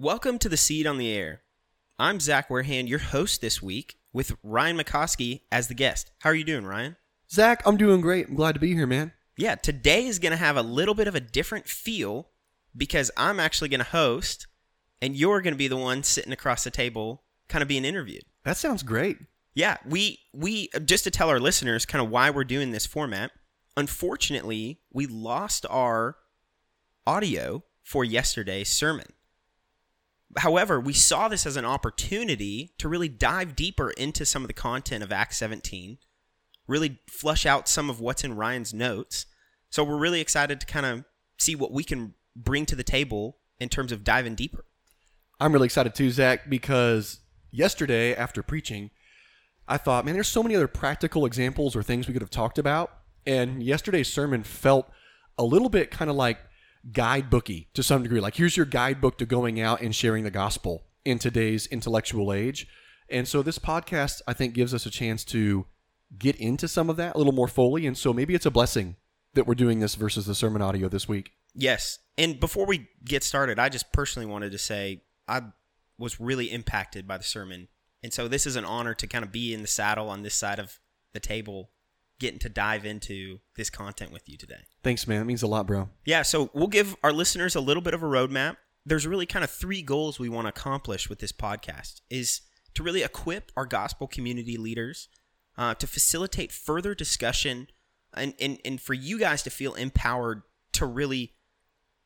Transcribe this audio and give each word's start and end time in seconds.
Welcome 0.00 0.38
to 0.38 0.48
the 0.48 0.56
Seed 0.56 0.86
on 0.86 0.96
the 0.96 1.12
Air. 1.12 1.42
I'm 1.98 2.20
Zach 2.20 2.50
Warehand, 2.50 2.88
your 2.88 3.00
host 3.00 3.40
this 3.40 3.60
week, 3.60 3.96
with 4.12 4.36
Ryan 4.44 4.78
McCoskey 4.78 5.40
as 5.50 5.66
the 5.66 5.74
guest. 5.74 6.12
How 6.20 6.30
are 6.30 6.36
you 6.36 6.44
doing, 6.44 6.64
Ryan? 6.64 6.94
Zach, 7.28 7.62
I'm 7.66 7.76
doing 7.76 8.00
great. 8.00 8.28
I'm 8.28 8.36
glad 8.36 8.54
to 8.54 8.60
be 8.60 8.74
here, 8.74 8.86
man. 8.86 9.10
Yeah, 9.36 9.56
today 9.56 10.06
is 10.06 10.20
going 10.20 10.30
to 10.30 10.36
have 10.36 10.56
a 10.56 10.62
little 10.62 10.94
bit 10.94 11.08
of 11.08 11.16
a 11.16 11.20
different 11.20 11.66
feel 11.66 12.28
because 12.76 13.10
I'm 13.16 13.40
actually 13.40 13.70
going 13.70 13.80
to 13.80 13.86
host 13.86 14.46
and 15.02 15.16
you're 15.16 15.40
going 15.40 15.54
to 15.54 15.58
be 15.58 15.66
the 15.66 15.76
one 15.76 16.04
sitting 16.04 16.32
across 16.32 16.62
the 16.62 16.70
table 16.70 17.24
kind 17.48 17.62
of 17.62 17.68
being 17.68 17.84
interviewed. 17.84 18.22
That 18.44 18.56
sounds 18.56 18.84
great. 18.84 19.18
Yeah, 19.52 19.78
we 19.84 20.20
we 20.32 20.68
just 20.84 21.02
to 21.04 21.10
tell 21.10 21.28
our 21.28 21.40
listeners 21.40 21.84
kind 21.84 22.04
of 22.04 22.08
why 22.08 22.30
we're 22.30 22.44
doing 22.44 22.70
this 22.70 22.86
format. 22.86 23.32
Unfortunately, 23.76 24.78
we 24.92 25.06
lost 25.06 25.66
our 25.68 26.18
audio 27.04 27.64
for 27.82 28.04
yesterday's 28.04 28.68
sermon. 28.68 29.06
However, 30.36 30.78
we 30.78 30.92
saw 30.92 31.28
this 31.28 31.46
as 31.46 31.56
an 31.56 31.64
opportunity 31.64 32.74
to 32.78 32.88
really 32.88 33.08
dive 33.08 33.56
deeper 33.56 33.90
into 33.90 34.26
some 34.26 34.42
of 34.42 34.48
the 34.48 34.54
content 34.54 35.02
of 35.02 35.10
Acts 35.10 35.38
17, 35.38 35.98
really 36.66 36.98
flush 37.08 37.46
out 37.46 37.68
some 37.68 37.88
of 37.88 38.00
what's 38.00 38.24
in 38.24 38.36
Ryan's 38.36 38.74
notes. 38.74 39.26
So 39.70 39.82
we're 39.82 39.98
really 39.98 40.20
excited 40.20 40.60
to 40.60 40.66
kind 40.66 40.86
of 40.86 41.04
see 41.38 41.54
what 41.54 41.72
we 41.72 41.82
can 41.82 42.14
bring 42.36 42.66
to 42.66 42.76
the 42.76 42.84
table 42.84 43.38
in 43.58 43.68
terms 43.68 43.90
of 43.90 44.04
diving 44.04 44.34
deeper. 44.34 44.64
I'm 45.40 45.52
really 45.52 45.66
excited 45.66 45.94
too, 45.94 46.10
Zach, 46.10 46.50
because 46.50 47.20
yesterday 47.50 48.14
after 48.14 48.42
preaching, 48.42 48.90
I 49.66 49.76
thought, 49.76 50.04
man, 50.04 50.14
there's 50.14 50.28
so 50.28 50.42
many 50.42 50.56
other 50.56 50.68
practical 50.68 51.26
examples 51.26 51.76
or 51.76 51.82
things 51.82 52.06
we 52.06 52.12
could 52.12 52.22
have 52.22 52.30
talked 52.30 52.58
about. 52.58 52.90
And 53.26 53.62
yesterday's 53.62 54.12
sermon 54.12 54.42
felt 54.42 54.90
a 55.36 55.44
little 55.44 55.68
bit 55.68 55.90
kind 55.90 56.10
of 56.10 56.16
like 56.16 56.38
guidebooky 56.90 57.66
to 57.74 57.82
some 57.82 58.02
degree. 58.02 58.20
Like, 58.20 58.36
here's 58.36 58.56
your 58.56 58.66
guidebook 58.66 59.18
to 59.18 59.26
going 59.26 59.60
out 59.60 59.80
and 59.80 59.94
sharing 59.94 60.24
the 60.24 60.30
gospel 60.30 60.84
in 61.04 61.18
today's 61.18 61.66
intellectual 61.66 62.32
age. 62.32 62.66
And 63.08 63.26
so 63.26 63.42
this 63.42 63.58
podcast, 63.58 64.20
I 64.26 64.34
think, 64.34 64.54
gives 64.54 64.74
us 64.74 64.86
a 64.86 64.90
chance 64.90 65.24
to 65.26 65.66
get 66.18 66.36
into 66.36 66.68
some 66.68 66.90
of 66.90 66.96
that 66.96 67.14
a 67.14 67.18
little 67.18 67.32
more 67.32 67.48
fully. 67.48 67.86
And 67.86 67.96
so 67.96 68.12
maybe 68.12 68.34
it's 68.34 68.46
a 68.46 68.50
blessing 68.50 68.96
that 69.34 69.46
we're 69.46 69.54
doing 69.54 69.80
this 69.80 69.94
versus 69.94 70.26
the 70.26 70.34
sermon 70.34 70.62
audio 70.62 70.88
this 70.88 71.08
week. 71.08 71.32
Yes. 71.54 71.98
And 72.16 72.40
before 72.40 72.66
we 72.66 72.88
get 73.04 73.22
started, 73.22 73.58
I 73.58 73.68
just 73.68 73.92
personally 73.92 74.26
wanted 74.26 74.52
to 74.52 74.58
say 74.58 75.02
I 75.26 75.42
was 75.98 76.20
really 76.20 76.50
impacted 76.50 77.06
by 77.06 77.18
the 77.18 77.24
sermon. 77.24 77.68
And 78.02 78.12
so 78.12 78.28
this 78.28 78.46
is 78.46 78.56
an 78.56 78.64
honor 78.64 78.94
to 78.94 79.06
kind 79.06 79.24
of 79.24 79.32
be 79.32 79.52
in 79.52 79.62
the 79.62 79.68
saddle 79.68 80.08
on 80.08 80.22
this 80.22 80.34
side 80.34 80.58
of 80.58 80.78
the 81.12 81.20
table, 81.20 81.70
getting 82.18 82.38
to 82.40 82.48
dive 82.48 82.84
into 82.84 83.38
this 83.56 83.70
content 83.70 84.12
with 84.12 84.28
you 84.28 84.36
today. 84.36 84.62
Thanks, 84.82 85.06
man. 85.06 85.22
It 85.22 85.24
means 85.24 85.42
a 85.42 85.46
lot, 85.46 85.66
bro. 85.66 85.88
Yeah, 86.04 86.22
so 86.22 86.50
we'll 86.52 86.66
give 86.66 86.96
our 87.02 87.12
listeners 87.12 87.54
a 87.54 87.60
little 87.60 87.82
bit 87.82 87.94
of 87.94 88.02
a 88.02 88.06
roadmap. 88.06 88.56
There's 88.84 89.06
really 89.06 89.26
kind 89.26 89.44
of 89.44 89.50
three 89.50 89.82
goals 89.82 90.18
we 90.18 90.28
want 90.28 90.46
to 90.46 90.48
accomplish 90.48 91.08
with 91.08 91.20
this 91.20 91.32
podcast 91.32 92.00
is 92.10 92.40
to 92.74 92.82
really 92.82 93.02
equip 93.02 93.52
our 93.56 93.66
gospel 93.66 94.06
community 94.06 94.56
leaders 94.56 95.08
uh, 95.56 95.74
to 95.74 95.86
facilitate 95.86 96.52
further 96.52 96.94
discussion 96.94 97.68
and, 98.14 98.34
and, 98.40 98.58
and 98.64 98.80
for 98.80 98.94
you 98.94 99.18
guys 99.18 99.42
to 99.42 99.50
feel 99.50 99.74
empowered 99.74 100.42
to 100.72 100.86
really 100.86 101.34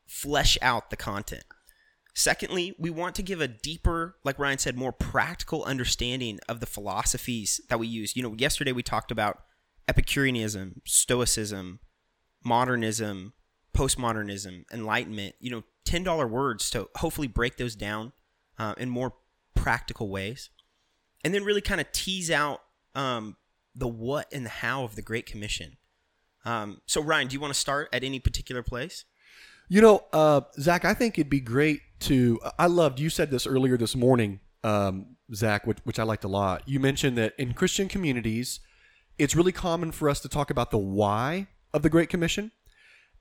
flesh 0.07 0.59
out 0.61 0.91
the 0.91 0.97
content. 0.97 1.45
Secondly, 2.15 2.75
we 2.79 2.91
want 2.91 3.15
to 3.15 3.23
give 3.23 3.41
a 3.41 3.49
deeper, 3.49 4.17
like 4.25 4.39
Ryan 4.39 4.59
said, 4.59 4.77
more 4.77 4.93
practical 4.93 5.65
understanding 5.65 6.41
of 6.49 6.61
the 6.61 6.67
philosophies 6.67 7.61
that 7.71 7.79
we 7.79 7.87
use. 7.87 8.15
You 8.17 8.23
know, 8.23 8.35
yesterday 8.37 8.73
we 8.73 8.83
talked 8.83 9.11
about 9.11 9.43
Epicureanism, 9.89 10.81
Stoicism, 10.85 11.81
modernism, 12.45 13.33
postmodernism, 13.75 14.65
enlightenment, 14.73 15.35
you 15.41 15.51
know, 15.51 15.63
$10 15.87 16.29
words 16.29 16.71
to 16.71 16.89
hopefully 16.97 17.29
break 17.29 17.57
those 17.57 17.75
down 17.75 18.13
uh, 18.59 18.75
in 18.77 18.89
more 18.89 19.15
practical 19.55 20.09
ways. 20.09 20.51
And 21.25 21.33
then 21.33 21.45
really 21.45 21.61
kind 21.61 21.81
of 21.81 21.91
tease 21.93 22.31
out 22.31 22.63
um, 22.95 23.37
the 23.75 23.89
what 23.89 24.33
and 24.33 24.45
the 24.45 24.51
how 24.51 24.85
of 24.85 24.97
the 24.97 25.03
Great 25.03 25.27
Commission. 25.27 25.77
Um, 26.45 26.81
so, 26.87 27.01
Ryan, 27.01 27.29
do 27.29 27.35
you 27.35 27.41
want 27.41 27.55
to 27.55 27.59
start 27.59 27.89
at 27.93 28.03
any 28.03 28.19
particular 28.19 28.63
place? 28.63 29.05
You 29.69 29.81
know, 29.81 30.05
uh, 30.13 30.43
Zach, 30.59 30.85
I 30.85 30.95
think 30.95 31.19
it'd 31.19 31.31
be 31.31 31.41
great 31.41 31.81
to. 32.01 32.41
I 32.59 32.67
loved, 32.67 32.99
you 32.99 33.09
said 33.09 33.31
this 33.31 33.47
earlier 33.47 33.77
this 33.77 33.95
morning, 33.95 34.41
um, 34.65 35.17
Zach, 35.33 35.67
which, 35.67 35.79
which 35.85 35.99
I 35.99 36.03
liked 36.03 36.25
a 36.25 36.29
lot. 36.29 36.63
You 36.67 36.81
mentioned 36.81 37.17
that 37.19 37.35
in 37.39 37.55
Christian 37.55 37.89
communities, 37.89 38.61
it's 39.19 39.37
really 39.37 39.53
common 39.53 39.93
for 39.93 40.09
us 40.09 40.21
to 40.21 40.29
talk 40.29 40.51
about 40.51 40.71
the 40.71 40.79
why 40.79 41.49
of 41.73 41.83
the 41.83 41.91
Great 41.91 42.09
Commission. 42.09 42.51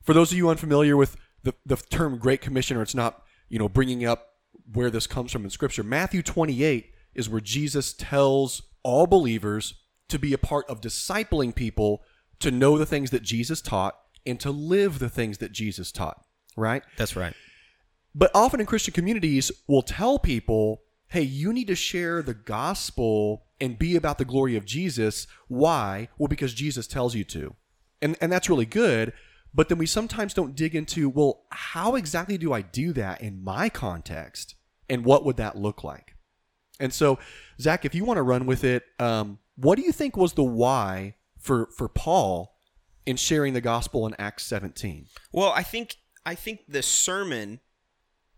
For 0.02 0.14
those 0.14 0.32
of 0.32 0.38
you 0.38 0.50
unfamiliar 0.50 0.98
with 0.98 1.16
the, 1.44 1.54
the 1.66 1.76
term 1.76 2.18
Great 2.18 2.42
Commission, 2.42 2.78
or 2.78 2.82
it's 2.82 2.96
not, 2.96 3.24
you 3.50 3.60
know, 3.60 3.70
bringing 3.70 4.06
up 4.06 4.30
where 4.74 4.90
this 4.90 5.08
comes 5.08 5.32
from 5.32 5.44
in 5.44 5.50
Scripture, 5.50 5.84
Matthew 5.84 6.22
28 6.22 6.92
is 7.14 7.30
where 7.30 7.42
Jesus 7.42 7.94
tells 7.94 8.62
all 8.84 9.08
believers 9.08 9.76
to 10.10 10.18
be 10.20 10.34
a 10.34 10.38
part 10.38 10.66
of 10.70 10.82
discipling 10.82 11.54
people 11.54 12.02
to 12.40 12.52
know 12.52 12.78
the 12.78 12.86
things 12.86 13.12
that 13.12 13.22
Jesus 13.22 13.62
taught 13.62 13.96
and 14.26 14.40
to 14.40 14.52
live 14.52 15.00
the 15.00 15.10
things 15.10 15.40
that 15.40 15.52
Jesus 15.52 15.92
taught, 15.92 16.24
right? 16.56 16.84
That's 16.98 17.16
right. 17.16 17.34
But 18.14 18.32
often 18.34 18.60
in 18.60 18.66
Christian 18.66 18.94
communities, 18.94 19.52
we'll 19.68 19.82
tell 19.82 20.20
people, 20.20 20.82
hey, 21.12 21.22
you 21.22 21.52
need 21.52 21.68
to 21.68 21.76
share 21.76 22.22
the 22.22 22.34
gospel 22.34 23.44
and 23.60 23.78
be 23.78 23.98
about 23.98 24.18
the 24.18 24.26
glory 24.26 24.56
of 24.56 24.66
Jesus. 24.66 25.28
Why? 25.50 26.08
Well, 26.18 26.30
because 26.30 26.54
Jesus 26.54 26.88
tells 26.88 27.16
you 27.16 27.26
to. 27.26 27.56
And, 28.02 28.16
and 28.22 28.32
that's 28.32 28.50
really 28.50 28.66
good. 28.66 29.12
But 29.54 29.68
then 29.68 29.78
we 29.78 29.86
sometimes 29.86 30.34
don't 30.34 30.56
dig 30.56 30.74
into, 30.74 31.10
well, 31.10 31.44
how 31.50 31.96
exactly 31.96 32.38
do 32.38 32.54
I 32.54 32.62
do 32.62 32.94
that 32.94 33.22
in 33.22 33.44
my 33.44 33.68
context? 33.68 34.56
And 34.90 35.04
what 35.04 35.26
would 35.26 35.36
that 35.36 35.58
look 35.58 35.84
like? 35.84 36.16
And 36.80 36.94
so, 36.94 37.20
Zach, 37.60 37.84
if 37.84 37.94
you 37.94 38.06
want 38.06 38.18
to 38.18 38.24
run 38.24 38.46
with 38.46 38.64
it, 38.64 38.84
um, 38.98 39.40
what 39.58 39.76
do 39.76 39.82
you 39.82 39.92
think 39.92 40.16
was 40.16 40.34
the 40.34 40.44
why 40.44 41.16
for, 41.38 41.68
for 41.78 41.90
Paul 41.90 42.56
in 43.06 43.18
sharing 43.18 43.54
the 43.54 43.60
gospel 43.60 44.08
in 44.08 44.16
Acts 44.18 44.46
17? 44.46 45.08
Well, 45.34 45.52
I 45.52 45.64
think 45.64 45.98
I 46.26 46.36
think 46.36 46.62
the 46.68 46.84
sermon 46.84 47.60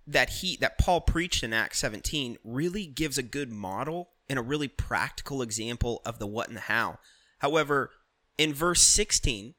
that 0.06 0.30
he 0.30 0.58
that 0.58 0.78
Paul 0.78 1.02
preached 1.02 1.44
in 1.44 1.54
Acts 1.54 1.80
17 1.80 2.38
really 2.44 2.86
gives 2.86 3.18
a 3.18 3.24
good 3.24 3.52
model 3.52 4.10
and 4.30 4.38
a 4.38 4.44
really 4.44 4.68
practical 4.68 5.42
example 5.42 6.02
of 6.06 6.20
the 6.20 6.28
what 6.28 6.48
and 6.48 6.58
the 6.58 6.62
how. 6.62 7.00
However, 7.40 7.92
in 8.38 8.54
verse 8.54 8.82
16, 8.82 9.54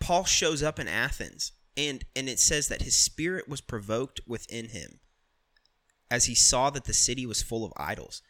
Paul 0.00 0.24
shows 0.24 0.62
up 0.62 0.78
in 0.78 0.88
Athens 0.88 1.52
and 1.76 2.04
and 2.14 2.28
it 2.28 2.38
says 2.38 2.68
that 2.68 2.82
his 2.82 2.98
spirit 2.98 3.48
was 3.48 3.60
provoked 3.60 4.20
within 4.26 4.68
him 4.70 5.00
as 6.10 6.26
he 6.26 6.34
saw 6.34 6.70
that 6.70 6.84
the 6.84 6.94
city 6.94 7.26
was 7.26 7.42
full 7.42 7.64
of 7.64 7.72
idols. 7.76 8.22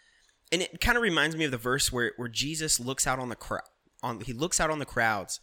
And 0.52 0.62
it 0.62 0.80
kind 0.80 0.96
of 0.96 1.02
reminds 1.02 1.36
me 1.36 1.44
of 1.44 1.50
the 1.50 1.56
verse 1.56 1.92
where 1.92 2.12
where 2.16 2.28
Jesus 2.28 2.80
looks 2.80 3.06
out 3.06 3.18
on 3.18 3.28
the 3.28 3.36
crowd 3.36 3.62
on 4.02 4.20
he 4.20 4.32
looks 4.32 4.60
out 4.60 4.70
on 4.70 4.78
the 4.78 4.84
crowds 4.84 5.40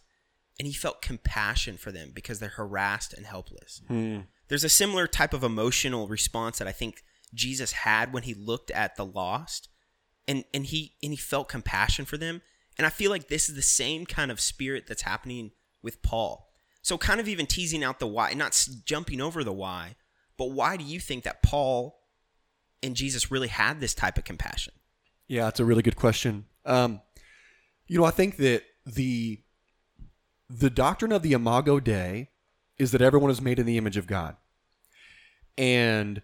and 0.58 0.66
he 0.66 0.74
felt 0.74 1.02
compassion 1.02 1.76
for 1.76 1.90
them 1.90 2.12
because 2.14 2.38
they're 2.38 2.50
harassed 2.50 3.12
and 3.12 3.26
helpless. 3.26 3.82
Hmm. 3.88 4.20
There's 4.48 4.64
a 4.64 4.68
similar 4.68 5.06
type 5.06 5.32
of 5.32 5.42
emotional 5.42 6.06
response 6.08 6.58
that 6.58 6.68
I 6.68 6.72
think 6.72 7.02
Jesus 7.32 7.72
had 7.72 8.12
when 8.12 8.24
he 8.24 8.34
looked 8.34 8.70
at 8.70 8.96
the 8.96 9.04
lost 9.04 9.68
and 10.28 10.44
and 10.54 10.66
he 10.66 10.94
and 11.02 11.12
he 11.12 11.16
felt 11.16 11.48
compassion 11.48 12.04
for 12.04 12.16
them. 12.16 12.42
And 12.76 12.86
I 12.86 12.90
feel 12.90 13.10
like 13.10 13.28
this 13.28 13.48
is 13.48 13.54
the 13.54 13.62
same 13.62 14.04
kind 14.04 14.30
of 14.30 14.40
spirit 14.40 14.86
that's 14.86 15.02
happening 15.02 15.52
with 15.82 16.02
Paul. 16.02 16.50
So 16.82 16.98
kind 16.98 17.20
of 17.20 17.28
even 17.28 17.46
teasing 17.46 17.84
out 17.84 17.98
the 17.98 18.06
why, 18.06 18.32
not 18.34 18.68
jumping 18.84 19.20
over 19.20 19.42
the 19.42 19.52
why, 19.52 19.96
but 20.36 20.50
why 20.50 20.76
do 20.76 20.84
you 20.84 21.00
think 21.00 21.24
that 21.24 21.42
Paul 21.42 22.00
and 22.82 22.94
Jesus 22.94 23.30
really 23.30 23.48
had 23.48 23.80
this 23.80 23.94
type 23.94 24.18
of 24.18 24.24
compassion? 24.24 24.74
Yeah, 25.28 25.44
that's 25.44 25.60
a 25.60 25.64
really 25.64 25.82
good 25.82 25.96
question. 25.96 26.46
Um, 26.66 27.00
you 27.86 27.98
know, 27.98 28.04
I 28.04 28.10
think 28.10 28.36
that 28.36 28.62
the 28.84 29.40
the 30.50 30.70
doctrine 30.70 31.12
of 31.12 31.22
the 31.22 31.32
Imago 31.32 31.80
Dei 31.80 32.30
is 32.78 32.92
that 32.92 33.02
everyone 33.02 33.30
is 33.30 33.40
made 33.40 33.58
in 33.58 33.66
the 33.66 33.78
image 33.78 33.96
of 33.96 34.06
God, 34.06 34.36
and 35.56 36.22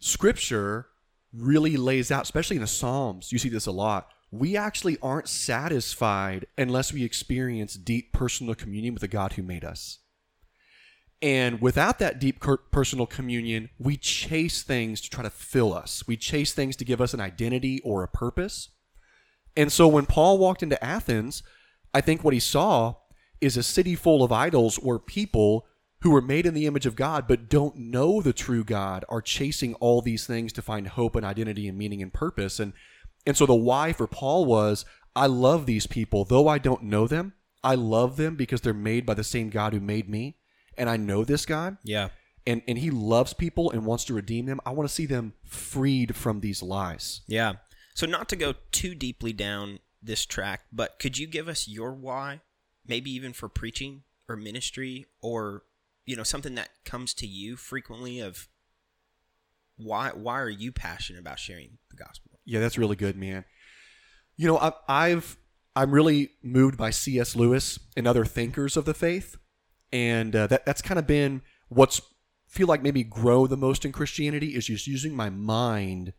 Scripture 0.00 0.88
really 1.32 1.76
lays 1.76 2.10
out, 2.10 2.24
especially 2.24 2.56
in 2.56 2.62
the 2.62 2.68
Psalms, 2.68 3.32
you 3.32 3.38
see 3.38 3.48
this 3.48 3.66
a 3.66 3.72
lot. 3.72 4.08
We 4.30 4.56
actually 4.56 4.98
aren't 5.02 5.28
satisfied 5.28 6.46
unless 6.56 6.92
we 6.92 7.04
experience 7.04 7.74
deep 7.74 8.12
personal 8.12 8.54
communion 8.54 8.94
with 8.94 9.02
the 9.02 9.08
God 9.08 9.34
who 9.34 9.42
made 9.42 9.64
us. 9.64 9.98
And 11.20 11.60
without 11.60 12.00
that 12.00 12.18
deep 12.18 12.42
personal 12.72 13.06
communion, 13.06 13.70
we 13.78 13.96
chase 13.96 14.62
things 14.62 15.00
to 15.02 15.10
try 15.10 15.22
to 15.22 15.30
fill 15.30 15.72
us. 15.72 16.04
We 16.06 16.16
chase 16.16 16.52
things 16.52 16.74
to 16.76 16.84
give 16.84 17.00
us 17.00 17.14
an 17.14 17.20
identity 17.20 17.80
or 17.84 18.02
a 18.02 18.08
purpose. 18.08 18.70
And 19.56 19.70
so 19.70 19.86
when 19.86 20.06
Paul 20.06 20.38
walked 20.38 20.62
into 20.62 20.82
Athens, 20.82 21.42
I 21.94 22.00
think 22.00 22.24
what 22.24 22.34
he 22.34 22.40
saw 22.40 22.96
is 23.40 23.56
a 23.56 23.62
city 23.62 23.94
full 23.94 24.24
of 24.24 24.32
idols 24.32 24.76
where 24.76 24.98
people 24.98 25.66
who 26.02 26.10
were 26.10 26.20
made 26.20 26.46
in 26.46 26.54
the 26.54 26.66
image 26.66 26.86
of 26.86 26.96
God 26.96 27.26
but 27.26 27.48
don't 27.48 27.76
know 27.76 28.20
the 28.20 28.32
true 28.32 28.64
God 28.64 29.04
are 29.08 29.22
chasing 29.22 29.74
all 29.74 30.00
these 30.00 30.26
things 30.26 30.52
to 30.54 30.62
find 30.62 30.88
hope 30.88 31.16
and 31.16 31.24
identity 31.24 31.68
and 31.68 31.78
meaning 31.78 32.02
and 32.02 32.12
purpose. 32.12 32.60
And 32.60 32.72
and 33.26 33.36
so 33.36 33.46
the 33.46 33.54
why 33.54 33.92
for 33.92 34.06
Paul 34.06 34.44
was 34.44 34.84
I 35.14 35.26
love 35.26 35.66
these 35.66 35.86
people, 35.86 36.24
though 36.24 36.48
I 36.48 36.58
don't 36.58 36.84
know 36.84 37.06
them. 37.06 37.34
I 37.62 37.74
love 37.76 38.16
them 38.16 38.34
because 38.34 38.62
they're 38.62 38.74
made 38.74 39.06
by 39.06 39.14
the 39.14 39.22
same 39.24 39.50
God 39.50 39.72
who 39.72 39.80
made 39.80 40.08
me, 40.08 40.36
and 40.76 40.90
I 40.90 40.96
know 40.96 41.24
this 41.24 41.46
God. 41.46 41.76
Yeah. 41.84 42.08
and 42.46 42.62
and 42.66 42.78
he 42.78 42.90
loves 42.90 43.32
people 43.34 43.70
and 43.70 43.86
wants 43.86 44.04
to 44.06 44.14
redeem 44.14 44.46
them. 44.46 44.60
I 44.66 44.70
want 44.70 44.88
to 44.88 44.94
see 44.94 45.06
them 45.06 45.34
freed 45.44 46.16
from 46.16 46.40
these 46.40 46.62
lies. 46.62 47.20
Yeah. 47.28 47.54
So 47.94 48.06
not 48.06 48.28
to 48.30 48.36
go 48.36 48.54
too 48.72 48.94
deeply 48.94 49.32
down 49.32 49.78
this 50.02 50.26
track, 50.26 50.62
but 50.72 50.98
could 50.98 51.18
you 51.18 51.26
give 51.26 51.46
us 51.46 51.68
your 51.68 51.92
why? 51.92 52.40
Maybe 52.86 53.12
even 53.12 53.32
for 53.32 53.48
preaching 53.48 54.02
or 54.28 54.34
ministry 54.34 55.06
or 55.20 55.62
you 56.04 56.16
know 56.16 56.22
something 56.22 56.54
that 56.56 56.70
comes 56.84 57.14
to 57.14 57.26
you 57.26 57.56
frequently 57.56 58.20
of 58.20 58.48
why 59.76 60.10
why 60.10 60.40
are 60.40 60.50
you 60.50 60.72
passionate 60.72 61.20
about 61.20 61.38
sharing 61.38 61.78
the 61.90 61.96
gospel? 61.96 62.38
Yeah, 62.44 62.60
that's 62.60 62.78
really 62.78 62.96
good, 62.96 63.16
man. 63.16 63.44
You 64.36 64.48
know, 64.48 64.58
I, 64.58 64.72
I've 64.88 65.36
I'm 65.74 65.90
really 65.90 66.30
moved 66.42 66.76
by 66.76 66.90
C.S. 66.90 67.34
Lewis 67.34 67.78
and 67.96 68.06
other 68.06 68.24
thinkers 68.24 68.76
of 68.76 68.84
the 68.84 68.94
faith, 68.94 69.36
and 69.92 70.34
uh, 70.34 70.46
that 70.48 70.66
that's 70.66 70.82
kind 70.82 70.98
of 70.98 71.06
been 71.06 71.42
what's 71.68 72.00
feel 72.48 72.66
like 72.66 72.82
maybe 72.82 73.02
grow 73.02 73.46
the 73.46 73.56
most 73.56 73.84
in 73.84 73.92
Christianity 73.92 74.48
is 74.48 74.66
just 74.66 74.86
using 74.86 75.16
my 75.16 75.30
mind 75.30 76.12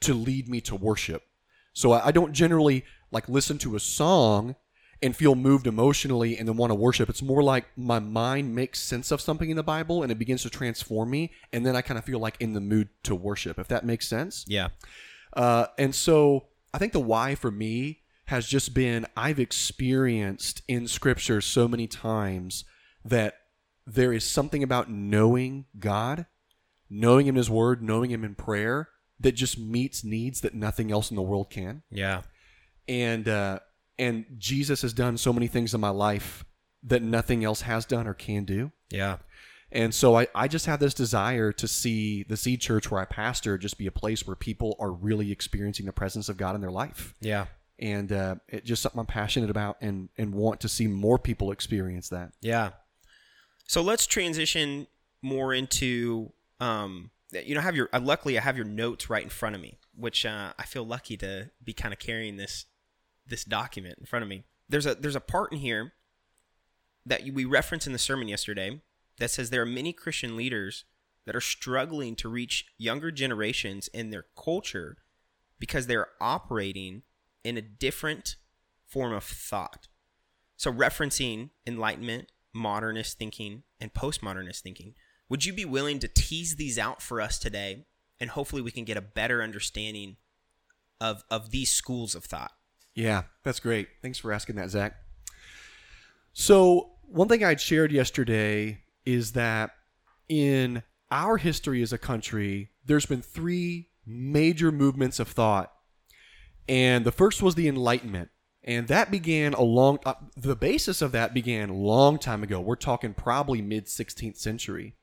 to 0.00 0.14
lead 0.14 0.48
me 0.48 0.60
to 0.62 0.74
worship. 0.74 1.22
So 1.74 1.92
I, 1.92 2.06
I 2.06 2.12
don't 2.12 2.32
generally 2.32 2.84
like 3.10 3.28
listen 3.28 3.58
to 3.58 3.76
a 3.76 3.80
song 3.80 4.56
and 5.02 5.14
feel 5.14 5.34
moved 5.34 5.66
emotionally 5.66 6.38
and 6.38 6.48
then 6.48 6.56
want 6.56 6.70
to 6.70 6.74
worship. 6.74 7.08
It's 7.08 7.22
more 7.22 7.42
like 7.42 7.66
my 7.76 7.98
mind 7.98 8.54
makes 8.54 8.80
sense 8.80 9.10
of 9.10 9.20
something 9.20 9.50
in 9.50 9.56
the 9.56 9.62
Bible 9.62 10.02
and 10.02 10.10
it 10.10 10.18
begins 10.18 10.42
to 10.42 10.50
transform 10.50 11.10
me, 11.10 11.32
and 11.52 11.66
then 11.66 11.76
I 11.76 11.82
kind 11.82 11.98
of 11.98 12.04
feel 12.04 12.18
like 12.18 12.36
in 12.40 12.52
the 12.54 12.60
mood 12.60 12.88
to 13.04 13.14
worship. 13.14 13.58
If 13.58 13.68
that 13.68 13.84
makes 13.84 14.08
sense. 14.08 14.44
Yeah. 14.48 14.68
Uh, 15.32 15.66
and 15.78 15.94
so 15.94 16.46
I 16.72 16.78
think 16.78 16.92
the 16.92 17.00
why 17.00 17.34
for 17.34 17.50
me 17.50 18.00
has 18.26 18.46
just 18.46 18.74
been 18.74 19.06
I've 19.16 19.38
experienced 19.38 20.62
in 20.66 20.88
Scripture 20.88 21.40
so 21.40 21.68
many 21.68 21.86
times 21.86 22.64
that 23.04 23.34
there 23.86 24.12
is 24.12 24.24
something 24.24 24.62
about 24.62 24.90
knowing 24.90 25.66
God, 25.78 26.26
knowing 26.90 27.26
Him 27.26 27.34
in 27.34 27.38
His 27.38 27.50
Word, 27.50 27.82
knowing 27.82 28.10
Him 28.10 28.24
in 28.24 28.34
prayer 28.34 28.88
that 29.20 29.32
just 29.32 29.58
meets 29.58 30.04
needs 30.04 30.40
that 30.40 30.54
nothing 30.54 30.90
else 30.90 31.10
in 31.10 31.16
the 31.16 31.22
world 31.22 31.50
can. 31.50 31.82
Yeah. 31.90 32.22
And 32.88 33.28
uh, 33.28 33.60
and 33.98 34.24
Jesus 34.38 34.82
has 34.82 34.92
done 34.92 35.16
so 35.16 35.32
many 35.32 35.46
things 35.46 35.74
in 35.74 35.80
my 35.80 35.90
life 35.90 36.44
that 36.82 37.02
nothing 37.02 37.44
else 37.44 37.62
has 37.62 37.84
done 37.84 38.06
or 38.06 38.14
can 38.14 38.44
do. 38.44 38.72
Yeah. 38.90 39.18
And 39.72 39.94
so 39.94 40.16
I, 40.16 40.28
I 40.34 40.48
just 40.48 40.66
have 40.66 40.78
this 40.78 40.94
desire 40.94 41.52
to 41.52 41.66
see 41.66 42.22
the 42.22 42.36
Seed 42.36 42.60
Church 42.60 42.90
where 42.90 43.00
I 43.00 43.04
pastor 43.04 43.58
just 43.58 43.78
be 43.78 43.86
a 43.86 43.92
place 43.92 44.26
where 44.26 44.36
people 44.36 44.76
are 44.78 44.92
really 44.92 45.32
experiencing 45.32 45.86
the 45.86 45.92
presence 45.92 46.28
of 46.28 46.36
God 46.36 46.54
in 46.54 46.60
their 46.60 46.70
life. 46.70 47.14
Yeah. 47.20 47.46
And 47.78 48.12
uh, 48.12 48.36
it's 48.48 48.66
just 48.66 48.82
something 48.82 49.00
I'm 49.00 49.06
passionate 49.06 49.50
about 49.50 49.76
and, 49.80 50.08
and 50.16 50.34
want 50.34 50.60
to 50.60 50.68
see 50.68 50.86
more 50.86 51.18
people 51.18 51.50
experience 51.50 52.08
that. 52.10 52.32
Yeah. 52.40 52.70
So 53.66 53.82
let's 53.82 54.06
transition 54.06 54.86
more 55.22 55.52
into 55.52 56.32
um 56.60 57.10
you 57.32 57.54
know 57.54 57.60
have 57.60 57.74
your 57.74 57.88
uh, 57.92 58.00
luckily 58.00 58.38
I 58.38 58.40
have 58.40 58.56
your 58.56 58.66
notes 58.66 59.10
right 59.10 59.22
in 59.22 59.28
front 59.28 59.56
of 59.56 59.60
me, 59.60 59.78
which 59.94 60.24
uh, 60.24 60.52
I 60.58 60.62
feel 60.64 60.84
lucky 60.84 61.16
to 61.18 61.50
be 61.62 61.72
kind 61.72 61.92
of 61.92 61.98
carrying 61.98 62.36
this 62.36 62.66
this 63.26 63.44
document 63.44 63.98
in 63.98 64.06
front 64.06 64.22
of 64.22 64.28
me. 64.28 64.44
There's 64.68 64.86
a 64.86 64.94
there's 64.94 65.16
a 65.16 65.20
part 65.20 65.52
in 65.52 65.58
here 65.58 65.92
that 67.04 67.22
we 67.32 67.44
referenced 67.44 67.86
in 67.86 67.92
the 67.92 67.98
sermon 67.98 68.28
yesterday 68.28 68.80
that 69.18 69.30
says 69.30 69.50
there 69.50 69.62
are 69.62 69.66
many 69.66 69.92
Christian 69.92 70.36
leaders 70.36 70.84
that 71.24 71.36
are 71.36 71.40
struggling 71.40 72.16
to 72.16 72.28
reach 72.28 72.66
younger 72.78 73.10
generations 73.10 73.88
in 73.88 74.10
their 74.10 74.26
culture 74.36 74.98
because 75.58 75.86
they're 75.86 76.08
operating 76.20 77.02
in 77.44 77.56
a 77.56 77.62
different 77.62 78.36
form 78.86 79.12
of 79.12 79.24
thought. 79.24 79.88
So 80.56 80.72
referencing 80.72 81.50
enlightenment, 81.66 82.32
modernist 82.52 83.18
thinking, 83.18 83.64
and 83.80 83.92
postmodernist 83.92 84.60
thinking, 84.60 84.94
would 85.28 85.44
you 85.44 85.52
be 85.52 85.64
willing 85.64 85.98
to 86.00 86.08
tease 86.08 86.56
these 86.56 86.78
out 86.78 87.02
for 87.02 87.20
us 87.20 87.38
today 87.38 87.86
and 88.20 88.30
hopefully 88.30 88.62
we 88.62 88.70
can 88.70 88.84
get 88.84 88.96
a 88.96 89.02
better 89.02 89.42
understanding 89.42 90.16
of 91.00 91.24
of 91.30 91.50
these 91.50 91.70
schools 91.70 92.14
of 92.14 92.24
thought? 92.24 92.52
Yeah, 92.96 93.24
that's 93.44 93.60
great. 93.60 93.88
Thanks 94.02 94.18
for 94.18 94.32
asking 94.32 94.56
that, 94.56 94.70
Zach. 94.70 94.96
So, 96.32 96.92
one 97.02 97.28
thing 97.28 97.44
I'd 97.44 97.60
shared 97.60 97.92
yesterday 97.92 98.80
is 99.04 99.32
that 99.32 99.70
in 100.28 100.82
our 101.10 101.36
history 101.36 101.82
as 101.82 101.92
a 101.92 101.98
country, 101.98 102.70
there's 102.84 103.06
been 103.06 103.22
three 103.22 103.90
major 104.06 104.72
movements 104.72 105.20
of 105.20 105.28
thought. 105.28 105.72
And 106.68 107.04
the 107.04 107.12
first 107.12 107.42
was 107.42 107.54
the 107.54 107.68
Enlightenment. 107.68 108.30
And 108.64 108.88
that 108.88 109.12
began 109.12 109.52
a 109.52 109.62
long 109.62 110.00
uh, 110.04 110.14
the 110.36 110.56
basis 110.56 111.00
of 111.00 111.12
that 111.12 111.32
began 111.32 111.68
a 111.68 111.74
long 111.74 112.18
time 112.18 112.42
ago. 112.42 112.60
We're 112.60 112.74
talking 112.74 113.14
probably 113.14 113.62
mid 113.62 113.86
16th 113.86 114.38
century. 114.38 114.94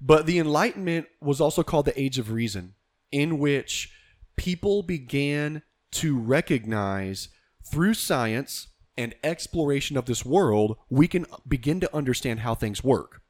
But 0.00 0.24
the 0.24 0.38
Enlightenment 0.38 1.06
was 1.20 1.40
also 1.40 1.62
called 1.62 1.84
the 1.84 2.00
Age 2.00 2.18
of 2.18 2.30
Reason, 2.30 2.74
in 3.12 3.38
which 3.38 3.92
people 4.36 4.82
began 4.82 5.62
to 5.92 6.18
recognize 6.18 7.28
through 7.64 7.94
science 7.94 8.68
and 8.96 9.14
exploration 9.22 9.96
of 9.96 10.06
this 10.06 10.24
world, 10.24 10.76
we 10.90 11.06
can 11.06 11.26
begin 11.46 11.80
to 11.80 11.96
understand 11.96 12.40
how 12.40 12.54
things 12.54 12.82
work. 12.82 13.22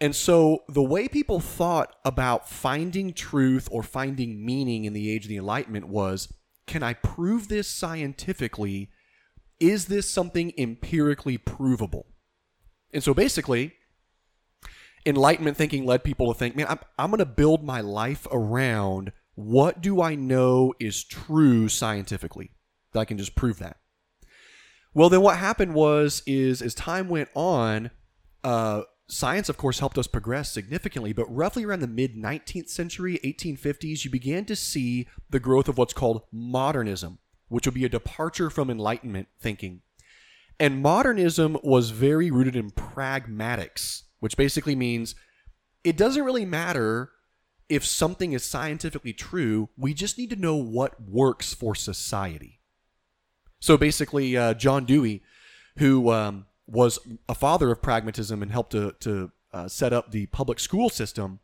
And 0.00 0.14
so, 0.14 0.62
the 0.68 0.82
way 0.82 1.08
people 1.08 1.40
thought 1.40 1.96
about 2.04 2.48
finding 2.48 3.12
truth 3.12 3.68
or 3.72 3.82
finding 3.82 4.44
meaning 4.44 4.84
in 4.84 4.92
the 4.92 5.10
age 5.10 5.24
of 5.24 5.28
the 5.28 5.36
Enlightenment 5.36 5.88
was 5.88 6.32
can 6.66 6.82
I 6.82 6.92
prove 6.92 7.48
this 7.48 7.66
scientifically? 7.66 8.90
Is 9.58 9.86
this 9.86 10.08
something 10.08 10.52
empirically 10.56 11.38
provable? 11.38 12.06
And 12.92 13.02
so, 13.02 13.12
basically, 13.12 13.72
Enlightenment 15.04 15.56
thinking 15.56 15.84
led 15.84 16.04
people 16.04 16.32
to 16.32 16.38
think, 16.38 16.54
man, 16.54 16.66
I'm, 16.68 16.78
I'm 16.96 17.10
going 17.10 17.18
to 17.18 17.26
build 17.26 17.64
my 17.64 17.80
life 17.80 18.26
around 18.30 19.12
what 19.38 19.80
do 19.80 20.02
I 20.02 20.16
know 20.16 20.74
is 20.80 21.04
true 21.04 21.68
scientifically 21.68 22.50
that 22.92 22.98
I 22.98 23.04
can 23.04 23.18
just 23.18 23.36
prove 23.36 23.60
that. 23.60 23.76
Well, 24.94 25.08
then 25.08 25.20
what 25.20 25.36
happened 25.36 25.74
was 25.74 26.24
is 26.26 26.60
as 26.60 26.74
time 26.74 27.08
went 27.08 27.28
on, 27.36 27.92
uh, 28.42 28.82
science, 29.06 29.48
of 29.48 29.56
course, 29.56 29.78
helped 29.78 29.96
us 29.96 30.08
progress 30.08 30.50
significantly. 30.50 31.12
But 31.12 31.32
roughly 31.32 31.64
around 31.64 31.80
the 31.80 31.86
mid 31.86 32.16
19th 32.16 32.68
century, 32.68 33.20
1850s, 33.24 34.04
you 34.04 34.10
began 34.10 34.44
to 34.46 34.56
see 34.56 35.06
the 35.30 35.38
growth 35.38 35.68
of 35.68 35.78
what's 35.78 35.94
called 35.94 36.22
modernism, 36.32 37.20
which 37.46 37.64
would 37.64 37.74
be 37.74 37.84
a 37.84 37.88
departure 37.88 38.50
from 38.50 38.68
Enlightenment 38.68 39.28
thinking. 39.38 39.82
And 40.58 40.82
modernism 40.82 41.56
was 41.62 41.90
very 41.90 42.32
rooted 42.32 42.56
in 42.56 42.72
pragmatics, 42.72 44.02
which 44.18 44.36
basically 44.36 44.74
means 44.74 45.14
it 45.84 45.96
doesn't 45.96 46.24
really 46.24 46.44
matter 46.44 47.12
if 47.68 47.84
something 47.84 48.32
is 48.32 48.44
scientifically 48.44 49.12
true, 49.12 49.68
we 49.76 49.94
just 49.94 50.18
need 50.18 50.30
to 50.30 50.36
know 50.36 50.56
what 50.56 51.00
works 51.00 51.52
for 51.52 51.74
society. 51.74 52.60
So 53.60 53.76
basically, 53.76 54.36
uh, 54.36 54.54
John 54.54 54.84
Dewey, 54.84 55.22
who 55.78 56.10
um, 56.10 56.46
was 56.66 56.98
a 57.28 57.34
father 57.34 57.70
of 57.70 57.82
pragmatism 57.82 58.42
and 58.42 58.50
helped 58.50 58.72
to, 58.72 58.94
to 59.00 59.32
uh, 59.52 59.68
set 59.68 59.92
up 59.92 60.10
the 60.10 60.26
public 60.26 60.60
school 60.60 60.88
system, 60.88 61.40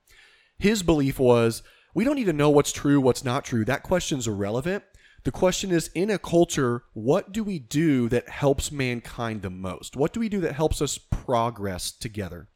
his 0.59 0.83
belief 0.83 1.19
was 1.19 1.63
we 1.95 2.05
don't 2.05 2.17
need 2.17 2.25
to 2.25 2.33
know 2.33 2.51
what's 2.51 2.73
true, 2.73 3.01
what's 3.01 3.25
not 3.25 3.45
true. 3.45 3.65
That 3.65 3.83
question's 3.83 4.27
irrelevant. 4.27 4.85
The 5.25 5.33
question 5.33 5.71
is 5.71 5.89
in 5.95 6.11
a 6.11 6.19
culture, 6.19 6.85
what 6.93 7.33
do 7.33 7.43
we 7.43 7.59
do 7.59 8.09
that 8.11 8.29
helps 8.29 8.71
mankind 8.71 9.43
the 9.43 9.51
most? 9.51 9.97
What 9.97 10.13
do 10.13 10.21
we 10.21 10.29
do 10.29 10.41
that 10.41 10.55
helps 10.55 10.83
us 10.83 10.99
progress 10.99 11.91
together? 11.91 12.49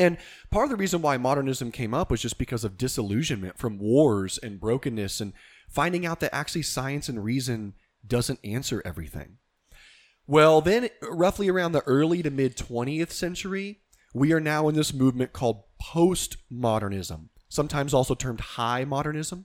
And 0.00 0.16
part 0.50 0.64
of 0.64 0.70
the 0.70 0.76
reason 0.76 1.02
why 1.02 1.18
modernism 1.18 1.70
came 1.70 1.92
up 1.92 2.10
was 2.10 2.22
just 2.22 2.38
because 2.38 2.64
of 2.64 2.78
disillusionment 2.78 3.58
from 3.58 3.78
wars 3.78 4.38
and 4.42 4.58
brokenness 4.58 5.20
and 5.20 5.34
finding 5.68 6.06
out 6.06 6.20
that 6.20 6.34
actually 6.34 6.62
science 6.62 7.10
and 7.10 7.22
reason 7.22 7.74
doesn't 8.06 8.40
answer 8.42 8.80
everything. 8.82 9.36
Well, 10.26 10.62
then, 10.62 10.88
roughly 11.02 11.50
around 11.50 11.72
the 11.72 11.82
early 11.82 12.22
to 12.22 12.30
mid 12.30 12.56
20th 12.56 13.10
century, 13.10 13.80
we 14.14 14.32
are 14.32 14.40
now 14.40 14.68
in 14.68 14.74
this 14.74 14.94
movement 14.94 15.34
called 15.34 15.64
postmodernism, 15.82 17.28
sometimes 17.50 17.92
also 17.92 18.14
termed 18.14 18.40
high 18.40 18.86
modernism. 18.86 19.44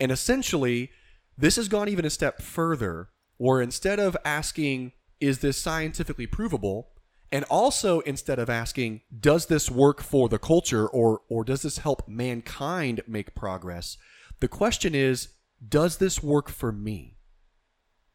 And 0.00 0.10
essentially, 0.10 0.90
this 1.38 1.54
has 1.54 1.68
gone 1.68 1.88
even 1.88 2.04
a 2.04 2.10
step 2.10 2.42
further, 2.42 3.10
where 3.36 3.62
instead 3.62 4.00
of 4.00 4.16
asking, 4.24 4.92
is 5.20 5.38
this 5.38 5.58
scientifically 5.58 6.26
provable? 6.26 6.88
And 7.32 7.44
also, 7.44 8.00
instead 8.00 8.38
of 8.38 8.48
asking, 8.48 9.00
does 9.18 9.46
this 9.46 9.70
work 9.70 10.02
for 10.02 10.28
the 10.28 10.38
culture 10.38 10.86
or, 10.86 11.22
or 11.28 11.44
does 11.44 11.62
this 11.62 11.78
help 11.78 12.06
mankind 12.06 13.02
make 13.06 13.34
progress? 13.34 13.98
The 14.40 14.48
question 14.48 14.94
is, 14.94 15.30
does 15.66 15.96
this 15.96 16.22
work 16.22 16.48
for 16.48 16.70
me? 16.70 17.16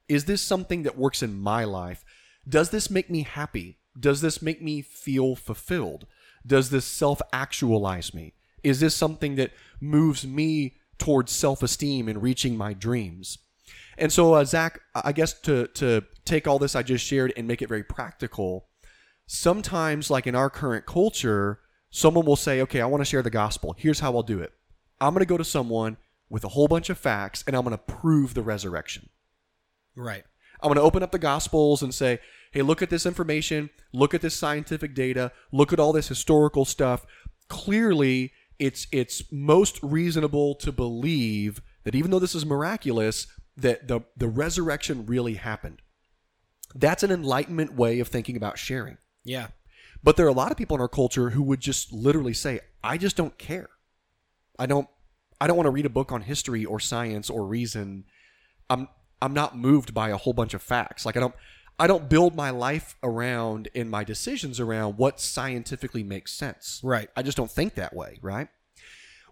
Is 0.07 0.25
this 0.25 0.41
something 0.41 0.83
that 0.83 0.97
works 0.97 1.21
in 1.21 1.39
my 1.39 1.63
life? 1.63 2.05
Does 2.47 2.69
this 2.69 2.89
make 2.89 3.09
me 3.09 3.23
happy? 3.23 3.79
Does 3.99 4.21
this 4.21 4.41
make 4.41 4.61
me 4.61 4.81
feel 4.81 5.35
fulfilled? 5.35 6.07
Does 6.45 6.69
this 6.69 6.85
self 6.85 7.21
actualize 7.33 8.13
me? 8.13 8.33
Is 8.63 8.79
this 8.79 8.95
something 8.95 9.35
that 9.35 9.51
moves 9.79 10.25
me 10.25 10.75
towards 10.97 11.31
self 11.31 11.63
esteem 11.63 12.07
and 12.07 12.21
reaching 12.21 12.57
my 12.57 12.73
dreams? 12.73 13.39
And 13.97 14.11
so, 14.11 14.33
uh, 14.33 14.45
Zach, 14.45 14.79
I 14.95 15.11
guess 15.11 15.33
to, 15.41 15.67
to 15.67 16.03
take 16.25 16.47
all 16.47 16.59
this 16.59 16.75
I 16.75 16.83
just 16.83 17.05
shared 17.05 17.33
and 17.35 17.47
make 17.47 17.61
it 17.61 17.69
very 17.69 17.83
practical, 17.83 18.67
sometimes, 19.31 20.09
like 20.09 20.27
in 20.27 20.35
our 20.35 20.49
current 20.49 20.85
culture, 20.85 21.59
someone 21.89 22.25
will 22.25 22.35
say, 22.35 22.61
okay, 22.61 22.81
I 22.81 22.85
want 22.85 23.01
to 23.01 23.05
share 23.05 23.21
the 23.21 23.29
gospel. 23.29 23.73
Here's 23.77 24.01
how 24.01 24.13
I'll 24.15 24.23
do 24.23 24.39
it 24.39 24.51
I'm 24.99 25.13
going 25.13 25.21
to 25.21 25.25
go 25.25 25.37
to 25.37 25.45
someone 25.45 25.97
with 26.29 26.43
a 26.43 26.49
whole 26.49 26.67
bunch 26.67 26.89
of 26.89 26.97
facts 26.97 27.43
and 27.47 27.55
I'm 27.55 27.63
going 27.63 27.77
to 27.77 27.83
prove 27.83 28.33
the 28.33 28.41
resurrection. 28.41 29.09
Right. 29.95 30.23
I'm 30.61 30.67
going 30.67 30.75
to 30.75 30.83
open 30.83 31.01
up 31.01 31.11
the 31.11 31.17
Gospels 31.17 31.81
and 31.81 31.93
say, 31.93 32.19
hey, 32.51 32.61
look 32.61 32.81
at 32.83 32.91
this 32.91 33.05
information, 33.05 33.71
look 33.93 34.13
at 34.13 34.21
this 34.21 34.35
scientific 34.35 34.93
data, 34.93 35.31
look 35.51 35.73
at 35.73 35.79
all 35.79 35.91
this 35.91 36.07
historical 36.07 36.65
stuff. 36.65 37.05
Clearly, 37.47 38.31
it's 38.59 38.85
it's 38.91 39.23
most 39.31 39.79
reasonable 39.81 40.55
to 40.55 40.71
believe 40.71 41.61
that 41.83 41.95
even 41.95 42.11
though 42.11 42.19
this 42.19 42.35
is 42.35 42.45
miraculous, 42.45 43.27
that 43.57 43.87
the, 43.87 44.01
the 44.15 44.27
resurrection 44.27 45.05
really 45.05 45.33
happened. 45.33 45.81
That's 46.75 47.01
an 47.01 47.11
enlightenment 47.11 47.73
way 47.73 47.99
of 47.99 48.07
thinking 48.07 48.37
about 48.37 48.59
sharing. 48.59 48.97
Yeah. 49.23 49.47
But 50.03 50.17
there 50.17 50.25
are 50.25 50.29
a 50.29 50.33
lot 50.33 50.51
of 50.51 50.57
people 50.57 50.75
in 50.75 50.81
our 50.81 50.87
culture 50.87 51.31
who 51.31 51.43
would 51.43 51.59
just 51.59 51.93
literally 51.93 52.33
say, 52.33 52.61
I 52.83 52.97
just 52.97 53.15
don't 53.15 53.37
care. 53.37 53.69
I 54.57 54.65
don't 54.65 54.87
I 55.39 55.47
don't 55.47 55.57
want 55.57 55.67
to 55.67 55.71
read 55.71 55.85
a 55.85 55.89
book 55.89 56.11
on 56.11 56.21
history 56.21 56.65
or 56.65 56.79
science 56.79 57.29
or 57.29 57.45
reason. 57.45 58.05
I'm 58.69 58.87
I'm 59.21 59.33
not 59.33 59.57
moved 59.57 59.93
by 59.93 60.09
a 60.09 60.17
whole 60.17 60.33
bunch 60.33 60.53
of 60.53 60.61
facts. 60.61 61.05
Like 61.05 61.17
I 61.17 61.19
don't 61.19 61.35
I 61.79 61.87
don't 61.87 62.09
build 62.09 62.35
my 62.35 62.51
life 62.51 62.95
around 63.01 63.69
and 63.73 63.89
my 63.89 64.03
decisions 64.03 64.59
around 64.59 64.97
what 64.97 65.19
scientifically 65.19 66.03
makes 66.03 66.33
sense. 66.33 66.79
Right. 66.83 67.09
I 67.15 67.23
just 67.23 67.37
don't 67.37 67.49
think 67.49 67.75
that 67.75 67.95
way, 67.95 68.19
right? 68.21 68.49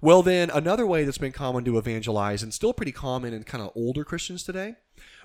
Well, 0.01 0.23
then 0.23 0.49
another 0.49 0.87
way 0.87 1.03
that's 1.03 1.17
been 1.17 1.33
common 1.33 1.65
to 1.65 1.77
evangelize 1.77 2.41
and 2.41 2.53
still 2.53 2.73
pretty 2.73 2.93
common 2.93 3.33
in 3.33 3.43
kind 3.43 3.63
of 3.63 3.71
older 3.75 4.03
Christians 4.03 4.43
today 4.43 4.75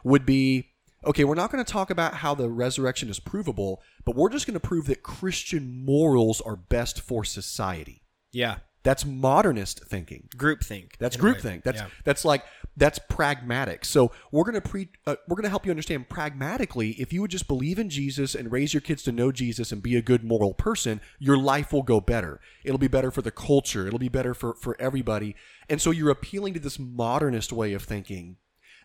would 0.02 0.26
be 0.26 0.73
okay, 1.06 1.24
we're 1.24 1.34
not 1.34 1.50
going 1.50 1.64
to 1.64 1.70
talk 1.72 1.90
about 1.90 2.14
how 2.14 2.34
the 2.34 2.48
resurrection 2.48 3.08
is 3.08 3.20
provable, 3.20 3.82
but 4.04 4.14
we're 4.16 4.30
just 4.30 4.46
going 4.46 4.54
to 4.54 4.60
prove 4.60 4.86
that 4.86 5.02
Christian 5.02 5.84
morals 5.84 6.40
are 6.40 6.56
best 6.56 7.00
for 7.00 7.24
society. 7.24 8.02
Yeah. 8.32 8.58
That's 8.82 9.06
modernist 9.06 9.82
thinking. 9.86 10.28
Groupthink. 10.36 10.96
That's 10.98 11.16
groupthink. 11.16 11.62
That's 11.62 11.80
Yeah. 11.80 11.86
that's 12.04 12.22
like 12.22 12.44
that's 12.76 12.98
pragmatic. 12.98 13.82
So 13.86 14.12
we're 14.30 14.44
gonna 14.44 14.60
pre 14.60 14.90
uh, 15.06 15.16
we're 15.26 15.36
gonna 15.36 15.48
help 15.48 15.64
you 15.64 15.70
understand 15.72 16.10
pragmatically. 16.10 16.90
If 17.00 17.10
you 17.10 17.22
would 17.22 17.30
just 17.30 17.48
believe 17.48 17.78
in 17.78 17.88
Jesus 17.88 18.34
and 18.34 18.52
raise 18.52 18.74
your 18.74 18.82
kids 18.82 19.02
to 19.04 19.12
know 19.12 19.32
Jesus 19.32 19.72
and 19.72 19.82
be 19.82 19.96
a 19.96 20.02
good 20.02 20.22
moral 20.22 20.52
person, 20.52 21.00
your 21.18 21.38
life 21.38 21.72
will 21.72 21.82
go 21.82 21.98
better. 21.98 22.40
It'll 22.62 22.76
be 22.76 22.88
better 22.88 23.10
for 23.10 23.22
the 23.22 23.30
culture. 23.30 23.86
It'll 23.86 23.98
be 23.98 24.10
better 24.10 24.34
for 24.34 24.52
for 24.54 24.76
everybody. 24.78 25.34
And 25.70 25.80
so 25.80 25.90
you're 25.90 26.10
appealing 26.10 26.52
to 26.52 26.60
this 26.60 26.78
modernist 26.78 27.54
way 27.54 27.72
of 27.72 27.84
thinking 27.84 28.36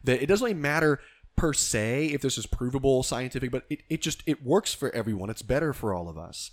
that 0.05 0.23
it 0.23 0.27
doesn't 0.27 0.45
really 0.45 0.53
matter 0.57 1.01
per 1.39 1.53
se 1.53 2.08
if 2.08 2.22
this 2.22 2.38
is 2.38 2.46
provable 2.46 3.01
scientific, 3.01 3.50
but 3.50 3.63
it, 3.69 3.81
it 3.89 4.01
just 4.01 4.22
it 4.25 4.43
works 4.43 4.74
for 4.74 4.93
everyone. 4.93 5.29
It's 5.29 5.41
better 5.41 5.72
for 5.72 5.93
all 5.93 6.10
of 6.10 6.17
us. 6.17 6.51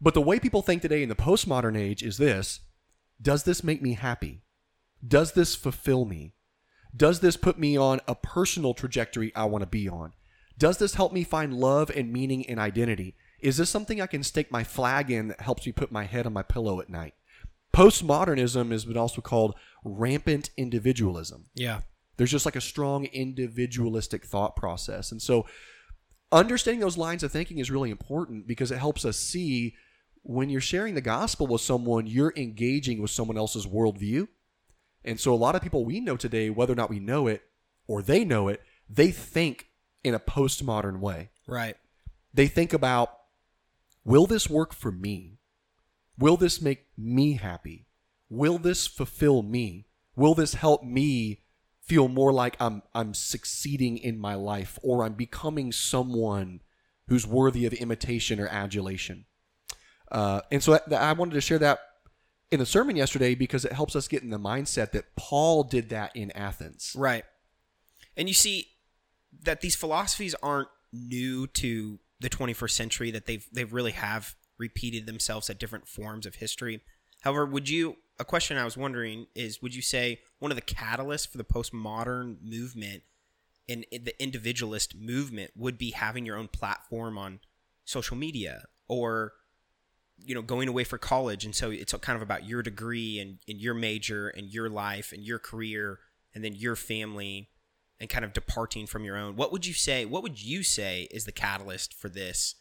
But 0.00 0.14
the 0.14 0.22
way 0.22 0.40
people 0.40 0.62
think 0.62 0.82
today 0.82 1.02
in 1.02 1.10
the 1.10 1.14
postmodern 1.14 1.78
age 1.78 2.02
is 2.02 2.16
this 2.16 2.60
Does 3.20 3.42
this 3.42 3.62
make 3.62 3.82
me 3.82 3.92
happy? 3.92 4.42
Does 5.06 5.32
this 5.32 5.54
fulfill 5.54 6.06
me? 6.06 6.32
Does 6.96 7.20
this 7.20 7.36
put 7.36 7.58
me 7.58 7.76
on 7.76 8.00
a 8.08 8.14
personal 8.14 8.72
trajectory 8.72 9.34
I 9.36 9.44
want 9.44 9.62
to 9.62 9.68
be 9.68 9.86
on? 9.86 10.14
Does 10.56 10.78
this 10.78 10.94
help 10.94 11.12
me 11.12 11.22
find 11.22 11.52
love 11.52 11.90
and 11.94 12.10
meaning 12.10 12.46
and 12.46 12.58
identity? 12.58 13.14
Is 13.40 13.58
this 13.58 13.68
something 13.68 14.00
I 14.00 14.06
can 14.06 14.22
stake 14.22 14.50
my 14.50 14.64
flag 14.64 15.10
in 15.10 15.28
that 15.28 15.42
helps 15.42 15.66
me 15.66 15.72
put 15.72 15.92
my 15.92 16.04
head 16.04 16.24
on 16.24 16.32
my 16.32 16.42
pillow 16.42 16.80
at 16.80 16.88
night? 16.88 17.12
Postmodernism 17.74 18.70
has 18.70 18.86
been 18.86 18.96
also 18.96 19.20
called 19.20 19.54
rampant 19.84 20.48
individualism 20.56 21.44
Yeah. 21.54 21.82
There's 22.16 22.30
just 22.30 22.46
like 22.46 22.56
a 22.56 22.60
strong 22.60 23.04
individualistic 23.06 24.24
thought 24.24 24.56
process 24.56 25.12
and 25.12 25.20
so 25.22 25.46
understanding 26.32 26.80
those 26.80 26.98
lines 26.98 27.22
of 27.22 27.30
thinking 27.32 27.58
is 27.58 27.70
really 27.70 27.90
important 27.90 28.46
because 28.46 28.70
it 28.70 28.78
helps 28.78 29.04
us 29.04 29.16
see 29.16 29.74
when 30.22 30.50
you're 30.50 30.60
sharing 30.60 30.94
the 30.94 31.00
gospel 31.00 31.46
with 31.46 31.60
someone 31.60 32.06
you're 32.06 32.32
engaging 32.36 33.00
with 33.00 33.10
someone 33.10 33.36
else's 33.38 33.66
worldview 33.66 34.26
and 35.04 35.20
so 35.20 35.32
a 35.32 35.36
lot 35.36 35.54
of 35.54 35.62
people 35.62 35.84
we 35.84 36.00
know 36.00 36.16
today 36.16 36.50
whether 36.50 36.72
or 36.72 36.76
not 36.76 36.90
we 36.90 36.98
know 36.98 37.26
it 37.26 37.42
or 37.86 38.02
they 38.02 38.24
know 38.24 38.48
it 38.48 38.60
they 38.90 39.10
think 39.10 39.68
in 40.02 40.14
a 40.14 40.20
postmodern 40.20 40.98
way 41.00 41.30
Right. 41.46 41.76
they 42.34 42.48
think 42.48 42.72
about 42.72 43.10
will 44.04 44.26
this 44.26 44.48
work 44.48 44.72
for 44.72 44.92
me? 44.92 45.38
Will 46.18 46.36
this 46.36 46.62
make 46.62 46.86
me 46.96 47.34
happy? 47.34 47.86
Will 48.30 48.58
this 48.58 48.86
fulfill 48.86 49.42
me? 49.42 49.86
Will 50.14 50.34
this 50.34 50.54
help 50.54 50.82
me 50.82 51.42
feel 51.86 52.08
more 52.08 52.32
like 52.32 52.56
I'm 52.60 52.82
I'm 52.94 53.14
succeeding 53.14 53.98
in 53.98 54.18
my 54.18 54.34
life 54.34 54.78
or 54.82 55.04
I'm 55.04 55.14
becoming 55.14 55.72
someone 55.72 56.60
who's 57.08 57.26
worthy 57.26 57.66
of 57.66 57.72
imitation 57.74 58.40
or 58.40 58.48
adulation? 58.48 59.26
Uh, 60.10 60.40
and 60.50 60.62
so 60.62 60.72
that- 60.72 60.92
I 60.92 61.12
wanted 61.12 61.34
to 61.34 61.40
share 61.40 61.58
that 61.58 61.80
in 62.50 62.60
the 62.60 62.66
sermon 62.66 62.96
yesterday 62.96 63.34
because 63.34 63.64
it 63.64 63.72
helps 63.72 63.96
us 63.96 64.08
get 64.08 64.22
in 64.22 64.30
the 64.30 64.38
mindset 64.38 64.92
that 64.92 65.16
Paul 65.16 65.64
did 65.64 65.88
that 65.90 66.14
in 66.14 66.30
Athens. 66.32 66.92
Right. 66.96 67.24
And 68.16 68.28
you 68.28 68.34
see 68.34 68.68
that 69.42 69.60
these 69.60 69.76
philosophies 69.76 70.34
aren't 70.42 70.68
new 70.92 71.46
to 71.48 71.98
the 72.20 72.30
21st 72.30 72.70
century 72.70 73.10
that 73.10 73.26
they've 73.26 73.46
they 73.52 73.64
really 73.64 73.92
have 73.92 74.34
repeated 74.58 75.06
themselves 75.06 75.50
at 75.50 75.58
different 75.58 75.86
forms 75.86 76.24
of 76.24 76.36
history. 76.36 76.80
However, 77.22 77.44
would 77.46 77.68
you 77.68 77.96
a 78.18 78.24
question 78.24 78.56
I 78.56 78.64
was 78.64 78.76
wondering 78.76 79.26
is 79.34 79.60
would 79.62 79.74
you 79.74 79.82
say 79.82 80.20
one 80.38 80.50
of 80.50 80.56
the 80.56 80.62
catalysts 80.62 81.28
for 81.28 81.38
the 81.38 81.44
postmodern 81.44 82.36
movement 82.42 83.02
and 83.68 83.84
the 83.90 84.14
individualist 84.22 84.94
movement 84.96 85.50
would 85.56 85.76
be 85.76 85.90
having 85.90 86.24
your 86.24 86.36
own 86.36 86.48
platform 86.48 87.18
on 87.18 87.40
social 87.84 88.16
media 88.16 88.64
or 88.88 89.32
you 90.18 90.34
know 90.34 90.42
going 90.42 90.68
away 90.68 90.84
for 90.84 90.98
college? 90.98 91.44
And 91.44 91.54
so 91.54 91.70
it's 91.70 91.92
kind 91.94 92.16
of 92.16 92.22
about 92.22 92.46
your 92.46 92.62
degree 92.62 93.18
and, 93.18 93.38
and 93.48 93.60
your 93.60 93.74
major 93.74 94.28
and 94.28 94.48
your 94.48 94.70
life 94.70 95.12
and 95.12 95.22
your 95.22 95.38
career 95.38 95.98
and 96.34 96.44
then 96.44 96.54
your 96.54 96.76
family 96.76 97.50
and 97.98 98.08
kind 98.08 98.24
of 98.24 98.32
departing 98.32 98.86
from 98.86 99.04
your 99.04 99.16
own. 99.16 99.36
What 99.36 99.52
would 99.52 99.66
you 99.66 99.74
say 99.74 100.04
what 100.04 100.22
would 100.22 100.42
you 100.42 100.62
say 100.62 101.08
is 101.10 101.24
the 101.24 101.32
catalyst 101.32 101.92
for 101.92 102.08
this 102.08 102.54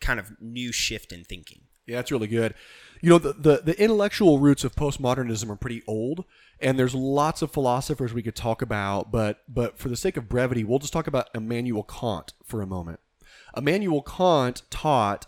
kind 0.00 0.20
of 0.20 0.40
new 0.40 0.70
shift 0.70 1.12
in 1.12 1.24
thinking? 1.24 1.62
Yeah, 1.86 1.96
that's 1.96 2.12
really 2.12 2.28
good. 2.28 2.54
You 3.00 3.10
know, 3.10 3.18
the, 3.18 3.32
the, 3.32 3.62
the 3.64 3.82
intellectual 3.82 4.38
roots 4.38 4.64
of 4.64 4.74
postmodernism 4.74 5.48
are 5.48 5.56
pretty 5.56 5.82
old, 5.86 6.24
and 6.60 6.78
there's 6.78 6.94
lots 6.94 7.42
of 7.42 7.50
philosophers 7.50 8.12
we 8.12 8.22
could 8.22 8.36
talk 8.36 8.62
about, 8.62 9.10
but 9.10 9.42
but 9.48 9.78
for 9.78 9.88
the 9.88 9.96
sake 9.96 10.16
of 10.16 10.28
brevity, 10.28 10.64
we'll 10.64 10.78
just 10.78 10.92
talk 10.92 11.06
about 11.06 11.28
Immanuel 11.34 11.82
Kant 11.82 12.34
for 12.44 12.60
a 12.60 12.66
moment. 12.66 13.00
Immanuel 13.56 14.02
Kant 14.02 14.62
taught, 14.70 15.26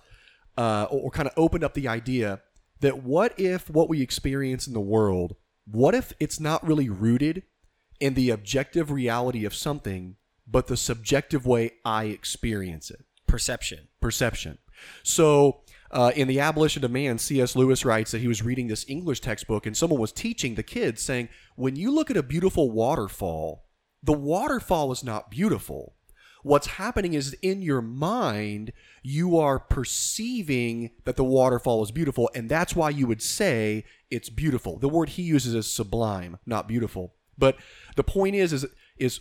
uh, 0.58 0.86
or, 0.90 1.00
or 1.02 1.10
kind 1.10 1.28
of 1.28 1.34
opened 1.36 1.64
up 1.64 1.74
the 1.74 1.88
idea 1.88 2.40
that 2.80 3.02
what 3.02 3.38
if 3.38 3.70
what 3.70 3.88
we 3.88 4.02
experience 4.02 4.66
in 4.66 4.74
the 4.74 4.80
world, 4.80 5.36
what 5.64 5.94
if 5.94 6.12
it's 6.20 6.38
not 6.38 6.66
really 6.66 6.90
rooted 6.90 7.42
in 8.00 8.14
the 8.14 8.30
objective 8.30 8.90
reality 8.90 9.44
of 9.44 9.54
something, 9.54 10.16
but 10.46 10.66
the 10.66 10.76
subjective 10.76 11.46
way 11.46 11.72
I 11.84 12.04
experience 12.04 12.90
it? 12.90 13.04
perception 13.32 13.88
perception. 13.98 14.58
So, 15.02 15.62
uh, 15.92 16.12
in 16.14 16.28
The 16.28 16.40
Abolition 16.40 16.84
of 16.84 16.90
Man, 16.90 17.18
C.S. 17.18 17.54
Lewis 17.54 17.84
writes 17.84 18.10
that 18.12 18.20
he 18.20 18.28
was 18.28 18.42
reading 18.42 18.68
this 18.68 18.84
English 18.88 19.20
textbook 19.20 19.66
and 19.66 19.76
someone 19.76 20.00
was 20.00 20.12
teaching 20.12 20.54
the 20.54 20.62
kids, 20.62 21.02
saying, 21.02 21.28
When 21.56 21.76
you 21.76 21.90
look 21.90 22.10
at 22.10 22.16
a 22.16 22.22
beautiful 22.22 22.70
waterfall, 22.70 23.66
the 24.02 24.12
waterfall 24.12 24.90
is 24.90 25.04
not 25.04 25.30
beautiful. 25.30 25.94
What's 26.42 26.66
happening 26.66 27.14
is 27.14 27.36
in 27.40 27.62
your 27.62 27.82
mind, 27.82 28.72
you 29.02 29.38
are 29.38 29.60
perceiving 29.60 30.90
that 31.04 31.14
the 31.16 31.24
waterfall 31.24 31.84
is 31.84 31.92
beautiful, 31.92 32.28
and 32.34 32.48
that's 32.48 32.74
why 32.74 32.90
you 32.90 33.06
would 33.06 33.22
say 33.22 33.84
it's 34.10 34.28
beautiful. 34.28 34.78
The 34.78 34.88
word 34.88 35.10
he 35.10 35.22
uses 35.22 35.54
is 35.54 35.70
sublime, 35.70 36.38
not 36.44 36.66
beautiful. 36.66 37.14
But 37.38 37.58
the 37.94 38.02
point 38.02 38.34
is, 38.34 38.52
is, 38.52 38.66
is 38.96 39.20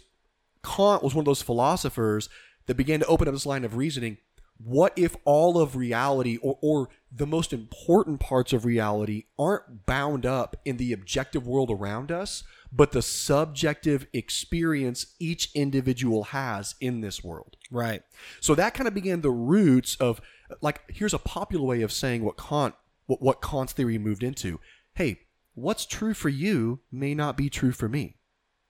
Kant 0.64 1.04
was 1.04 1.14
one 1.14 1.22
of 1.22 1.26
those 1.26 1.44
philosophers 1.44 2.28
that 2.66 2.76
began 2.76 3.02
to 3.02 3.06
open 3.06 3.28
up 3.28 3.34
this 3.34 3.46
line 3.46 3.66
of 3.66 3.76
reasoning. 3.76 4.18
What 4.64 4.94
if 4.98 5.16
all 5.26 5.60
of 5.60 5.76
reality 5.76 6.38
or, 6.38 6.58
or 6.62 6.90
the 7.12 7.26
most 7.26 7.54
important 7.54 8.20
parts 8.20 8.54
of 8.54 8.66
reality 8.66 9.26
aren't 9.38 9.86
bound 9.86 10.26
up 10.26 10.56
in 10.66 10.78
the 10.78 10.94
objective 10.94 11.48
world 11.48 11.72
around 11.72 12.12
us, 12.12 12.44
but 12.72 12.92
the 12.92 13.02
subjective 13.02 14.08
experience 14.14 15.16
each 15.20 15.50
individual 15.56 16.26
has 16.26 16.76
in 16.80 17.02
this 17.02 17.24
world? 17.24 17.58
right 17.72 18.04
So 18.40 18.54
that 18.56 18.74
kind 18.74 18.88
of 18.88 18.94
began 18.94 19.22
the 19.22 19.32
roots 19.32 19.96
of 19.96 20.22
like 20.62 20.82
here's 20.90 21.14
a 21.14 21.20
popular 21.20 21.66
way 21.66 21.82
of 21.82 21.92
saying 21.92 22.24
what 22.24 22.38
Kant 22.38 22.76
what, 23.08 23.22
what 23.22 23.42
Kant's 23.42 23.74
theory 23.74 23.98
moved 23.98 24.24
into. 24.24 24.60
Hey, 24.94 25.22
what's 25.54 25.86
true 25.86 26.14
for 26.14 26.30
you 26.30 26.80
may 26.92 27.14
not 27.14 27.38
be 27.38 27.50
true 27.50 27.72
for 27.72 27.90
me. 27.90 28.18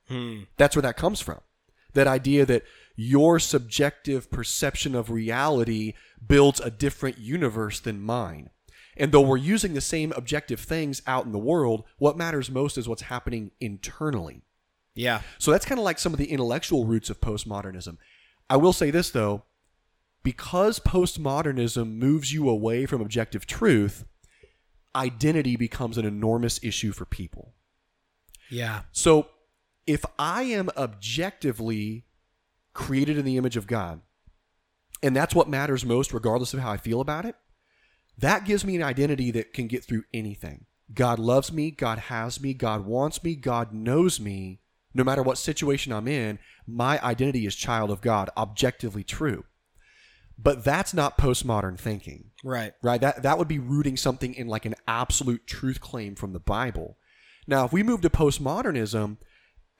hmm. 0.08 0.42
That's 0.58 0.76
where 0.76 0.84
that 0.84 0.98
comes 0.98 1.22
from. 1.22 1.42
That 1.94 2.08
idea 2.08 2.46
that 2.46 2.64
your 2.96 3.40
subjective 3.40 4.30
perception 4.30 4.96
of 4.96 5.10
reality 5.10 5.94
builds 6.26 6.60
a 6.60 6.70
different 6.70 7.18
universe 7.18 7.80
than 7.80 8.02
mine. 8.02 8.50
And 8.98 9.12
though 9.12 9.22
we're 9.22 9.38
using 9.38 9.74
the 9.74 9.82
same 9.82 10.12
objective 10.16 10.60
things 10.60 11.02
out 11.08 11.26
in 11.26 11.32
the 11.32 11.40
world, 11.40 11.86
what 11.98 12.18
matters 12.18 12.52
most 12.52 12.78
is 12.78 12.88
what's 12.88 13.04
happening 13.04 13.52
internally. 13.60 14.44
yeah 14.94 15.22
So 15.40 15.52
that's 15.52 15.66
kind 15.66 15.80
of 15.80 15.86
like 15.86 15.98
some 15.98 16.14
of 16.14 16.20
the 16.20 16.32
intellectual 16.32 16.86
roots 16.86 17.10
of 17.10 17.22
postmodernism. 17.22 17.98
I 18.50 18.58
will 18.58 18.74
say 18.74 18.92
this 18.92 19.10
though, 19.10 19.44
because 20.24 20.80
postmodernism 20.80 21.96
moves 21.96 22.34
you 22.34 22.50
away 22.50 22.86
from 22.86 23.02
objective 23.02 23.48
truth, 23.48 24.06
identity 24.96 25.56
becomes 25.56 25.98
an 25.98 26.06
enormous 26.06 26.60
issue 26.64 26.92
for 26.92 27.06
people. 27.06 27.54
Yeah. 28.50 28.82
So 28.92 29.30
if 29.88 30.06
I 30.18 30.44
am 30.44 30.70
objectively 30.78 32.06
created 32.74 33.18
in 33.18 33.26
the 33.26 33.38
image 33.38 33.58
of 33.58 33.68
God, 33.68 34.02
and 35.04 35.16
that's 35.16 35.36
what 35.36 35.50
matters 35.50 35.86
most, 35.86 36.14
regardless 36.14 36.54
of 36.54 36.60
how 36.60 36.72
I 36.72 36.78
feel 36.78 37.02
about 37.02 37.26
it, 37.26 37.36
that 38.18 38.46
gives 38.46 38.64
me 38.64 38.76
an 38.76 38.84
identity 38.84 39.32
that 39.32 39.54
can 39.54 39.68
get 39.68 39.84
through 39.84 40.04
anything. 40.14 40.66
God 40.94 41.20
loves 41.20 41.52
me, 41.52 41.72
God 41.72 41.98
has 41.98 42.42
me, 42.42 42.54
God 42.54 42.86
wants 42.86 43.24
me, 43.24 43.36
God 43.36 43.74
knows 43.74 44.20
me. 44.20 44.60
No 44.94 45.04
matter 45.04 45.24
what 45.24 45.38
situation 45.38 45.94
I'm 45.94 46.08
in, 46.08 46.38
my 46.68 47.02
identity 47.02 47.46
is 47.46 47.56
child 47.56 47.90
of 47.92 48.02
God, 48.02 48.30
objectively 48.36 49.04
true. 49.04 49.46
But 50.38 50.64
that's 50.64 50.94
not 50.94 51.18
postmodern 51.18 51.80
thinking 51.80 52.32
Right. 52.44 52.74
right? 52.82 53.00
That 53.00 53.24
that 53.24 53.38
would 53.38 53.48
be 53.48 53.60
rooting 53.60 53.96
something 53.96 54.34
in 54.34 54.48
like 54.48 54.66
an 54.66 54.76
absolute 54.88 55.46
truth 55.48 55.80
claim 55.80 56.16
from 56.16 56.34
the 56.34 56.40
Bible. 56.40 56.98
Now, 57.48 57.66
if 57.66 57.72
we 57.72 57.84
move 57.84 58.02
to 58.02 58.10
postmodernism 58.10 59.18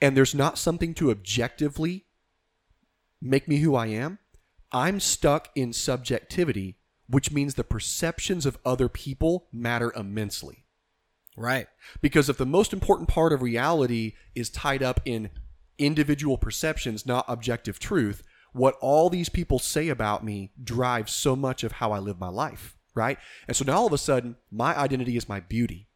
and 0.02 0.18
there's 0.18 0.36
not 0.36 0.58
something 0.58 0.94
to 0.96 1.12
objectively 1.12 2.06
make 3.22 3.48
me 3.48 3.58
who 3.58 3.76
I 3.76 3.88
am, 3.88 4.18
I'm 4.72 5.00
stuck 5.00 5.50
in 5.56 5.74
subjectivity, 5.74 6.78
which 7.08 7.32
means 7.32 7.54
the 7.54 7.64
perceptions 7.64 8.46
of 8.46 8.58
other 8.66 8.90
people 8.90 9.48
matter 9.54 9.94
immensely. 9.96 10.66
Right. 11.38 11.68
Because 12.02 12.30
if 12.30 12.38
the 12.38 12.46
most 12.46 12.74
important 12.74 13.08
part 13.08 13.32
of 13.32 13.42
reality 13.42 14.14
is 14.36 14.50
tied 14.50 14.84
up 14.84 15.00
in 15.06 15.30
individual 15.78 16.38
perceptions, 16.38 17.06
not 17.06 17.26
objective 17.28 17.80
truth, 17.80 18.24
what 18.54 18.76
all 18.82 19.10
these 19.10 19.30
people 19.30 19.60
say 19.60 19.88
about 19.88 20.26
me 20.26 20.52
drives 20.62 21.14
so 21.14 21.36
much 21.36 21.64
of 21.64 21.74
how 21.74 21.92
I 21.92 22.00
live 22.00 22.20
my 22.20 22.28
life, 22.28 22.76
right? 22.94 23.18
And 23.48 23.56
so 23.56 23.64
now 23.64 23.78
all 23.78 23.88
of 23.88 23.94
a 23.94 23.98
sudden, 23.98 24.36
my 24.52 24.78
identity 24.78 25.16
is 25.16 25.30
my 25.30 25.40
beauty. 25.40 25.88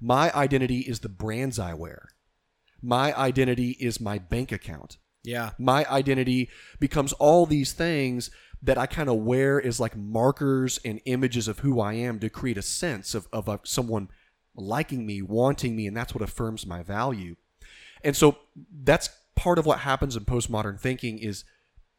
My 0.00 0.32
identity 0.34 0.80
is 0.80 1.00
the 1.00 1.08
brands 1.08 1.58
I 1.58 1.74
wear. 1.74 2.08
My 2.84 3.16
identity 3.16 3.70
is 3.80 3.98
my 3.98 4.18
bank 4.18 4.52
account. 4.52 4.98
Yeah. 5.22 5.52
My 5.58 5.86
identity 5.86 6.50
becomes 6.78 7.14
all 7.14 7.46
these 7.46 7.72
things 7.72 8.30
that 8.62 8.76
I 8.76 8.86
kind 8.86 9.08
of 9.08 9.16
wear 9.16 9.64
as 9.64 9.80
like 9.80 9.96
markers 9.96 10.78
and 10.84 11.00
images 11.06 11.48
of 11.48 11.60
who 11.60 11.80
I 11.80 11.94
am 11.94 12.18
to 12.20 12.28
create 12.28 12.58
a 12.58 12.62
sense 12.62 13.14
of, 13.14 13.26
of 13.32 13.48
uh, 13.48 13.58
someone 13.64 14.08
liking 14.54 15.06
me, 15.06 15.22
wanting 15.22 15.74
me, 15.74 15.86
and 15.86 15.96
that's 15.96 16.14
what 16.14 16.22
affirms 16.22 16.66
my 16.66 16.82
value. 16.82 17.36
And 18.02 18.14
so 18.14 18.36
that's 18.70 19.08
part 19.34 19.58
of 19.58 19.64
what 19.64 19.80
happens 19.80 20.14
in 20.14 20.26
postmodern 20.26 20.78
thinking 20.78 21.18
is 21.18 21.44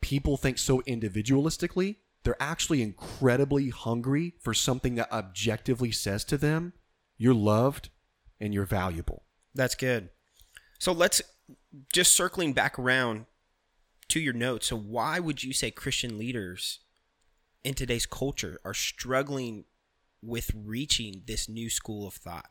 people 0.01 0.38
think 0.38 0.60
so 0.60 0.82
individualistically. 0.82 1.98
They're 2.24 2.38
actually 2.39 2.84
incredibly 2.84 3.70
hungry 3.70 4.36
for 4.39 4.54
something 4.54 4.96
that 4.96 5.12
objectively 5.12 5.92
says 5.92 6.24
to 6.25 6.38
them, 6.38 6.74
you're 7.18 7.34
loved 7.34 7.89
and 8.39 8.54
you're 8.54 8.65
valuable. 8.65 9.24
That's 9.56 9.75
good. 9.75 10.10
So 10.79 10.91
let's 10.91 11.22
just 11.94 12.13
circling 12.13 12.53
back 12.53 12.77
around 12.77 13.25
to 14.10 14.20
your 14.20 14.34
notes. 14.34 14.67
So 14.67 14.77
why 14.77 15.20
would 15.20 15.44
you 15.44 15.53
say 15.53 15.72
Christian 15.72 16.17
leaders 16.17 16.79
in 17.63 17.74
today's 17.74 18.05
culture 18.05 18.60
are 18.63 18.74
struggling 18.74 19.65
with 20.22 20.51
reaching 20.55 21.24
this 21.25 21.50
new 21.50 21.70
school 21.70 22.08
of 22.08 22.13
thought? 22.13 22.50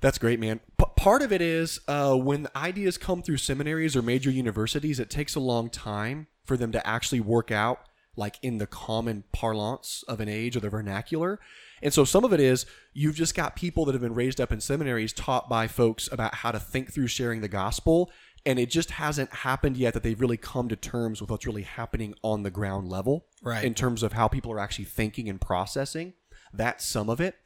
That's 0.00 0.18
great, 0.18 0.40
man. 0.40 0.60
P- 0.78 0.86
part 0.96 1.22
of 1.22 1.32
it 1.32 1.40
is 1.40 1.80
uh, 1.86 2.16
when 2.16 2.48
ideas 2.56 2.98
come 2.98 3.22
through 3.22 3.36
seminaries 3.36 3.94
or 3.94 4.02
major 4.02 4.30
universities, 4.30 4.98
it 4.98 5.10
takes 5.10 5.36
a 5.36 5.40
long 5.40 5.70
time 5.70 6.26
for 6.44 6.56
them 6.56 6.72
to 6.72 6.84
actually 6.84 7.20
work 7.20 7.52
out, 7.52 7.86
like 8.16 8.36
in 8.42 8.58
the 8.58 8.66
common 8.66 9.22
parlance 9.32 10.02
of 10.08 10.20
an 10.20 10.28
age 10.28 10.56
or 10.56 10.60
the 10.60 10.68
vernacular. 10.68 11.38
And 11.82 11.92
so 11.92 12.04
some 12.04 12.24
of 12.24 12.32
it 12.32 12.40
is 12.40 12.64
you've 12.92 13.16
just 13.16 13.34
got 13.34 13.56
people 13.56 13.84
that 13.84 13.92
have 13.92 14.02
been 14.02 14.14
raised 14.14 14.40
up 14.40 14.52
in 14.52 14.60
seminaries 14.60 15.12
taught 15.12 15.48
by 15.48 15.66
folks 15.66 16.08
about 16.12 16.36
how 16.36 16.52
to 16.52 16.60
think 16.60 16.92
through 16.92 17.08
sharing 17.08 17.40
the 17.40 17.48
gospel. 17.48 18.10
And 18.46 18.58
it 18.58 18.70
just 18.70 18.92
hasn't 18.92 19.32
happened 19.34 19.76
yet 19.76 19.94
that 19.94 20.02
they've 20.02 20.20
really 20.20 20.36
come 20.36 20.68
to 20.68 20.76
terms 20.76 21.20
with 21.20 21.30
what's 21.30 21.46
really 21.46 21.62
happening 21.62 22.14
on 22.22 22.42
the 22.42 22.50
ground 22.50 22.88
level 22.88 23.26
Right. 23.42 23.64
in 23.64 23.74
terms 23.74 24.02
of 24.02 24.12
how 24.12 24.28
people 24.28 24.52
are 24.52 24.58
actually 24.60 24.84
thinking 24.86 25.28
and 25.28 25.40
processing. 25.40 26.14
That's 26.52 26.86
some 26.86 27.08
of 27.08 27.20
it. 27.20 27.36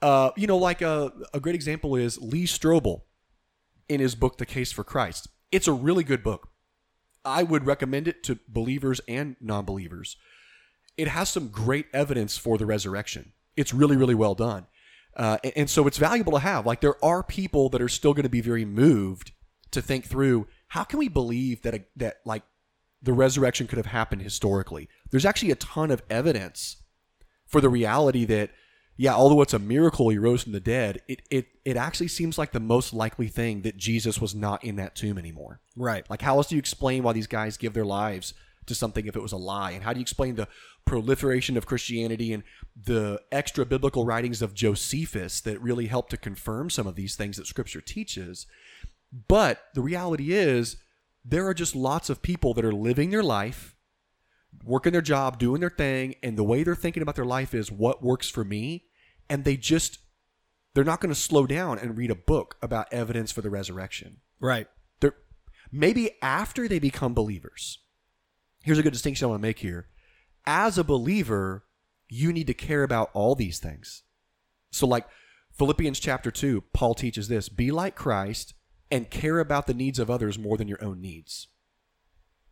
Uh, 0.00 0.30
you 0.36 0.46
know, 0.46 0.56
like 0.58 0.80
a, 0.82 1.12
a 1.34 1.40
great 1.40 1.54
example 1.54 1.96
is 1.96 2.18
Lee 2.20 2.44
Strobel 2.44 3.02
in 3.88 4.00
his 4.00 4.14
book, 4.14 4.38
The 4.38 4.46
Case 4.46 4.70
for 4.70 4.84
Christ. 4.84 5.28
It's 5.50 5.66
a 5.66 5.72
really 5.72 6.04
good 6.04 6.22
book. 6.22 6.48
I 7.24 7.42
would 7.42 7.66
recommend 7.66 8.06
it 8.06 8.22
to 8.24 8.38
believers 8.48 9.00
and 9.08 9.36
non 9.40 9.64
believers. 9.64 10.16
It 10.96 11.08
has 11.08 11.28
some 11.28 11.48
great 11.48 11.86
evidence 11.92 12.36
for 12.36 12.58
the 12.58 12.66
resurrection. 12.66 13.32
It's 13.58 13.74
really, 13.74 13.96
really 13.96 14.14
well 14.14 14.34
done. 14.34 14.66
Uh, 15.16 15.38
and, 15.44 15.52
and 15.56 15.70
so 15.70 15.86
it's 15.86 15.98
valuable 15.98 16.32
to 16.32 16.38
have. 16.38 16.64
Like, 16.64 16.80
there 16.80 17.02
are 17.04 17.22
people 17.22 17.68
that 17.70 17.82
are 17.82 17.88
still 17.88 18.14
going 18.14 18.24
to 18.24 18.30
be 18.30 18.40
very 18.40 18.64
moved 18.64 19.32
to 19.72 19.82
think 19.82 20.06
through 20.06 20.46
how 20.68 20.84
can 20.84 20.98
we 20.98 21.08
believe 21.08 21.62
that, 21.62 21.74
a, 21.74 21.84
that 21.96 22.16
like, 22.24 22.42
the 23.02 23.12
resurrection 23.12 23.66
could 23.66 23.76
have 23.76 23.86
happened 23.86 24.22
historically. 24.22 24.88
There's 25.10 25.26
actually 25.26 25.50
a 25.50 25.56
ton 25.56 25.90
of 25.90 26.02
evidence 26.10 26.76
for 27.46 27.60
the 27.60 27.68
reality 27.68 28.24
that 28.26 28.50
yeah, 29.00 29.14
although 29.14 29.40
it's 29.42 29.54
a 29.54 29.60
miracle 29.60 30.08
he 30.08 30.18
rose 30.18 30.42
from 30.42 30.52
the 30.52 30.60
dead, 30.60 31.00
it 31.06 31.22
it 31.30 31.46
it 31.64 31.76
actually 31.76 32.08
seems 32.08 32.36
like 32.36 32.50
the 32.50 32.58
most 32.58 32.92
likely 32.92 33.28
thing 33.28 33.62
that 33.62 33.76
Jesus 33.76 34.20
was 34.20 34.34
not 34.34 34.64
in 34.64 34.74
that 34.76 34.96
tomb 34.96 35.16
anymore. 35.16 35.60
Right. 35.76 36.08
Like 36.10 36.20
how 36.20 36.36
else 36.36 36.48
do 36.48 36.56
you 36.56 36.58
explain 36.58 37.04
why 37.04 37.12
these 37.12 37.28
guys 37.28 37.56
give 37.56 37.74
their 37.74 37.84
lives 37.84 38.34
to 38.68 38.74
something 38.74 39.06
if 39.06 39.16
it 39.16 39.22
was 39.22 39.32
a 39.32 39.36
lie? 39.36 39.72
And 39.72 39.82
how 39.82 39.92
do 39.92 39.98
you 39.98 40.02
explain 40.02 40.36
the 40.36 40.48
proliferation 40.84 41.56
of 41.56 41.66
Christianity 41.66 42.32
and 42.32 42.42
the 42.76 43.20
extra 43.32 43.66
biblical 43.66 44.04
writings 44.04 44.40
of 44.42 44.54
Josephus 44.54 45.40
that 45.42 45.60
really 45.60 45.86
help 45.86 46.08
to 46.10 46.16
confirm 46.16 46.70
some 46.70 46.86
of 46.86 46.94
these 46.94 47.16
things 47.16 47.36
that 47.36 47.46
scripture 47.46 47.80
teaches? 47.80 48.46
But 49.28 49.60
the 49.74 49.82
reality 49.82 50.32
is 50.32 50.76
there 51.24 51.46
are 51.46 51.54
just 51.54 51.74
lots 51.74 52.10
of 52.10 52.22
people 52.22 52.54
that 52.54 52.64
are 52.64 52.72
living 52.72 53.10
their 53.10 53.22
life 53.22 53.74
working 54.64 54.92
their 54.92 55.02
job, 55.02 55.38
doing 55.38 55.60
their 55.60 55.70
thing, 55.70 56.14
and 56.22 56.36
the 56.36 56.44
way 56.44 56.62
they're 56.62 56.74
thinking 56.74 57.02
about 57.02 57.16
their 57.16 57.24
life 57.24 57.54
is 57.54 57.70
what 57.70 58.02
works 58.02 58.28
for 58.28 58.44
me, 58.44 58.84
and 59.28 59.44
they 59.44 59.56
just 59.56 59.98
they're 60.74 60.84
not 60.84 61.00
going 61.00 61.12
to 61.12 61.20
slow 61.20 61.46
down 61.46 61.78
and 61.78 61.96
read 61.96 62.10
a 62.10 62.14
book 62.14 62.56
about 62.62 62.92
evidence 62.92 63.32
for 63.32 63.40
the 63.40 63.50
resurrection. 63.50 64.18
Right. 64.38 64.68
They're 65.00 65.16
maybe 65.72 66.12
after 66.22 66.68
they 66.68 66.78
become 66.78 67.14
believers. 67.14 67.78
Here's 68.62 68.78
a 68.78 68.82
good 68.82 68.92
distinction 68.92 69.24
I 69.24 69.28
want 69.28 69.40
to 69.40 69.46
make 69.48 69.60
here. 69.60 69.88
As 70.46 70.78
a 70.78 70.84
believer, 70.84 71.64
you 72.08 72.32
need 72.32 72.46
to 72.46 72.54
care 72.54 72.82
about 72.82 73.10
all 73.12 73.34
these 73.34 73.58
things. 73.58 74.02
So 74.70 74.86
like 74.86 75.06
Philippians 75.56 76.00
chapter 76.00 76.30
2, 76.30 76.64
Paul 76.72 76.94
teaches 76.94 77.28
this, 77.28 77.48
be 77.48 77.70
like 77.70 77.94
Christ 77.94 78.54
and 78.90 79.10
care 79.10 79.38
about 79.38 79.66
the 79.66 79.74
needs 79.74 79.98
of 79.98 80.10
others 80.10 80.38
more 80.38 80.56
than 80.56 80.68
your 80.68 80.82
own 80.82 81.00
needs. 81.00 81.48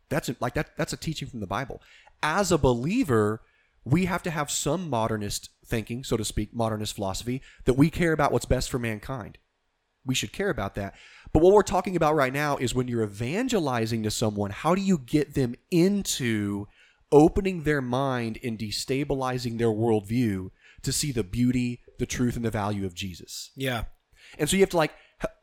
That's 0.08 0.30
like 0.40 0.54
that 0.54 0.76
that's 0.76 0.92
a 0.92 0.96
teaching 0.96 1.28
from 1.28 1.40
the 1.40 1.46
Bible. 1.46 1.82
As 2.22 2.52
a 2.52 2.58
believer, 2.58 3.42
we 3.84 4.04
have 4.06 4.22
to 4.24 4.30
have 4.30 4.50
some 4.50 4.90
modernist 4.90 5.50
thinking, 5.64 6.04
so 6.04 6.16
to 6.16 6.24
speak, 6.24 6.54
modernist 6.54 6.94
philosophy 6.94 7.42
that 7.64 7.74
we 7.74 7.90
care 7.90 8.12
about 8.12 8.32
what's 8.32 8.44
best 8.44 8.70
for 8.70 8.78
mankind. 8.78 9.38
We 10.04 10.14
should 10.14 10.32
care 10.32 10.50
about 10.50 10.74
that. 10.76 10.94
But 11.37 11.42
what 11.42 11.53
we're 11.53 11.62
talking 11.64 11.96
about 11.96 12.14
right 12.14 12.33
now 12.33 12.57
is 12.57 12.75
when 12.75 12.88
you're 12.88 13.03
evangelizing 13.03 14.03
to 14.05 14.11
someone, 14.11 14.51
how 14.51 14.75
do 14.75 14.81
you 14.81 14.96
get 14.96 15.35
them 15.35 15.55
into 15.70 16.66
opening 17.12 17.64
their 17.64 17.83
mind 17.83 18.38
and 18.42 18.59
destabilizing 18.59 19.59
their 19.59 19.68
worldview 19.68 20.49
to 20.81 20.92
see 20.92 21.12
the 21.12 21.22
beauty, 21.22 21.83
the 21.99 22.07
truth, 22.07 22.37
and 22.37 22.44
the 22.46 22.51
value 22.51 22.87
of 22.87 22.94
Jesus? 22.94 23.51
Yeah. 23.55 23.85
And 24.38 24.49
so 24.49 24.57
you 24.57 24.62
have 24.62 24.70
to 24.70 24.79
like 24.79 24.94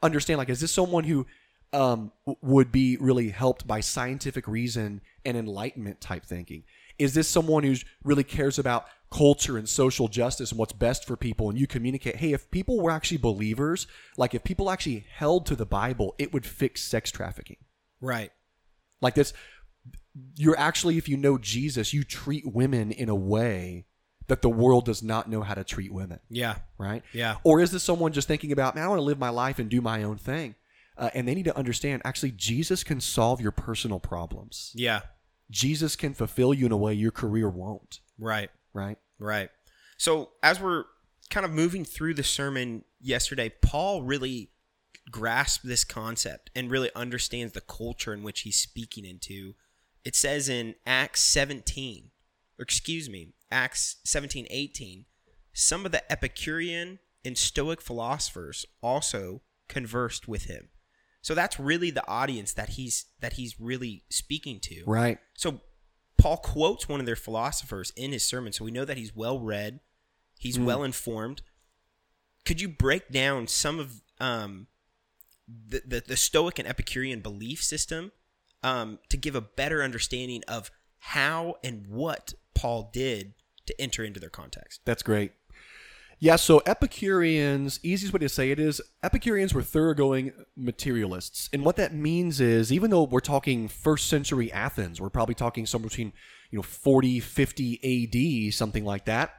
understand 0.01 0.39
like 0.39 0.49
is 0.49 0.61
this 0.61 0.71
someone 0.71 1.03
who 1.03 1.27
um, 1.73 2.11
would 2.41 2.71
be 2.71 2.97
really 2.97 3.29
helped 3.29 3.67
by 3.67 3.79
scientific 3.79 4.47
reason 4.47 4.99
and 5.23 5.37
enlightenment 5.37 6.01
type 6.01 6.25
thinking? 6.25 6.63
Is 6.97 7.13
this 7.13 7.27
someone 7.27 7.61
who 7.61 7.75
really 8.03 8.23
cares 8.23 8.57
about 8.57 8.87
culture 9.13 9.57
and 9.57 9.69
social 9.69 10.07
justice 10.07 10.51
and 10.51 10.57
what's 10.59 10.73
best 10.73 11.05
for 11.05 11.15
people? 11.15 11.49
And 11.49 11.57
you 11.59 11.67
communicate, 11.67 12.15
hey, 12.17 12.33
if 12.33 12.49
people 12.51 12.81
were 12.81 12.91
actually 12.91 13.17
believers, 13.17 13.85
like 14.17 14.33
if 14.33 14.43
people 14.43 14.69
actually 14.71 15.05
held 15.15 15.45
to 15.45 15.55
the 15.55 15.65
Bible, 15.65 16.15
it 16.17 16.33
would 16.33 16.45
fix 16.45 16.81
sex 16.81 17.11
trafficking. 17.11 17.57
Right. 18.01 18.31
Like 19.01 19.13
this, 19.15 19.33
you're 20.35 20.57
actually, 20.57 20.97
if 20.97 21.07
you 21.07 21.17
know 21.17 21.37
Jesus, 21.37 21.93
you 21.93 22.03
treat 22.03 22.45
women 22.45 22.91
in 22.91 23.09
a 23.09 23.15
way 23.15 23.85
that 24.27 24.41
the 24.41 24.49
world 24.49 24.85
does 24.85 25.03
not 25.03 25.29
know 25.29 25.41
how 25.41 25.53
to 25.53 25.63
treat 25.65 25.93
women 25.93 26.19
Yeah. 26.29 26.55
right? 26.77 27.03
Yeah. 27.13 27.35
Or 27.43 27.59
is 27.59 27.71
this 27.71 27.83
someone 27.83 28.13
just 28.13 28.27
thinking 28.27 28.51
about, 28.53 28.73
man, 28.75 28.85
I 28.85 28.87
want 28.87 28.99
to 28.99 29.03
live 29.03 29.19
my 29.19 29.29
life 29.29 29.59
and 29.59 29.69
do 29.69 29.81
my 29.81 30.01
own 30.03 30.17
thing? 30.17 30.55
Uh, 30.97 31.09
and 31.13 31.27
they 31.27 31.35
need 31.35 31.45
to 31.45 31.57
understand, 31.57 32.01
actually, 32.05 32.31
Jesus 32.31 32.83
can 32.83 33.01
solve 33.01 33.41
your 33.41 33.51
personal 33.51 33.99
problems. 33.99 34.71
Yeah. 34.75 35.01
Jesus 35.51 35.95
can 35.95 36.13
fulfill 36.13 36.53
you 36.53 36.65
in 36.65 36.71
a 36.71 36.77
way 36.77 36.93
your 36.93 37.11
career 37.11 37.49
won't, 37.49 37.99
Right. 38.17 38.49
right? 38.73 38.97
Right. 39.19 39.49
So 39.97 40.31
as 40.41 40.59
we're 40.59 40.85
kind 41.29 41.45
of 41.45 41.51
moving 41.51 41.85
through 41.85 42.15
the 42.15 42.23
sermon 42.23 42.83
yesterday, 42.99 43.49
Paul 43.61 44.03
really 44.03 44.51
grasped 45.11 45.65
this 45.65 45.83
concept 45.83 46.49
and 46.55 46.71
really 46.71 46.91
understands 46.95 47.53
the 47.53 47.61
culture 47.61 48.13
in 48.13 48.23
which 48.23 48.41
he's 48.41 48.57
speaking 48.57 49.05
into. 49.05 49.53
It 50.03 50.15
says 50.15 50.49
in 50.49 50.75
Acts 50.85 51.21
17, 51.21 52.11
or 52.59 52.63
excuse 52.63 53.09
me, 53.09 53.33
Acts 53.51 53.97
17, 54.03 54.47
18, 54.49 55.05
some 55.53 55.85
of 55.85 55.91
the 55.91 56.11
Epicurean 56.11 56.99
and 57.23 57.37
Stoic 57.37 57.81
philosophers 57.81 58.65
also 58.81 59.41
conversed 59.67 60.27
with 60.27 60.45
him. 60.45 60.69
So 61.21 61.33
that's 61.33 61.59
really 61.59 61.89
the 61.89 62.05
audience 62.07 62.53
that 62.53 62.69
he's 62.69 63.05
that 63.21 63.33
he's 63.33 63.59
really 63.59 64.03
speaking 64.09 64.59
to. 64.63 64.83
Right. 64.85 65.19
So 65.35 65.61
Paul 66.17 66.37
quotes 66.37 66.87
one 66.87 66.99
of 66.99 67.05
their 67.05 67.15
philosophers 67.15 67.91
in 67.95 68.11
his 68.11 68.23
sermon, 68.25 68.53
so 68.53 68.63
we 68.63 68.71
know 68.71 68.85
that 68.85 68.97
he's 68.97 69.15
well 69.15 69.39
read, 69.39 69.79
he's 70.39 70.57
Mm. 70.57 70.65
well 70.65 70.83
informed. 70.83 71.41
Could 72.45 72.61
you 72.61 72.69
break 72.69 73.09
down 73.09 73.47
some 73.47 73.79
of 73.79 74.01
um, 74.19 74.67
the, 75.47 75.81
the 75.85 76.03
the 76.07 76.17
Stoic 76.17 76.59
and 76.59 76.67
Epicurean 76.67 77.19
belief 77.21 77.61
system 77.63 78.11
um, 78.61 78.99
to 79.09 79.17
give 79.17 79.35
a 79.35 79.41
better 79.41 79.83
understanding 79.83 80.43
of 80.47 80.71
how 80.99 81.55
and 81.63 81.87
what 81.87 82.33
Paul 82.53 82.89
did 82.93 83.33
to 83.65 83.79
enter 83.81 84.03
into 84.03 84.19
their 84.19 84.29
context? 84.29 84.81
That's 84.85 85.03
great. 85.03 85.33
Yeah, 86.19 86.37
so 86.37 86.61
Epicureans, 86.65 87.79
easiest 87.83 88.13
way 88.13 88.19
to 88.19 88.29
say 88.29 88.51
it 88.51 88.59
is 88.59 88.81
Epicureans 89.03 89.53
were 89.53 89.61
thoroughgoing 89.61 90.31
materialists. 90.55 91.49
And 91.51 91.65
what 91.65 91.75
that 91.75 91.93
means 91.93 92.39
is 92.39 92.71
even 92.71 92.91
though 92.91 93.03
we're 93.03 93.19
talking 93.19 93.67
first 93.67 94.07
century 94.07 94.51
Athens, 94.51 95.01
we're 95.01 95.09
probably 95.09 95.35
talking 95.35 95.65
somewhere 95.65 95.89
between, 95.89 96.13
you 96.49 96.59
know, 96.59 96.63
40, 96.63 97.19
50 97.19 98.47
AD, 98.47 98.53
something 98.53 98.85
like 98.85 99.05
that. 99.05 99.33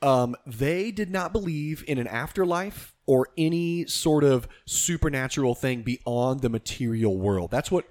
Um, 0.00 0.36
they 0.46 0.90
did 0.90 1.10
not 1.10 1.32
believe 1.32 1.84
in 1.86 1.98
an 1.98 2.08
afterlife 2.08 2.94
or 3.06 3.28
any 3.38 3.86
sort 3.86 4.24
of 4.24 4.48
supernatural 4.66 5.54
thing 5.54 5.82
beyond 5.82 6.40
the 6.40 6.48
material 6.48 7.16
world. 7.18 7.50
That's 7.50 7.70
what, 7.70 7.86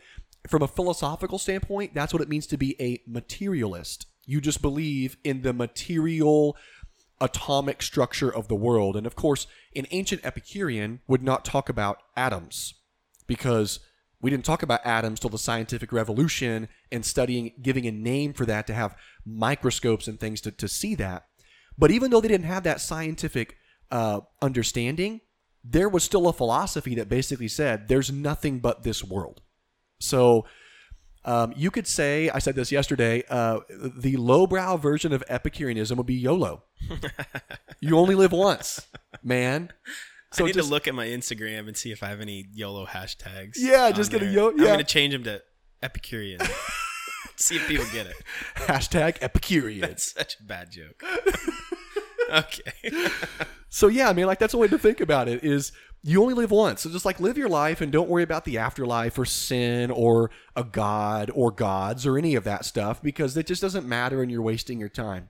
from 0.47 0.62
a 0.62 0.67
philosophical 0.67 1.38
standpoint, 1.38 1.93
that's 1.93 2.13
what 2.13 2.21
it 2.21 2.29
means 2.29 2.47
to 2.47 2.57
be 2.57 2.75
a 2.81 3.01
materialist. 3.07 4.07
You 4.25 4.41
just 4.41 4.62
believe 4.62 5.17
in 5.23 5.41
the 5.41 5.53
material 5.53 6.57
atomic 7.21 7.81
structure 7.81 8.34
of 8.34 8.47
the 8.47 8.55
world. 8.55 8.97
And 8.97 9.05
of 9.07 9.15
course, 9.15 9.47
an 9.75 9.86
ancient 9.91 10.25
Epicurean 10.25 10.99
would 11.07 11.23
not 11.23 11.45
talk 11.45 11.69
about 11.69 11.99
atoms 12.17 12.73
because 13.27 13.79
we 14.21 14.29
didn't 14.29 14.45
talk 14.45 14.63
about 14.63 14.86
atoms 14.86 15.19
till 15.19 15.29
the 15.29 15.38
scientific 15.38 15.91
revolution 15.91 16.67
and 16.91 17.05
studying, 17.05 17.53
giving 17.62 17.88
a 17.88 17.91
name 17.91 18.34
for 18.34 18.45
that 18.45 18.67
to 18.67 18.73
have 18.73 18.95
microscopes 19.25 20.07
and 20.07 20.19
things 20.19 20.41
to, 20.41 20.51
to 20.51 20.67
see 20.67 20.95
that. 20.95 21.25
But 21.77 21.91
even 21.91 22.12
though 22.12 22.21
they 22.21 22.27
didn't 22.27 22.45
have 22.45 22.63
that 22.63 22.81
scientific 22.81 23.55
uh, 23.89 24.21
understanding, 24.41 25.21
there 25.63 25.89
was 25.89 26.03
still 26.03 26.27
a 26.27 26.34
philosophy 26.34 26.95
that 26.95 27.10
basically 27.10 27.47
said 27.47 27.88
there's 27.88 28.12
nothing 28.12 28.60
but 28.60 28.84
this 28.84 29.03
world. 29.03 29.41
So 29.99 30.45
um, 31.25 31.53
you 31.55 31.69
could 31.71 31.88
say, 31.88 32.29
I 32.29 32.39
said 32.39 32.55
this 32.55 32.71
yesterday, 32.71 33.23
uh, 33.29 33.60
the 33.69 34.17
lowbrow 34.17 34.77
version 34.77 35.13
of 35.13 35.23
Epicureanism 35.29 35.97
would 35.97 36.07
be 36.07 36.15
YOLO. 36.15 36.63
you 37.79 37.97
only 37.97 38.15
live 38.15 38.31
once, 38.31 38.88
man. 39.23 39.71
So 40.34 40.43
I 40.43 40.47
need 40.47 40.53
just- 40.53 40.67
to 40.67 40.73
look 40.73 40.88
at 40.88 40.95
my 40.95 41.05
Instagram 41.07 41.67
and 41.67 41.75
see 41.77 41.91
if 41.91 42.01
I 42.03 42.07
have 42.10 42.21
any 42.21 42.47
YOLO 42.53 42.86
hashtags. 42.86 43.53
Yeah, 43.57 43.91
just 43.91 44.12
get 44.12 44.21
a 44.21 44.25
there. 44.25 44.34
yo- 44.34 44.49
I'm 44.51 44.57
going 44.57 44.77
to 44.79 44.84
change 44.84 45.13
them 45.13 45.23
to 45.25 45.41
Epicurean. 45.84 46.39
see 47.36 47.55
if 47.57 47.67
people 47.67 47.86
get 47.91 48.07
it. 48.07 48.15
hashtag 48.55 49.17
Epicurean. 49.21 49.81
That's 49.88 50.13
such 50.13 50.38
a 50.39 50.43
bad 50.43 50.71
joke. 50.71 51.03
okay. 52.31 53.10
So 53.69 53.88
yeah, 53.88 54.10
I 54.10 54.13
mean, 54.13 54.25
like 54.25 54.39
that's 54.39 54.53
a 54.53 54.57
way 54.57 54.67
to 54.67 54.77
think 54.77 54.99
about 55.01 55.27
it. 55.27 55.43
Is 55.43 55.71
you 56.04 56.22
only 56.22 56.34
live 56.34 56.52
once, 56.52 56.82
so 56.82 56.90
just 56.90 57.06
like 57.06 57.20
live 57.20 57.38
your 57.38 57.50
life 57.50 57.80
and 57.80 57.92
don't 57.92 58.10
worry 58.10 58.24
about 58.24 58.46
the 58.46 58.58
afterlife 58.58 59.20
or 59.20 59.26
sin 59.26 59.92
or 59.92 60.32
a 60.56 60.64
god 60.64 61.30
or 61.34 61.52
gods 61.52 62.08
or 62.08 62.18
any 62.18 62.34
of 62.34 62.44
that 62.44 62.66
stuff 62.66 63.02
because 63.04 63.38
it 63.38 63.46
just 63.46 63.62
doesn't 63.62 63.88
matter 63.88 64.22
and 64.22 64.32
you're 64.32 64.42
wasting 64.42 64.80
your 64.80 64.90
time. 64.90 65.30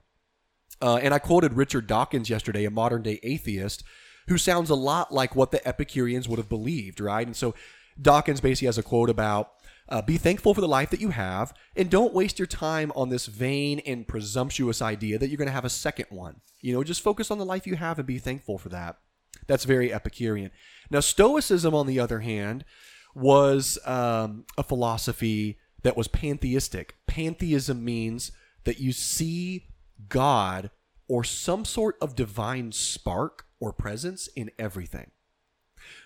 Uh, 0.80 0.96
and 0.96 1.12
I 1.12 1.18
quoted 1.18 1.54
Richard 1.54 1.86
Dawkins 1.86 2.30
yesterday, 2.30 2.64
a 2.64 2.70
modern 2.70 3.02
day 3.02 3.20
atheist, 3.22 3.84
who 4.28 4.38
sounds 4.38 4.70
a 4.70 4.74
lot 4.74 5.12
like 5.12 5.36
what 5.36 5.50
the 5.50 5.66
Epicureans 5.66 6.28
would 6.28 6.38
have 6.38 6.48
believed, 6.48 7.00
right? 7.00 7.26
And 7.26 7.36
so 7.36 7.54
Dawkins 8.00 8.40
basically 8.40 8.66
has 8.66 8.78
a 8.78 8.82
quote 8.82 9.10
about 9.10 9.52
uh, 9.88 10.00
be 10.00 10.16
thankful 10.16 10.54
for 10.54 10.62
the 10.62 10.68
life 10.68 10.88
that 10.90 11.00
you 11.00 11.10
have 11.10 11.52
and 11.76 11.90
don't 11.90 12.14
waste 12.14 12.38
your 12.38 12.46
time 12.46 12.92
on 12.96 13.10
this 13.10 13.26
vain 13.26 13.80
and 13.80 14.08
presumptuous 14.08 14.80
idea 14.80 15.18
that 15.18 15.28
you're 15.28 15.36
going 15.36 15.48
to 15.48 15.52
have 15.52 15.66
a 15.66 15.70
second 15.70 16.06
one. 16.08 16.40
You 16.62 16.72
know, 16.72 16.82
just 16.82 17.02
focus 17.02 17.30
on 17.30 17.38
the 17.38 17.44
life 17.44 17.66
you 17.66 17.76
have 17.76 17.98
and 17.98 18.06
be 18.06 18.18
thankful 18.18 18.56
for 18.56 18.70
that. 18.70 18.96
That's 19.46 19.64
very 19.64 19.92
Epicurean. 19.92 20.50
Now, 20.90 21.00
Stoicism, 21.00 21.74
on 21.74 21.86
the 21.86 21.98
other 22.00 22.20
hand, 22.20 22.64
was 23.14 23.78
um, 23.84 24.44
a 24.56 24.62
philosophy 24.62 25.58
that 25.82 25.96
was 25.96 26.08
pantheistic. 26.08 26.96
Pantheism 27.06 27.84
means 27.84 28.32
that 28.64 28.80
you 28.80 28.92
see 28.92 29.66
God 30.08 30.70
or 31.08 31.24
some 31.24 31.64
sort 31.64 31.96
of 32.00 32.14
divine 32.14 32.72
spark 32.72 33.46
or 33.60 33.72
presence 33.72 34.28
in 34.28 34.50
everything. 34.58 35.10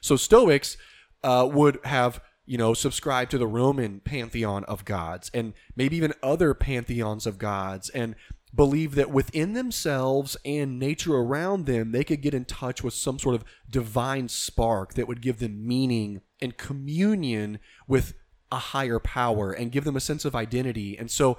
So 0.00 0.16
Stoics 0.16 0.76
uh, 1.22 1.48
would 1.52 1.78
have, 1.84 2.20
you 2.44 2.58
know, 2.58 2.74
subscribed 2.74 3.30
to 3.32 3.38
the 3.38 3.46
Roman 3.46 4.00
pantheon 4.00 4.64
of 4.64 4.84
gods 4.84 5.30
and 5.34 5.52
maybe 5.76 5.96
even 5.96 6.14
other 6.22 6.54
pantheons 6.54 7.26
of 7.26 7.38
gods 7.38 7.88
and 7.90 8.14
believe 8.56 8.94
that 8.94 9.10
within 9.10 9.52
themselves 9.52 10.36
and 10.44 10.78
nature 10.78 11.14
around 11.14 11.66
them, 11.66 11.92
they 11.92 12.02
could 12.02 12.22
get 12.22 12.34
in 12.34 12.44
touch 12.44 12.82
with 12.82 12.94
some 12.94 13.18
sort 13.18 13.34
of 13.34 13.44
divine 13.68 14.28
spark 14.28 14.94
that 14.94 15.06
would 15.06 15.20
give 15.20 15.38
them 15.38 15.66
meaning 15.66 16.22
and 16.40 16.56
communion 16.56 17.58
with 17.86 18.14
a 18.50 18.56
higher 18.56 18.98
power 18.98 19.52
and 19.52 19.72
give 19.72 19.84
them 19.84 19.96
a 19.96 20.00
sense 20.00 20.24
of 20.24 20.34
identity. 20.34 20.96
And 20.98 21.10
so, 21.10 21.38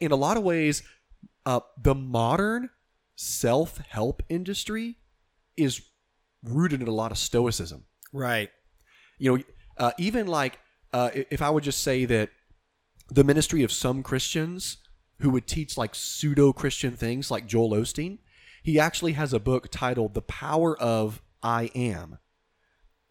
in 0.00 0.12
a 0.12 0.16
lot 0.16 0.36
of 0.36 0.42
ways, 0.42 0.82
uh, 1.44 1.60
the 1.82 1.94
modern 1.94 2.70
self 3.16 3.78
help 3.78 4.22
industry 4.28 4.96
is 5.56 5.82
rooted 6.42 6.80
in 6.80 6.88
a 6.88 6.92
lot 6.92 7.10
of 7.10 7.18
stoicism. 7.18 7.84
Right. 8.12 8.50
You 9.18 9.36
know, 9.36 9.44
uh, 9.78 9.92
even 9.98 10.26
like 10.26 10.58
uh, 10.92 11.10
if 11.12 11.42
I 11.42 11.50
would 11.50 11.64
just 11.64 11.82
say 11.82 12.04
that 12.04 12.30
the 13.10 13.24
ministry 13.24 13.62
of 13.62 13.72
some 13.72 14.02
Christians 14.02 14.78
who 15.20 15.30
would 15.30 15.46
teach 15.46 15.76
like 15.76 15.94
pseudo 15.94 16.52
Christian 16.52 16.92
things, 16.92 17.30
like 17.30 17.46
Joel 17.46 17.70
Osteen, 17.70 18.18
he 18.62 18.78
actually 18.78 19.12
has 19.12 19.32
a 19.32 19.40
book 19.40 19.68
titled 19.70 20.14
"The 20.14 20.22
Power 20.22 20.78
of 20.78 21.22
I 21.42 21.70
Am." 21.74 22.18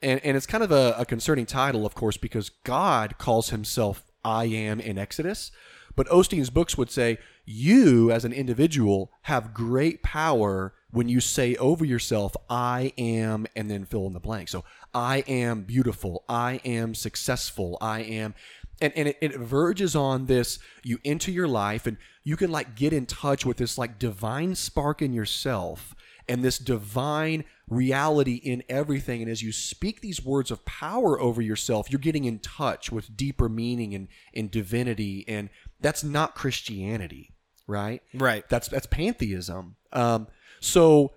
And, 0.01 0.19
and 0.23 0.35
it's 0.35 0.45
kind 0.45 0.63
of 0.63 0.71
a, 0.71 0.95
a 0.97 1.05
concerning 1.05 1.45
title, 1.45 1.85
of 1.85 1.95
course, 1.95 2.17
because 2.17 2.49
God 2.49 3.17
calls 3.17 3.49
himself 3.51 4.03
I 4.23 4.45
am 4.45 4.79
in 4.79 4.97
Exodus. 4.97 5.51
But 5.95 6.07
Osteen's 6.07 6.49
books 6.49 6.77
would 6.77 6.91
say, 6.91 7.19
you 7.45 8.11
as 8.11 8.25
an 8.25 8.33
individual 8.33 9.11
have 9.23 9.53
great 9.53 10.01
power 10.01 10.73
when 10.91 11.09
you 11.09 11.19
say 11.19 11.55
over 11.55 11.83
yourself, 11.83 12.35
I 12.49 12.93
am, 12.97 13.47
and 13.55 13.69
then 13.69 13.85
fill 13.85 14.07
in 14.07 14.13
the 14.13 14.19
blank. 14.19 14.47
So 14.49 14.63
I 14.93 15.17
am 15.27 15.63
beautiful. 15.63 16.23
I 16.29 16.61
am 16.63 16.95
successful. 16.95 17.77
I 17.81 18.01
am. 18.01 18.35
And, 18.83 18.93
and 18.97 19.07
it, 19.07 19.17
it 19.21 19.37
verges 19.37 19.95
on 19.95 20.25
this. 20.25 20.59
You 20.83 20.99
enter 21.05 21.31
your 21.31 21.47
life 21.47 21.87
and 21.87 21.97
you 22.23 22.35
can 22.35 22.51
like 22.51 22.75
get 22.75 22.91
in 22.91 23.05
touch 23.05 23.45
with 23.45 23.57
this 23.57 23.77
like 23.77 23.97
divine 23.97 24.55
spark 24.55 25.01
in 25.01 25.13
yourself 25.13 25.95
and 26.27 26.43
this 26.43 26.57
divine 26.57 27.45
reality 27.69 28.35
in 28.35 28.61
everything. 28.67 29.21
And 29.21 29.31
as 29.31 29.41
you 29.41 29.53
speak 29.53 30.01
these 30.01 30.23
words 30.23 30.51
of 30.51 30.65
power 30.65 31.19
over 31.19 31.41
yourself, 31.41 31.89
you're 31.89 31.99
getting 31.99 32.25
in 32.25 32.39
touch 32.39 32.91
with 32.91 33.15
deeper 33.15 33.47
meaning 33.47 33.93
and, 33.93 34.09
and 34.33 34.51
divinity. 34.51 35.23
And 35.27 35.49
that's 35.79 36.03
not 36.03 36.35
Christianity, 36.35 37.31
right? 37.67 38.01
Right. 38.13 38.47
That's 38.49 38.67
that's 38.67 38.85
pantheism. 38.87 39.75
Um, 39.93 40.27
so 40.59 41.13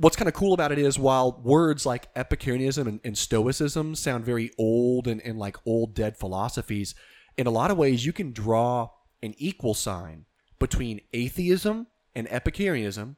what's 0.00 0.16
kind 0.16 0.28
of 0.28 0.34
cool 0.34 0.54
about 0.54 0.72
it 0.72 0.78
is 0.78 0.98
while 0.98 1.40
words 1.42 1.84
like 1.84 2.08
Epicureanism 2.16 2.88
and, 2.88 3.00
and 3.04 3.16
Stoicism 3.16 3.94
sound 3.94 4.24
very 4.24 4.50
old 4.58 5.06
and, 5.06 5.20
and 5.20 5.38
like 5.38 5.56
old 5.66 5.94
dead 5.94 6.16
philosophies, 6.16 6.94
in 7.40 7.46
a 7.46 7.50
lot 7.50 7.70
of 7.70 7.78
ways 7.78 8.04
you 8.04 8.12
can 8.12 8.32
draw 8.32 8.90
an 9.22 9.34
equal 9.38 9.72
sign 9.72 10.26
between 10.58 11.00
atheism 11.14 11.86
and 12.14 12.30
Epicureanism, 12.30 13.16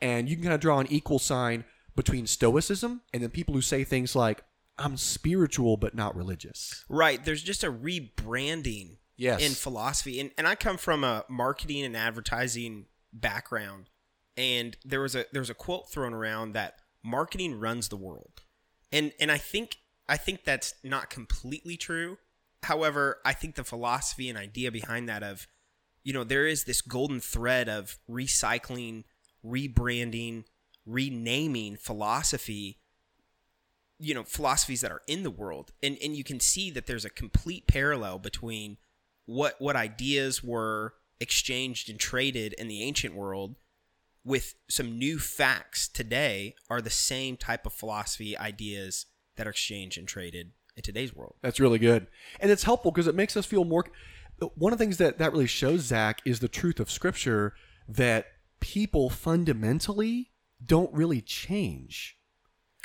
and 0.00 0.26
you 0.26 0.36
can 0.36 0.44
kind 0.44 0.54
of 0.54 0.60
draw 0.60 0.78
an 0.78 0.86
equal 0.90 1.18
sign 1.18 1.64
between 1.94 2.26
Stoicism 2.26 3.02
and 3.12 3.22
then 3.22 3.28
people 3.28 3.52
who 3.52 3.60
say 3.60 3.84
things 3.84 4.16
like, 4.16 4.42
I'm 4.78 4.96
spiritual 4.96 5.76
but 5.76 5.94
not 5.94 6.16
religious. 6.16 6.82
Right. 6.88 7.22
There's 7.22 7.42
just 7.42 7.62
a 7.62 7.70
rebranding 7.70 8.96
Yes. 9.18 9.42
in 9.42 9.52
philosophy. 9.52 10.18
And 10.18 10.30
and 10.38 10.48
I 10.48 10.54
come 10.54 10.78
from 10.78 11.04
a 11.04 11.24
marketing 11.28 11.84
and 11.84 11.94
advertising 11.94 12.86
background. 13.12 13.90
And 14.38 14.78
there 14.82 15.00
was 15.02 15.14
a 15.14 15.26
there 15.30 15.42
was 15.42 15.50
a 15.50 15.54
quote 15.54 15.90
thrown 15.90 16.14
around 16.14 16.54
that 16.54 16.76
marketing 17.04 17.60
runs 17.60 17.90
the 17.90 17.96
world. 17.98 18.40
And 18.90 19.12
and 19.20 19.30
I 19.30 19.36
think 19.36 19.76
I 20.08 20.16
think 20.16 20.44
that's 20.44 20.74
not 20.82 21.10
completely 21.10 21.76
true. 21.76 22.16
However, 22.62 23.18
I 23.24 23.32
think 23.32 23.56
the 23.56 23.64
philosophy 23.64 24.28
and 24.28 24.38
idea 24.38 24.70
behind 24.70 25.08
that 25.08 25.22
of 25.22 25.46
you 26.04 26.12
know, 26.12 26.24
there 26.24 26.48
is 26.48 26.64
this 26.64 26.80
golden 26.80 27.20
thread 27.20 27.68
of 27.68 27.96
recycling, 28.10 29.04
rebranding, 29.44 30.44
renaming 30.84 31.76
philosophy 31.76 32.78
you 34.02 34.14
know 34.14 34.24
philosophies 34.24 34.80
that 34.80 34.90
are 34.90 35.02
in 35.06 35.22
the 35.22 35.30
world. 35.30 35.72
And 35.82 35.96
and 36.02 36.16
you 36.16 36.24
can 36.24 36.40
see 36.40 36.70
that 36.70 36.86
there's 36.86 37.04
a 37.04 37.10
complete 37.10 37.66
parallel 37.66 38.18
between 38.18 38.76
what 39.26 39.54
what 39.60 39.76
ideas 39.76 40.42
were 40.42 40.94
exchanged 41.20 41.88
and 41.88 42.00
traded 42.00 42.52
in 42.54 42.66
the 42.66 42.82
ancient 42.82 43.14
world 43.14 43.54
with 44.24 44.54
some 44.68 44.98
new 44.98 45.18
facts 45.20 45.86
today 45.88 46.56
are 46.68 46.82
the 46.82 46.90
same 46.90 47.36
type 47.36 47.64
of 47.64 47.72
philosophy 47.72 48.36
ideas 48.36 49.06
that 49.36 49.46
are 49.46 49.50
exchanged 49.50 49.98
and 49.98 50.08
traded 50.08 50.50
in 50.76 50.82
today's 50.82 51.14
world. 51.14 51.34
That's 51.42 51.60
really 51.60 51.78
good. 51.78 52.06
And 52.40 52.50
it's 52.50 52.64
helpful 52.64 52.90
because 52.90 53.06
it 53.06 53.14
makes 53.14 53.36
us 53.36 53.46
feel 53.46 53.64
more. 53.64 53.84
One 54.56 54.72
of 54.72 54.78
the 54.78 54.84
things 54.84 54.98
that 54.98 55.18
that 55.18 55.32
really 55.32 55.46
shows, 55.46 55.82
Zach, 55.82 56.20
is 56.24 56.40
the 56.40 56.48
truth 56.48 56.80
of 56.80 56.90
Scripture 56.90 57.54
that 57.88 58.26
people 58.60 59.10
fundamentally 59.10 60.30
don't 60.64 60.92
really 60.92 61.20
change. 61.20 62.16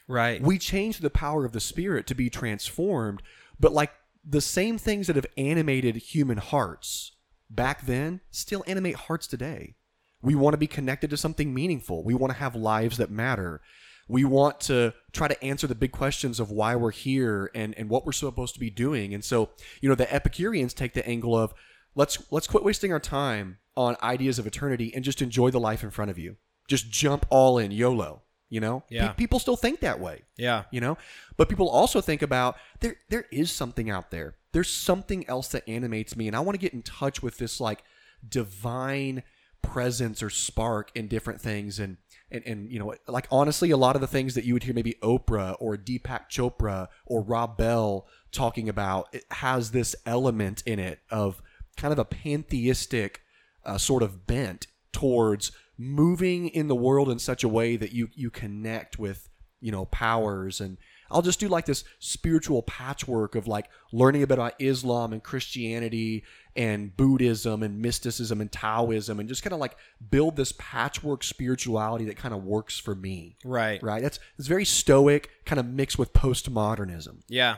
Right. 0.07 0.41
We 0.41 0.57
change 0.57 0.99
the 0.99 1.09
power 1.09 1.45
of 1.45 1.51
the 1.51 1.59
Spirit 1.59 2.07
to 2.07 2.15
be 2.15 2.29
transformed, 2.29 3.21
but 3.59 3.73
like 3.73 3.91
the 4.23 4.41
same 4.41 4.77
things 4.77 5.07
that 5.07 5.15
have 5.15 5.27
animated 5.37 5.95
human 5.95 6.37
hearts 6.37 7.13
back 7.49 7.85
then 7.85 8.21
still 8.31 8.63
animate 8.67 8.95
hearts 8.95 9.27
today. 9.27 9.75
We 10.21 10.35
want 10.35 10.53
to 10.53 10.57
be 10.57 10.67
connected 10.67 11.09
to 11.11 11.17
something 11.17 11.53
meaningful. 11.53 12.03
We 12.03 12.13
want 12.13 12.33
to 12.33 12.39
have 12.39 12.55
lives 12.55 12.97
that 12.97 13.11
matter. 13.11 13.61
We 14.07 14.23
want 14.23 14.59
to 14.61 14.93
try 15.11 15.27
to 15.27 15.43
answer 15.43 15.67
the 15.67 15.75
big 15.75 15.91
questions 15.91 16.39
of 16.39 16.49
why 16.51 16.75
we're 16.75 16.91
here 16.91 17.51
and, 17.53 17.77
and 17.77 17.89
what 17.89 18.05
we're 18.05 18.11
supposed 18.13 18.53
to 18.53 18.59
be 18.59 18.69
doing. 18.69 19.13
And 19.13 19.23
so, 19.23 19.49
you 19.81 19.89
know, 19.89 19.95
the 19.95 20.11
Epicureans 20.13 20.73
take 20.73 20.93
the 20.93 21.05
angle 21.07 21.37
of 21.37 21.53
let's 21.95 22.23
let's 22.31 22.47
quit 22.47 22.63
wasting 22.63 22.91
our 22.93 22.99
time 22.99 23.57
on 23.75 23.95
ideas 24.01 24.39
of 24.39 24.47
eternity 24.47 24.93
and 24.95 25.03
just 25.03 25.21
enjoy 25.21 25.51
the 25.51 25.59
life 25.59 25.83
in 25.83 25.89
front 25.91 26.09
of 26.11 26.17
you. 26.17 26.37
Just 26.67 26.89
jump 26.89 27.25
all 27.29 27.57
in, 27.57 27.71
YOLO. 27.71 28.21
You 28.49 28.61
know, 28.61 28.83
Yeah. 28.89 29.09
Pe- 29.09 29.15
people 29.15 29.39
still 29.39 29.57
think 29.57 29.81
that 29.81 29.99
way 29.99 30.21
yeah. 30.37 30.63
you 30.71 30.79
know 30.79 30.97
but 31.35 31.49
people 31.49 31.67
also 31.67 31.99
think 31.99 32.21
about 32.21 32.55
there 32.79 32.95
there 33.09 33.25
is 33.29 33.51
something 33.51 33.89
out 33.89 34.09
there 34.09 34.35
there's 34.53 34.69
something 34.69 35.27
else 35.27 35.49
that 35.49 35.67
animates 35.67 36.15
me 36.15 36.27
and 36.27 36.35
i 36.35 36.39
want 36.39 36.53
to 36.53 36.61
get 36.61 36.73
in 36.73 36.81
touch 36.81 37.21
with 37.21 37.39
this 37.39 37.59
like 37.59 37.83
divine 38.25 39.23
presence 39.67 40.23
or 40.23 40.29
spark 40.29 40.91
in 40.95 41.07
different 41.07 41.41
things. 41.41 41.79
And 41.79 41.97
and, 42.31 42.43
and 42.45 42.71
you 42.71 42.79
know 42.79 42.93
like 43.07 43.27
honestly 43.31 43.71
a 43.71 43.77
lot 43.77 43.95
of 43.95 44.01
the 44.01 44.07
things 44.07 44.35
that 44.35 44.45
you 44.45 44.53
would 44.53 44.63
hear 44.63 44.73
maybe 44.73 44.95
oprah 45.01 45.55
or 45.59 45.77
deepak 45.77 46.29
chopra 46.29 46.87
or 47.05 47.21
rob 47.21 47.57
bell 47.57 48.05
talking 48.31 48.67
about 48.67 49.07
it 49.13 49.23
has 49.31 49.71
this 49.71 49.95
element 50.05 50.61
in 50.65 50.79
it 50.79 50.99
of 51.09 51.41
kind 51.77 51.93
of 51.93 51.99
a 51.99 52.05
pantheistic 52.05 53.21
uh, 53.65 53.77
sort 53.77 54.03
of 54.03 54.27
bent 54.27 54.67
towards 54.91 55.51
moving 55.77 56.49
in 56.49 56.67
the 56.67 56.75
world 56.75 57.09
in 57.09 57.19
such 57.19 57.43
a 57.43 57.49
way 57.49 57.75
that 57.77 57.91
you 57.91 58.09
you 58.13 58.29
connect 58.29 58.99
with 58.99 59.29
you 59.61 59.71
know 59.71 59.85
powers 59.85 60.59
and 60.59 60.77
I'll 61.11 61.21
just 61.21 61.39
do 61.39 61.47
like 61.47 61.65
this 61.65 61.83
spiritual 61.99 62.61
patchwork 62.63 63.35
of 63.35 63.47
like 63.47 63.69
learning 63.91 64.23
a 64.23 64.27
bit 64.27 64.37
about 64.37 64.53
Islam 64.59 65.13
and 65.13 65.23
Christianity 65.23 66.23
and 66.55 66.95
Buddhism 66.95 67.63
and 67.63 67.79
mysticism 67.79 68.41
and 68.41 68.51
Taoism 68.51 69.19
and 69.19 69.29
just 69.29 69.43
kind 69.43 69.53
of 69.53 69.59
like 69.59 69.77
build 70.09 70.35
this 70.35 70.53
patchwork 70.57 71.23
spirituality 71.23 72.05
that 72.05 72.17
kind 72.17 72.33
of 72.33 72.43
works 72.43 72.79
for 72.79 72.95
me. 72.95 73.37
Right. 73.45 73.81
Right? 73.81 74.01
That's 74.01 74.19
it's 74.37 74.47
very 74.47 74.65
stoic, 74.65 75.29
kind 75.45 75.59
of 75.59 75.65
mixed 75.67 75.99
with 75.99 76.13
postmodernism. 76.13 77.21
Yeah. 77.27 77.57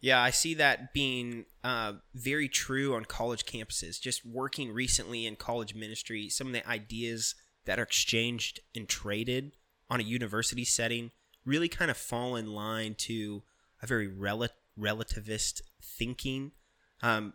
Yeah, 0.00 0.20
I 0.20 0.30
see 0.30 0.54
that 0.54 0.92
being 0.92 1.44
uh, 1.62 1.92
very 2.12 2.48
true 2.48 2.96
on 2.96 3.04
college 3.04 3.44
campuses. 3.46 4.00
Just 4.00 4.26
working 4.26 4.72
recently 4.72 5.26
in 5.26 5.36
college 5.36 5.76
ministry, 5.76 6.28
some 6.28 6.48
of 6.48 6.52
the 6.52 6.68
ideas 6.68 7.36
that 7.66 7.78
are 7.78 7.84
exchanged 7.84 8.58
and 8.74 8.88
traded 8.88 9.52
on 9.88 10.00
a 10.00 10.02
university 10.02 10.64
setting 10.64 11.12
really 11.44 11.68
kind 11.68 11.90
of 11.90 11.96
fall 11.96 12.36
in 12.36 12.52
line 12.52 12.94
to 12.94 13.42
a 13.82 13.86
very 13.86 14.06
rel- 14.06 14.48
relativist 14.78 15.62
thinking. 15.80 16.52
Um, 17.02 17.34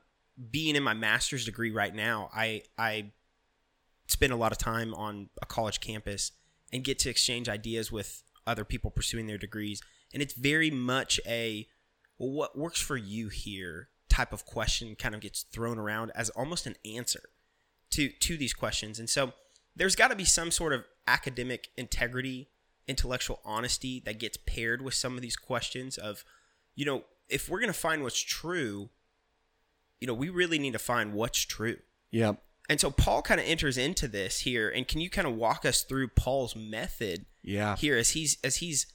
being 0.51 0.75
in 0.75 0.83
my 0.83 0.93
master's 0.93 1.45
degree 1.45 1.71
right 1.71 1.93
now, 1.93 2.29
I 2.33 2.63
I 2.77 3.11
spend 4.07 4.31
a 4.31 4.37
lot 4.37 4.51
of 4.51 4.57
time 4.57 4.93
on 4.93 5.29
a 5.41 5.45
college 5.45 5.79
campus 5.79 6.31
and 6.71 6.83
get 6.83 6.99
to 6.99 7.09
exchange 7.09 7.49
ideas 7.49 7.91
with 7.91 8.23
other 8.45 8.63
people 8.63 8.91
pursuing 8.91 9.27
their 9.27 9.37
degrees, 9.37 9.81
and 10.13 10.21
it's 10.21 10.33
very 10.33 10.71
much 10.71 11.19
a 11.25 11.67
well, 12.17 12.31
what 12.31 12.57
works 12.57 12.79
for 12.79 12.97
you 12.97 13.29
here 13.29 13.89
type 14.09 14.33
of 14.33 14.45
question 14.45 14.95
kind 14.95 15.13
of 15.13 15.21
gets 15.21 15.43
thrown 15.43 15.77
around 15.77 16.11
as 16.15 16.29
almost 16.31 16.65
an 16.65 16.75
answer 16.85 17.29
to 17.91 18.09
to 18.09 18.37
these 18.37 18.53
questions. 18.53 18.99
And 18.99 19.09
so 19.09 19.33
there's 19.75 19.95
got 19.95 20.09
to 20.09 20.15
be 20.15 20.25
some 20.25 20.51
sort 20.51 20.73
of 20.73 20.85
academic 21.07 21.69
integrity, 21.77 22.49
intellectual 22.87 23.41
honesty 23.43 24.01
that 24.05 24.19
gets 24.19 24.37
paired 24.45 24.81
with 24.81 24.93
some 24.93 25.15
of 25.15 25.21
these 25.21 25.35
questions 25.35 25.97
of, 25.97 26.23
you 26.75 26.85
know, 26.85 27.03
if 27.29 27.49
we're 27.49 27.59
going 27.59 27.71
to 27.73 27.77
find 27.77 28.03
what's 28.03 28.21
true, 28.21 28.89
you 29.99 30.07
know, 30.07 30.13
we 30.13 30.29
really 30.29 30.59
need 30.59 30.73
to 30.73 30.79
find 30.79 31.13
what's 31.13 31.41
true. 31.45 31.77
Yeah. 32.11 32.33
And 32.69 32.79
so 32.79 32.91
Paul 32.91 33.21
kind 33.21 33.39
of 33.39 33.47
enters 33.47 33.77
into 33.77 34.07
this 34.07 34.41
here, 34.41 34.69
and 34.69 34.87
can 34.87 34.99
you 35.01 35.09
kind 35.09 35.27
of 35.27 35.35
walk 35.35 35.65
us 35.65 35.83
through 35.83 36.09
Paul's 36.09 36.55
method 36.55 37.25
Yeah. 37.41 37.75
here 37.77 37.97
as 37.97 38.11
he's 38.11 38.37
as 38.43 38.57
he's 38.57 38.87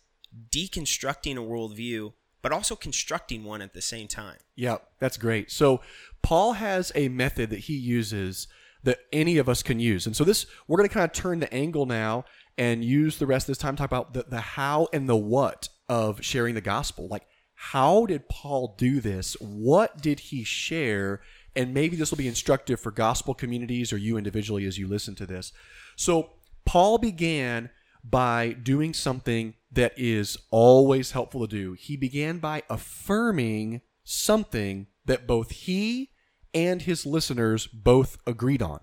deconstructing 0.51 1.37
a 1.37 1.41
worldview, 1.41 2.13
but 2.41 2.53
also 2.53 2.77
constructing 2.77 3.45
one 3.45 3.63
at 3.63 3.75
the 3.75 3.83
same 3.83 4.09
time? 4.09 4.39
Yeah, 4.55 4.79
that's 4.99 5.17
great. 5.17 5.51
So 5.51 5.81
Paul 6.23 6.55
has 6.55 6.93
a 6.95 7.09
method 7.09 7.51
that 7.51 7.61
he 7.61 7.75
uses 7.75 8.47
that 8.83 8.99
any 9.13 9.39
of 9.39 9.49
us 9.49 9.63
can 9.63 9.79
use. 9.79 10.07
And 10.07 10.17
so 10.17 10.25
this 10.25 10.47
we're 10.67 10.77
going 10.77 10.89
to 10.89 10.95
kind 10.95 11.05
of 11.05 11.13
turn 11.13 11.41
the 11.41 11.53
angle 11.53 11.87
now 11.87 12.25
and 12.59 12.85
use 12.85 13.19
the 13.19 13.27
rest 13.27 13.45
of 13.45 13.49
this 13.49 13.59
time 13.59 13.77
to 13.77 13.81
talk 13.81 13.91
about 13.91 14.15
the, 14.15 14.25
the 14.29 14.41
how 14.41 14.89
and 14.93 15.09
the 15.09 15.17
what 15.17 15.69
of 15.89 16.25
sharing 16.25 16.55
the 16.55 16.61
gospel. 16.61 17.09
Like 17.09 17.27
how 17.55 18.07
did 18.07 18.29
Paul 18.29 18.75
do 18.77 19.01
this? 19.01 19.35
What 19.41 20.03
did 20.03 20.19
he 20.19 20.43
share? 20.43 21.21
And 21.55 21.73
maybe 21.73 21.97
this 21.97 22.11
will 22.11 22.19
be 22.19 22.27
instructive 22.27 22.81
for 22.81 22.91
gospel 22.91 23.35
communities 23.35 23.93
or 23.93 23.99
you 23.99 24.17
individually 24.17 24.67
as 24.67 24.79
you 24.79 24.89
listen 24.89 25.15
to 25.15 25.27
this. 25.27 25.53
So 25.97 26.31
Paul 26.65 26.99
began 26.99 27.71
by 28.03 28.53
doing 28.53 28.93
something 28.93 29.55
that 29.71 29.93
is 29.97 30.37
always 30.51 31.13
helpful 31.13 31.47
to 31.47 31.57
do. 31.57 31.73
He 31.75 31.97
began 31.97 32.39
by 32.39 32.65
affirming 32.69 33.83
something 34.03 34.89
that 35.05 35.27
both 35.29 35.53
he 35.53 36.11
and 36.53 36.83
his 36.83 37.07
listeners 37.07 37.69
both 37.69 38.19
agreed 38.27 38.61
on. 38.61 38.81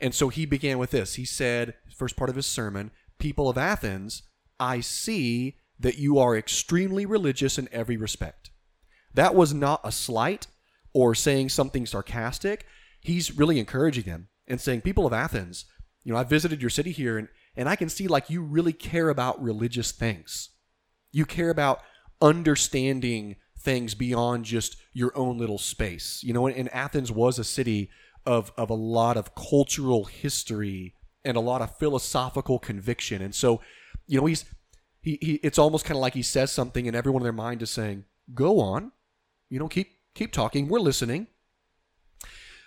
And 0.00 0.14
so 0.14 0.28
he 0.28 0.46
began 0.46 0.78
with 0.78 0.90
this. 0.90 1.14
He 1.14 1.24
said, 1.24 1.74
first 1.96 2.16
part 2.16 2.30
of 2.30 2.36
his 2.36 2.46
sermon, 2.46 2.90
People 3.18 3.48
of 3.48 3.56
Athens, 3.56 4.22
I 4.60 4.80
see 4.80 5.56
that 5.78 5.98
you 5.98 6.18
are 6.18 6.36
extremely 6.36 7.06
religious 7.06 7.58
in 7.58 7.68
every 7.72 7.96
respect. 7.96 8.50
That 9.14 9.34
was 9.34 9.54
not 9.54 9.80
a 9.82 9.92
slight 9.92 10.46
or 10.92 11.14
saying 11.14 11.48
something 11.48 11.86
sarcastic. 11.86 12.66
He's 13.00 13.36
really 13.36 13.58
encouraging 13.58 14.04
them 14.04 14.28
and 14.46 14.60
saying, 14.60 14.82
People 14.82 15.06
of 15.06 15.12
Athens, 15.12 15.64
you 16.04 16.12
know, 16.12 16.18
I 16.18 16.24
visited 16.24 16.60
your 16.60 16.70
city 16.70 16.92
here 16.92 17.18
and, 17.18 17.28
and 17.56 17.68
I 17.68 17.76
can 17.76 17.88
see 17.88 18.06
like 18.06 18.30
you 18.30 18.42
really 18.42 18.72
care 18.72 19.08
about 19.08 19.42
religious 19.42 19.92
things. 19.92 20.50
You 21.12 21.24
care 21.24 21.50
about 21.50 21.80
understanding 22.20 23.36
things 23.58 23.94
beyond 23.94 24.44
just 24.44 24.76
your 24.92 25.16
own 25.16 25.38
little 25.38 25.58
space. 25.58 26.20
You 26.22 26.32
know, 26.32 26.46
and 26.46 26.72
Athens 26.72 27.10
was 27.10 27.38
a 27.38 27.44
city 27.44 27.90
of, 28.24 28.52
of 28.56 28.70
a 28.70 28.74
lot 28.74 29.16
of 29.16 29.34
cultural 29.34 30.04
history 30.04 30.94
and 31.26 31.36
a 31.36 31.40
lot 31.40 31.62
of 31.62 31.76
philosophical 31.76 32.58
conviction. 32.58 33.20
And 33.20 33.34
so, 33.34 33.60
you 34.06 34.18
know, 34.20 34.26
he's 34.26 34.44
he, 35.00 35.18
he 35.20 35.34
it's 35.42 35.58
almost 35.58 35.84
kind 35.84 35.96
of 35.96 36.02
like 36.02 36.14
he 36.14 36.22
says 36.22 36.50
something 36.52 36.86
and 36.86 36.96
everyone 36.96 37.22
in 37.22 37.24
their 37.24 37.32
mind 37.32 37.62
is 37.62 37.70
saying, 37.70 38.04
"Go 38.34 38.60
on." 38.60 38.92
You 39.48 39.58
know, 39.58 39.68
keep 39.68 39.92
keep 40.14 40.32
talking. 40.32 40.68
We're 40.68 40.80
listening. 40.80 41.26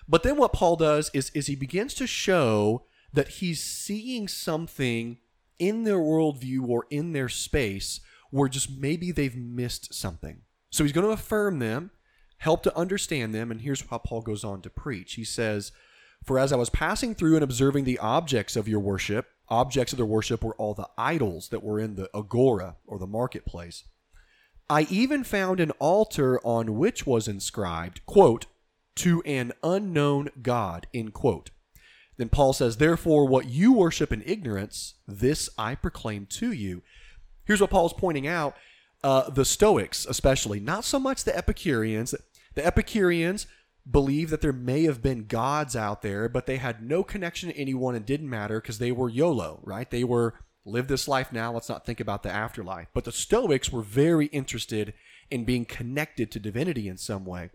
But 0.08 0.24
then 0.24 0.38
what 0.38 0.54
Paul 0.54 0.76
does 0.76 1.12
is 1.14 1.30
is 1.32 1.48
he 1.48 1.56
begins 1.56 1.94
to 1.96 2.08
show 2.08 2.86
that 3.14 3.28
he's 3.28 3.64
seeing 3.64 4.28
something 4.28 5.18
in 5.58 5.84
their 5.84 5.98
worldview 5.98 6.68
or 6.68 6.86
in 6.90 7.14
their 7.14 7.30
space 7.30 8.00
where 8.32 8.48
just 8.48 8.70
maybe 8.72 9.12
they've 9.12 9.36
missed 9.36 9.94
something. 9.94 10.42
So 10.70 10.84
he's 10.84 10.94
going 10.94 11.08
to 11.08 11.14
affirm 11.14 11.60
them, 11.60 11.92
help 12.38 12.64
to 12.64 12.78
understand 12.78 13.34
them, 13.34 13.52
and 13.52 13.62
here's 13.62 13.82
how 13.90 13.98
Paul 13.98 14.22
goes 14.22 14.44
on 14.44 14.62
to 14.62 14.70
preach. 14.70 15.14
He 15.14 15.24
says, 15.24 15.72
For 16.24 16.38
as 16.38 16.52
I 16.52 16.58
was 16.58 16.70
passing 16.70 17.16
through 17.16 17.36
and 17.36 17.44
observing 17.44 17.86
the 17.86 18.00
objects 18.00 18.56
of 18.56 18.68
your 18.68 18.80
worship, 18.80 19.28
objects 19.48 19.94
of 19.94 19.98
their 19.98 20.06
worship 20.06 20.44
were 20.44 20.56
all 20.56 20.74
the 20.74 20.90
idols 20.98 21.50
that 21.50 21.64
were 21.64 21.80
in 21.80 21.96
the 21.96 22.10
agora 22.14 22.76
or 22.86 23.00
the 23.00 23.08
marketplace. 23.08 23.84
I 24.70 24.86
even 24.90 25.24
found 25.24 25.60
an 25.60 25.72
altar 25.80 26.40
on 26.46 26.78
which 26.78 27.08
was 27.08 27.28
inscribed, 27.28 28.06
quote, 28.06 28.46
to 28.98 29.24
an 29.26 29.54
unknown 29.64 30.30
God, 30.42 30.86
end 30.94 31.14
quote. 31.14 31.50
Then 32.18 32.30
Paul 32.30 32.54
says, 32.54 32.78
Therefore, 32.78 33.26
what 33.26 33.48
you 33.48 33.74
worship 33.74 34.12
in 34.12 34.22
ignorance, 34.26 34.96
this 35.08 35.50
I 35.58 35.74
proclaim 35.74 36.28
to 36.32 36.52
you. 36.52 36.84
Here's 37.46 37.62
what 37.62 37.70
Paul's 37.72 37.94
pointing 37.94 38.28
out 38.28 38.56
uh, 39.04 39.30
the 39.30 39.46
Stoics, 39.46 40.06
especially, 40.06 40.60
not 40.60 40.84
so 40.84 41.00
much 41.00 41.24
the 41.24 41.36
Epicureans. 41.36 42.14
The 42.56 42.66
Epicureans 42.66 43.48
believe 43.90 44.30
that 44.30 44.42
there 44.42 44.54
may 44.54 44.84
have 44.84 45.02
been 45.02 45.26
gods 45.26 45.76
out 45.76 46.02
there, 46.02 46.30
but 46.30 46.46
they 46.46 46.58
had 46.58 46.82
no 46.82 47.04
connection 47.04 47.50
to 47.50 47.58
anyone 47.58 47.96
and 47.96 48.06
didn't 48.06 48.30
matter 48.30 48.62
because 48.62 48.80
they 48.80 48.92
were 48.92 49.10
YOLO, 49.10 49.60
right? 49.64 49.90
They 49.90 50.04
were 50.04 50.36
live 50.66 50.88
this 50.88 51.08
life 51.08 51.32
now, 51.32 51.52
let's 51.52 51.70
not 51.70 51.86
think 51.86 52.00
about 52.00 52.24
the 52.24 52.32
afterlife. 52.32 52.88
But 52.94 53.06
the 53.06 53.12
Stoics 53.12 53.72
were 53.72 53.82
very 53.82 54.28
interested 54.28 54.94
in 55.32 55.46
being 55.46 55.66
connected 55.66 56.32
to 56.32 56.40
divinity 56.40 56.88
in 56.88 56.98
some 56.98 57.26
way. 57.26 57.50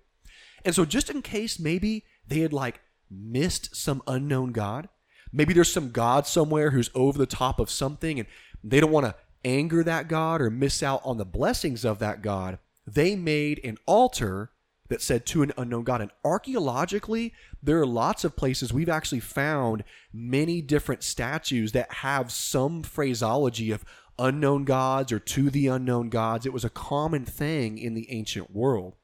And 0.65 0.75
so, 0.75 0.85
just 0.85 1.11
in 1.11 1.23
case 1.23 1.61
maybe 1.61 2.05
they 2.27 2.41
had 2.41 2.53
like 2.53 2.81
missed 3.11 3.77
some 3.77 4.03
unknown 4.07 4.53
God, 4.53 4.89
maybe 5.35 5.53
there's 5.53 5.73
some 5.73 5.91
god 5.91 6.27
somewhere 6.27 6.71
who's 6.71 6.91
over 6.95 7.19
the 7.19 7.27
top 7.27 7.59
of 7.59 7.69
something 7.69 8.19
and 8.19 8.29
they 8.63 8.81
don't 8.81 8.93
want 8.93 9.05
to 9.05 9.15
anger 9.45 9.83
that 9.83 10.09
god 10.09 10.41
or 10.41 10.49
miss 10.49 10.83
out 10.83 11.03
on 11.05 11.19
the 11.19 11.25
blessings 11.25 11.85
of 11.85 11.99
that 11.99 12.23
god 12.23 12.59
they 12.87 13.15
made 13.15 13.61
an 13.63 13.77
altar 13.85 14.51
that 14.95 15.03
said 15.03 15.27
to 15.27 15.43
an 15.43 15.53
unknown 15.59 15.83
god 15.85 16.01
and 16.01 16.11
archaeologically 16.25 17.33
there 17.63 17.81
are 17.81 17.87
lots 17.87 18.25
of 18.25 18.37
places 18.37 18.73
we've 18.73 18.89
actually 18.89 19.21
found 19.21 19.83
many 20.13 20.63
different 20.63 21.03
statues 21.03 21.73
that 21.73 21.93
have 21.95 22.31
some 22.31 22.83
phraseology 22.83 23.71
of 23.71 23.85
unknown 24.19 24.65
gods 24.65 25.11
or 25.11 25.19
to 25.19 25.51
the 25.51 25.67
unknown 25.67 26.09
gods 26.09 26.47
it 26.47 26.53
was 26.53 26.65
a 26.65 26.71
common 26.71 27.25
thing 27.25 27.77
in 27.77 27.95
the 27.95 28.11
ancient 28.11 28.51
world 28.55 28.95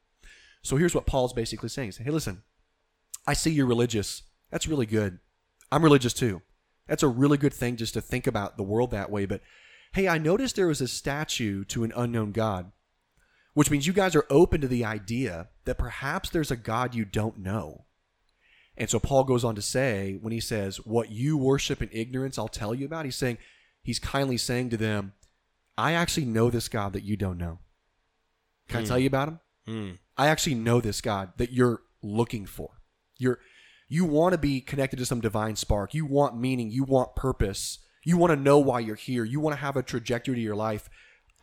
so 0.61 0.77
here's 0.77 0.95
what 0.95 1.05
paul's 1.05 1.33
basically 1.33 1.69
saying 1.69 1.91
saying, 1.91 2.05
hey 2.05 2.11
listen 2.11 2.41
I 3.27 3.33
see 3.33 3.51
you're 3.51 3.67
religious. 3.67 4.23
That's 4.49 4.67
really 4.67 4.85
good. 4.85 5.19
I'm 5.71 5.83
religious 5.83 6.13
too. 6.13 6.41
That's 6.87 7.03
a 7.03 7.07
really 7.07 7.37
good 7.37 7.53
thing 7.53 7.77
just 7.77 7.93
to 7.93 8.01
think 8.01 8.27
about 8.27 8.57
the 8.57 8.63
world 8.63 8.91
that 8.91 9.11
way. 9.11 9.25
But 9.25 9.41
hey, 9.93 10.07
I 10.07 10.17
noticed 10.17 10.55
there 10.55 10.67
was 10.67 10.81
a 10.81 10.87
statue 10.87 11.63
to 11.65 11.83
an 11.83 11.93
unknown 11.95 12.31
God, 12.31 12.71
which 13.53 13.69
means 13.69 13.87
you 13.87 13.93
guys 13.93 14.15
are 14.15 14.25
open 14.29 14.61
to 14.61 14.67
the 14.67 14.83
idea 14.83 15.49
that 15.65 15.77
perhaps 15.77 16.29
there's 16.29 16.51
a 16.51 16.55
God 16.55 16.95
you 16.95 17.05
don't 17.05 17.39
know. 17.39 17.85
And 18.77 18.89
so 18.89 18.99
Paul 18.99 19.23
goes 19.23 19.43
on 19.43 19.55
to 19.55 19.61
say, 19.61 20.17
when 20.21 20.33
he 20.33 20.39
says, 20.39 20.77
What 20.77 21.11
you 21.11 21.37
worship 21.37 21.81
in 21.81 21.89
ignorance, 21.91 22.37
I'll 22.37 22.47
tell 22.47 22.73
you 22.73 22.85
about, 22.85 23.05
he's 23.05 23.15
saying, 23.15 23.37
he's 23.83 23.99
kindly 23.99 24.37
saying 24.37 24.69
to 24.71 24.77
them, 24.77 25.13
I 25.77 25.93
actually 25.93 26.25
know 26.25 26.49
this 26.49 26.67
God 26.67 26.93
that 26.93 27.03
you 27.03 27.17
don't 27.17 27.37
know. 27.37 27.59
Can 28.67 28.81
I 28.81 28.85
tell 28.85 28.99
you 28.99 29.07
about 29.07 29.27
him? 29.27 29.39
Mm. 29.67 29.97
I 30.17 30.27
actually 30.27 30.55
know 30.55 30.79
this 30.79 31.01
God 31.01 31.33
that 31.37 31.51
you're 31.51 31.81
looking 32.01 32.45
for. 32.45 32.81
You're 33.17 33.39
you 33.87 34.05
want 34.05 34.31
to 34.31 34.37
be 34.37 34.61
connected 34.61 34.97
to 34.99 35.05
some 35.05 35.19
divine 35.19 35.57
spark. 35.57 35.93
You 35.93 36.05
want 36.05 36.39
meaning, 36.39 36.71
you 36.71 36.85
want 36.85 37.15
purpose. 37.15 37.79
You 38.03 38.17
want 38.17 38.31
to 38.31 38.39
know 38.39 38.57
why 38.57 38.79
you're 38.79 38.95
here. 38.95 39.25
You 39.25 39.41
want 39.41 39.55
to 39.55 39.61
have 39.61 39.75
a 39.75 39.83
trajectory 39.83 40.35
to 40.35 40.41
your 40.41 40.55
life. 40.55 40.89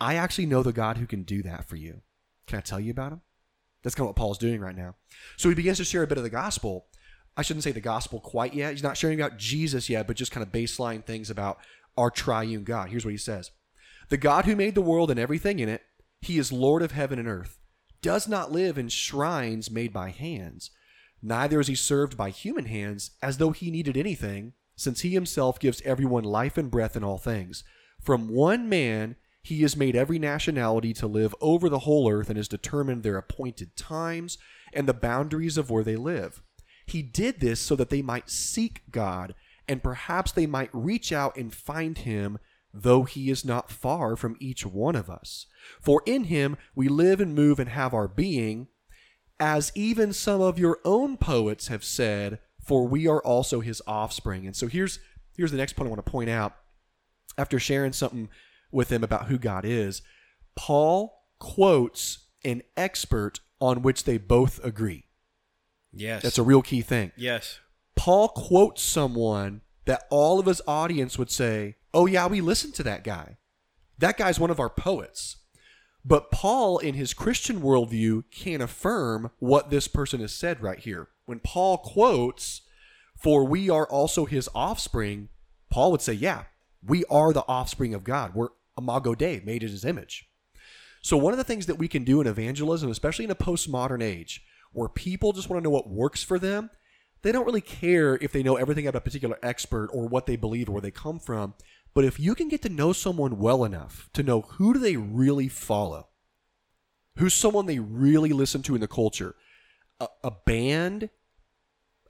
I 0.01 0.15
actually 0.15 0.47
know 0.47 0.63
the 0.63 0.73
God 0.73 0.97
who 0.97 1.05
can 1.05 1.23
do 1.23 1.43
that 1.43 1.65
for 1.65 1.75
you. 1.75 2.01
Can 2.47 2.57
I 2.57 2.61
tell 2.61 2.79
you 2.79 2.89
about 2.91 3.11
him? 3.11 3.21
That's 3.83 3.95
kind 3.95 4.05
of 4.05 4.09
what 4.09 4.15
Paul's 4.15 4.37
doing 4.37 4.61
right 4.61 4.75
now. 4.75 4.95
So 5.37 5.49
he 5.49 5.55
begins 5.55 5.77
to 5.77 5.85
share 5.85 6.03
a 6.03 6.07
bit 6.07 6.17
of 6.17 6.23
the 6.23 6.29
gospel. 6.29 6.87
I 7.37 7.41
shouldn't 7.41 7.63
say 7.63 7.71
the 7.71 7.81
gospel 7.81 8.19
quite 8.19 8.53
yet. 8.53 8.71
He's 8.71 8.83
not 8.83 8.97
sharing 8.97 9.19
about 9.19 9.37
Jesus 9.37 9.89
yet, 9.89 10.07
but 10.07 10.17
just 10.17 10.31
kind 10.31 10.45
of 10.45 10.51
baseline 10.51 11.05
things 11.05 11.29
about 11.29 11.59
our 11.97 12.09
triune 12.09 12.63
God. 12.63 12.89
Here's 12.89 13.05
what 13.05 13.11
he 13.11 13.17
says 13.17 13.51
The 14.09 14.17
God 14.17 14.45
who 14.45 14.55
made 14.55 14.75
the 14.75 14.81
world 14.81 15.09
and 15.11 15.19
everything 15.19 15.59
in 15.59 15.69
it, 15.69 15.83
he 16.21 16.37
is 16.37 16.51
Lord 16.51 16.81
of 16.81 16.91
heaven 16.91 17.19
and 17.19 17.27
earth, 17.27 17.59
does 18.01 18.27
not 18.27 18.51
live 18.51 18.77
in 18.77 18.89
shrines 18.89 19.71
made 19.71 19.93
by 19.93 20.09
hands 20.09 20.71
Neither 21.21 21.59
is 21.59 21.67
he 21.67 21.75
served 21.75 22.15
by 22.15 22.29
human 22.29 22.65
hands 22.65 23.11
as 23.21 23.37
though 23.37 23.51
he 23.51 23.71
needed 23.71 23.97
anything, 23.97 24.53
since 24.75 25.01
he 25.01 25.09
himself 25.09 25.59
gives 25.59 25.81
everyone 25.81 26.23
life 26.23 26.57
and 26.57 26.71
breath 26.71 26.95
in 26.95 27.03
all 27.03 27.17
things. 27.17 27.63
From 28.01 28.29
one 28.29 28.69
man 28.69 29.17
he 29.41 29.61
has 29.61 29.75
made 29.75 29.95
every 29.95 30.19
nationality 30.19 30.93
to 30.93 31.07
live 31.07 31.33
over 31.41 31.69
the 31.69 31.79
whole 31.79 32.11
earth 32.11 32.29
and 32.29 32.37
has 32.37 32.47
determined 32.47 33.03
their 33.03 33.17
appointed 33.17 33.75
times 33.75 34.37
and 34.73 34.87
the 34.87 34.93
boundaries 34.93 35.57
of 35.57 35.69
where 35.69 35.83
they 35.83 35.95
live. 35.95 36.41
He 36.85 37.01
did 37.01 37.39
this 37.39 37.59
so 37.59 37.75
that 37.75 37.89
they 37.89 38.01
might 38.01 38.29
seek 38.29 38.81
God, 38.91 39.35
and 39.67 39.83
perhaps 39.83 40.31
they 40.31 40.47
might 40.47 40.69
reach 40.73 41.11
out 41.11 41.37
and 41.37 41.53
find 41.53 41.99
him, 41.99 42.39
though 42.73 43.03
he 43.03 43.29
is 43.29 43.45
not 43.45 43.71
far 43.71 44.15
from 44.15 44.35
each 44.39 44.65
one 44.65 44.95
of 44.95 45.09
us. 45.09 45.45
For 45.79 46.01
in 46.05 46.25
him 46.25 46.57
we 46.75 46.87
live 46.87 47.21
and 47.21 47.35
move 47.35 47.59
and 47.59 47.69
have 47.69 47.93
our 47.93 48.07
being 48.07 48.67
as 49.39 49.71
even 49.73 50.11
some 50.11 50.41
of 50.41 50.59
your 50.59 50.79
own 50.83 51.15
poets 51.15 51.67
have 51.67 51.83
said, 51.83 52.39
for 52.61 52.87
we 52.87 53.07
are 53.07 53.23
also 53.23 53.61
his 53.61 53.81
offspring. 53.87 54.45
And 54.45 54.55
so 54.55 54.67
here's 54.67 54.99
here's 55.37 55.51
the 55.51 55.57
next 55.57 55.73
point 55.73 55.87
I 55.87 55.91
want 55.91 56.05
to 56.05 56.11
point 56.11 56.29
out. 56.29 56.55
After 57.37 57.57
sharing 57.57 57.93
something 57.93 58.27
with 58.71 58.89
them 58.89 59.03
about 59.03 59.27
who 59.27 59.37
God 59.37 59.65
is, 59.65 60.01
Paul 60.55 61.25
quotes 61.39 62.19
an 62.43 62.61
expert 62.77 63.39
on 63.59 63.81
which 63.81 64.03
they 64.03 64.17
both 64.17 64.63
agree. 64.63 65.05
Yes. 65.91 66.23
That's 66.23 66.37
a 66.37 66.43
real 66.43 66.61
key 66.61 66.81
thing. 66.81 67.11
yes. 67.15 67.59
Paul 67.95 68.29
quotes 68.29 68.81
someone 68.81 69.59
that 69.83 70.03
all 70.09 70.39
of 70.39 70.45
his 70.45 70.61
audience 70.65 71.17
would 71.17 71.29
say, 71.29 71.75
"Oh 71.93 72.05
yeah, 72.05 72.27
we 72.27 72.39
listened 72.39 72.73
to 72.75 72.83
that 72.83 73.03
guy. 73.03 73.37
That 73.97 74.17
guy's 74.17 74.39
one 74.39 74.51
of 74.51 74.59
our 74.59 74.69
poets." 74.69 75.35
But 76.05 76.31
Paul, 76.31 76.77
in 76.77 76.93
his 76.95 77.13
Christian 77.13 77.59
worldview, 77.61 78.23
can 78.31 78.61
affirm 78.61 79.31
what 79.39 79.69
this 79.69 79.89
person 79.89 80.21
has 80.21 80.33
said 80.33 80.61
right 80.61 80.79
here. 80.79 81.09
When 81.25 81.39
Paul 81.39 81.77
quotes, 81.77 82.61
For 83.17 83.43
we 83.43 83.69
are 83.69 83.85
also 83.85 84.23
his 84.25 84.47
offspring, 84.55 85.27
Paul 85.69 85.91
would 85.91 86.01
say, 86.01 86.13
Yeah, 86.13 86.43
we 86.81 87.03
are 87.05 87.33
the 87.33 87.45
offspring 87.49 87.93
of 87.93 88.05
God. 88.05 88.33
We're 88.33 88.49
imago 88.79 89.15
Dei, 89.15 89.41
made 89.45 89.63
in 89.63 89.69
his 89.69 89.85
image. 89.85 90.29
So, 91.01 91.17
one 91.17 91.33
of 91.33 91.37
the 91.37 91.43
things 91.43 91.65
that 91.67 91.77
we 91.77 91.87
can 91.87 92.03
do 92.03 92.19
in 92.19 92.27
evangelism, 92.27 92.91
especially 92.91 93.25
in 93.25 93.31
a 93.31 93.35
postmodern 93.35 94.03
age, 94.03 94.43
where 94.73 94.89
people 94.89 95.31
just 95.31 95.49
want 95.49 95.61
to 95.61 95.63
know 95.63 95.73
what 95.73 95.89
works 95.89 96.23
for 96.23 96.37
them, 96.37 96.69
they 97.21 97.31
don't 97.31 97.45
really 97.45 97.61
care 97.61 98.17
if 98.21 98.31
they 98.31 98.43
know 98.43 98.55
everything 98.55 98.87
about 98.87 98.97
a 98.97 99.01
particular 99.01 99.37
expert 99.43 99.89
or 99.93 100.07
what 100.07 100.25
they 100.25 100.35
believe 100.35 100.69
or 100.69 100.73
where 100.73 100.81
they 100.81 100.91
come 100.91 101.19
from. 101.19 101.53
But 101.93 102.05
if 102.05 102.19
you 102.19 102.35
can 102.35 102.47
get 102.47 102.61
to 102.63 102.69
know 102.69 102.93
someone 102.93 103.39
well 103.39 103.63
enough 103.63 104.09
to 104.13 104.23
know 104.23 104.41
who 104.41 104.73
do 104.73 104.79
they 104.79 104.95
really 104.95 105.47
follow, 105.47 106.09
who's 107.17 107.33
someone 107.33 107.65
they 107.65 107.79
really 107.79 108.31
listen 108.31 108.61
to 108.63 108.75
in 108.75 108.81
the 108.81 108.87
culture, 108.87 109.35
a, 109.99 110.07
a 110.23 110.31
band, 110.31 111.09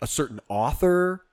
a 0.02 0.08
certain 0.08 0.40
author, 0.48 1.26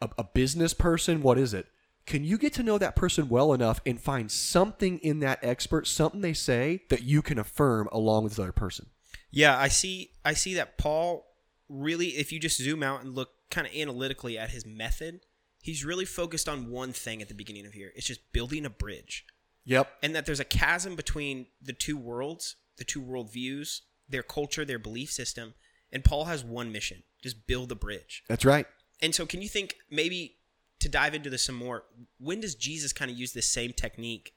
a, 0.00 0.10
a 0.18 0.24
business 0.24 0.74
person, 0.74 1.22
what 1.22 1.38
is 1.38 1.54
it? 1.54 1.66
Can 2.06 2.24
you 2.24 2.36
get 2.36 2.52
to 2.54 2.62
know 2.62 2.78
that 2.78 2.96
person 2.96 3.28
well 3.28 3.52
enough 3.52 3.80
and 3.86 4.00
find 4.00 4.30
something 4.30 4.98
in 4.98 5.20
that 5.20 5.38
expert, 5.42 5.86
something 5.86 6.20
they 6.20 6.32
say 6.32 6.82
that 6.90 7.02
you 7.02 7.22
can 7.22 7.38
affirm 7.38 7.88
along 7.92 8.24
with 8.24 8.32
this 8.32 8.38
other 8.40 8.52
person? 8.52 8.86
Yeah, 9.30 9.56
I 9.58 9.68
see. 9.68 10.10
I 10.24 10.34
see 10.34 10.54
that 10.54 10.78
Paul 10.78 11.24
really, 11.68 12.08
if 12.08 12.32
you 12.32 12.40
just 12.40 12.58
zoom 12.60 12.82
out 12.82 13.02
and 13.02 13.14
look 13.14 13.30
kind 13.50 13.66
of 13.66 13.72
analytically 13.74 14.36
at 14.36 14.50
his 14.50 14.66
method, 14.66 15.20
he's 15.62 15.84
really 15.84 16.04
focused 16.04 16.48
on 16.48 16.70
one 16.70 16.92
thing 16.92 17.22
at 17.22 17.28
the 17.28 17.34
beginning 17.34 17.66
of 17.66 17.72
here. 17.72 17.92
It's 17.94 18.06
just 18.06 18.32
building 18.32 18.66
a 18.66 18.70
bridge, 18.70 19.24
Yep. 19.64 19.88
and 20.02 20.14
that 20.14 20.26
there's 20.26 20.40
a 20.40 20.44
chasm 20.44 20.96
between 20.96 21.46
the 21.62 21.72
two 21.72 21.96
worlds, 21.96 22.56
the 22.78 22.84
two 22.84 23.00
world 23.00 23.32
views, 23.32 23.82
their 24.08 24.22
culture, 24.24 24.64
their 24.64 24.78
belief 24.78 25.10
system, 25.10 25.54
and 25.92 26.04
Paul 26.04 26.24
has 26.24 26.44
one 26.44 26.72
mission: 26.72 27.04
just 27.22 27.46
build 27.46 27.70
a 27.70 27.76
bridge. 27.76 28.24
That's 28.28 28.44
right. 28.44 28.66
And 29.00 29.14
so, 29.14 29.24
can 29.24 29.40
you 29.40 29.48
think 29.48 29.76
maybe 29.90 30.36
to 30.82 30.88
dive 30.88 31.14
into 31.14 31.30
this 31.30 31.42
some 31.42 31.54
more? 31.54 31.84
When 32.18 32.40
does 32.40 32.54
Jesus 32.54 32.92
kind 32.92 33.10
of 33.10 33.16
use 33.16 33.32
this 33.32 33.46
same 33.48 33.72
technique, 33.72 34.34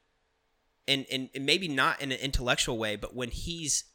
and, 0.87 1.05
and 1.11 1.29
and 1.35 1.45
maybe 1.45 1.67
not 1.67 2.01
in 2.01 2.11
an 2.11 2.19
intellectual 2.19 2.77
way, 2.77 2.95
but 2.95 3.15
when 3.15 3.29
he's 3.29 3.85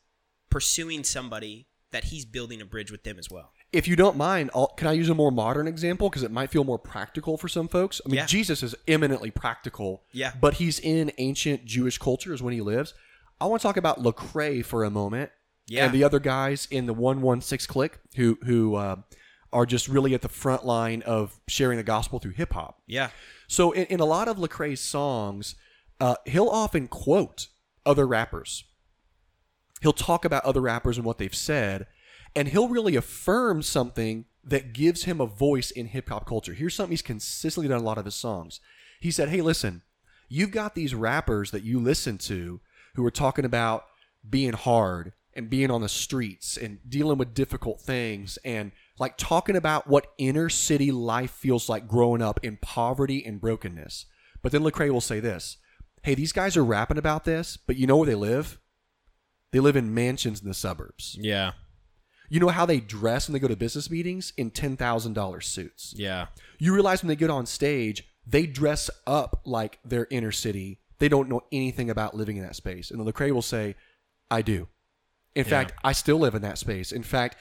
pursuing 0.50 1.04
somebody 1.04 1.66
that 1.92 2.04
he's 2.04 2.24
building 2.24 2.60
a 2.60 2.64
bridge 2.64 2.90
with 2.90 3.04
them 3.04 3.18
as 3.18 3.30
well? 3.30 3.52
If 3.72 3.86
you 3.86 3.94
don't 3.94 4.16
mind, 4.16 4.50
I'll, 4.52 4.66
can 4.66 4.88
I 4.88 4.92
use 4.92 5.08
a 5.08 5.14
more 5.14 5.30
modern 5.30 5.68
example 5.68 6.08
because 6.10 6.24
it 6.24 6.32
might 6.32 6.50
feel 6.50 6.64
more 6.64 6.78
practical 6.78 7.36
for 7.36 7.46
some 7.48 7.68
folks? 7.68 8.00
I 8.04 8.08
mean, 8.08 8.16
Yeah. 8.16 8.26
Jesus 8.26 8.64
is 8.64 8.74
eminently 8.88 9.30
practical. 9.30 10.02
Yeah. 10.12 10.32
But 10.40 10.54
he's 10.54 10.80
in 10.80 11.12
ancient 11.18 11.64
Jewish 11.66 11.96
cultures 11.98 12.42
when 12.42 12.52
he 12.52 12.60
lives. 12.60 12.94
I 13.40 13.46
want 13.46 13.62
to 13.62 13.68
talk 13.68 13.76
about 13.76 14.02
Lecrae 14.02 14.64
for 14.64 14.82
a 14.82 14.90
moment. 14.90 15.30
Yeah. 15.68 15.84
And 15.84 15.94
the 15.94 16.02
other 16.02 16.18
guys 16.18 16.66
in 16.72 16.86
the 16.86 16.92
116 16.92 17.72
Clique 17.72 17.98
who 18.16 18.38
who 18.44 18.74
uh, 18.74 18.96
are 19.52 19.66
just 19.66 19.88
really 19.88 20.14
at 20.14 20.22
the 20.22 20.28
front 20.28 20.64
line 20.64 21.02
of 21.02 21.40
sharing 21.48 21.76
the 21.76 21.82
gospel 21.82 22.18
through 22.18 22.32
hip 22.32 22.52
hop. 22.52 22.80
Yeah, 22.86 23.10
So 23.48 23.72
in, 23.72 23.86
in 23.86 24.00
a 24.00 24.04
lot 24.04 24.28
of 24.28 24.36
Lecrae's 24.36 24.80
songs, 24.80 25.56
uh, 26.00 26.14
he'll 26.26 26.48
often 26.48 26.88
quote 26.88 27.48
other 27.84 28.06
rappers. 28.06 28.64
He'll 29.82 29.92
talk 29.92 30.24
about 30.24 30.44
other 30.44 30.60
rappers 30.60 30.96
and 30.96 31.06
what 31.06 31.18
they've 31.18 31.34
said, 31.34 31.86
and 32.36 32.48
he'll 32.48 32.68
really 32.68 32.96
affirm 32.96 33.62
something 33.62 34.26
that 34.44 34.72
gives 34.72 35.04
him 35.04 35.20
a 35.20 35.26
voice 35.26 35.70
in 35.70 35.86
hip 35.86 36.08
hop 36.08 36.26
culture. 36.26 36.54
Here's 36.54 36.74
something 36.74 36.92
he's 36.92 37.02
consistently 37.02 37.68
done 37.68 37.78
in 37.78 37.82
a 37.82 37.86
lot 37.86 37.98
of 37.98 38.04
his 38.04 38.14
songs. 38.14 38.60
He 39.00 39.10
said, 39.10 39.30
"Hey, 39.30 39.40
listen, 39.40 39.82
you've 40.28 40.50
got 40.50 40.74
these 40.74 40.94
rappers 40.94 41.50
that 41.50 41.64
you 41.64 41.78
listen 41.80 42.18
to 42.18 42.60
who 42.94 43.04
are 43.04 43.10
talking 43.10 43.44
about 43.44 43.84
being 44.28 44.52
hard 44.52 45.12
and 45.34 45.48
being 45.50 45.70
on 45.70 45.80
the 45.80 45.88
streets 45.88 46.56
and 46.56 46.78
dealing 46.88 47.18
with 47.18 47.34
difficult 47.34 47.80
things 47.80 48.38
and 48.44 48.72
like 49.00 49.16
talking 49.16 49.56
about 49.56 49.88
what 49.88 50.12
inner 50.18 50.48
city 50.48 50.92
life 50.92 51.32
feels 51.32 51.68
like 51.68 51.88
growing 51.88 52.22
up 52.22 52.38
in 52.44 52.58
poverty 52.58 53.24
and 53.26 53.40
brokenness. 53.40 54.06
But 54.42 54.52
then 54.52 54.62
Lecrae 54.62 54.90
will 54.92 55.00
say 55.00 55.18
this 55.18 55.56
Hey, 56.04 56.14
these 56.14 56.32
guys 56.32 56.56
are 56.56 56.64
rapping 56.64 56.98
about 56.98 57.24
this, 57.24 57.56
but 57.56 57.74
you 57.76 57.86
know 57.88 57.96
where 57.96 58.06
they 58.06 58.14
live? 58.14 58.60
They 59.52 59.58
live 59.60 59.74
in 59.76 59.92
mansions 59.92 60.40
in 60.40 60.46
the 60.48 60.54
suburbs. 60.54 61.16
yeah, 61.20 61.52
You 62.28 62.38
know 62.38 62.48
how 62.48 62.64
they 62.64 62.78
dress 62.78 63.26
when 63.26 63.32
they 63.32 63.40
go 63.40 63.48
to 63.48 63.56
business 63.56 63.90
meetings? 63.90 64.32
In 64.36 64.50
$10,000 64.52 65.42
suits. 65.42 65.92
yeah, 65.96 66.26
You 66.60 66.72
realize 66.72 67.02
when 67.02 67.08
they 67.08 67.16
get 67.16 67.30
on 67.30 67.46
stage, 67.46 68.04
they 68.24 68.46
dress 68.46 68.88
up 69.08 69.40
like 69.44 69.80
their 69.84 70.06
inner 70.10 70.30
city. 70.30 70.78
They 71.00 71.08
don't 71.08 71.28
know 71.28 71.40
anything 71.50 71.90
about 71.90 72.14
living 72.14 72.36
in 72.36 72.44
that 72.44 72.54
space. 72.54 72.90
And 72.92 73.00
Lecrae 73.00 73.32
will 73.32 73.42
say, 73.42 73.74
I 74.30 74.42
do. 74.42 74.68
In 75.34 75.44
Yeah. 75.44 75.50
fact, 75.50 75.72
I 75.82 75.92
still 75.92 76.18
live 76.18 76.34
in 76.36 76.42
that 76.42 76.58
space. 76.58 76.92
In 76.92 77.02
fact, 77.02 77.36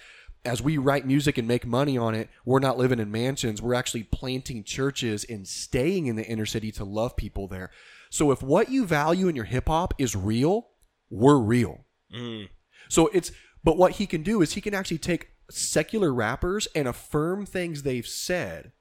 as 0.46 0.62
we 0.62 0.78
write 0.78 1.06
music 1.06 1.38
and 1.38 1.48
make 1.48 1.66
money 1.66 1.98
on 1.98 2.16
it, 2.16 2.30
we're 2.46 2.60
not 2.60 2.78
living 2.78 3.00
in 3.00 3.12
mansions. 3.12 3.62
We're 3.62 3.74
actually 3.74 4.04
planting 4.04 4.64
churches 4.64 5.26
and 5.26 5.48
staying 5.48 6.08
in 6.08 6.16
the 6.16 6.26
inner 6.26 6.46
city 6.46 6.72
to 6.74 6.84
love 6.84 7.18
people 7.18 7.48
there. 7.48 7.72
So 8.10 8.32
if 8.32 8.42
what 8.42 8.70
you 8.70 8.86
value 8.86 9.28
in 9.28 9.36
your 9.36 9.46
hip 9.46 9.68
hop 9.68 9.94
is 9.98 10.16
real, 10.16 10.70
we're 11.10 11.40
real. 11.40 11.86
Mm. 12.14 12.50
So 12.88 13.08
it's 13.08 13.32
but 13.64 13.78
what 13.78 13.94
he 13.94 14.06
can 14.06 14.24
do 14.24 14.42
is 14.42 14.54
he 14.54 14.62
can 14.62 14.74
actually 14.74 15.00
take 15.00 15.32
secular 15.52 16.14
rappers 16.14 16.68
and 16.74 16.88
affirm 16.88 17.46
things 17.46 17.84
they've 17.84 18.08
said. 18.08 18.72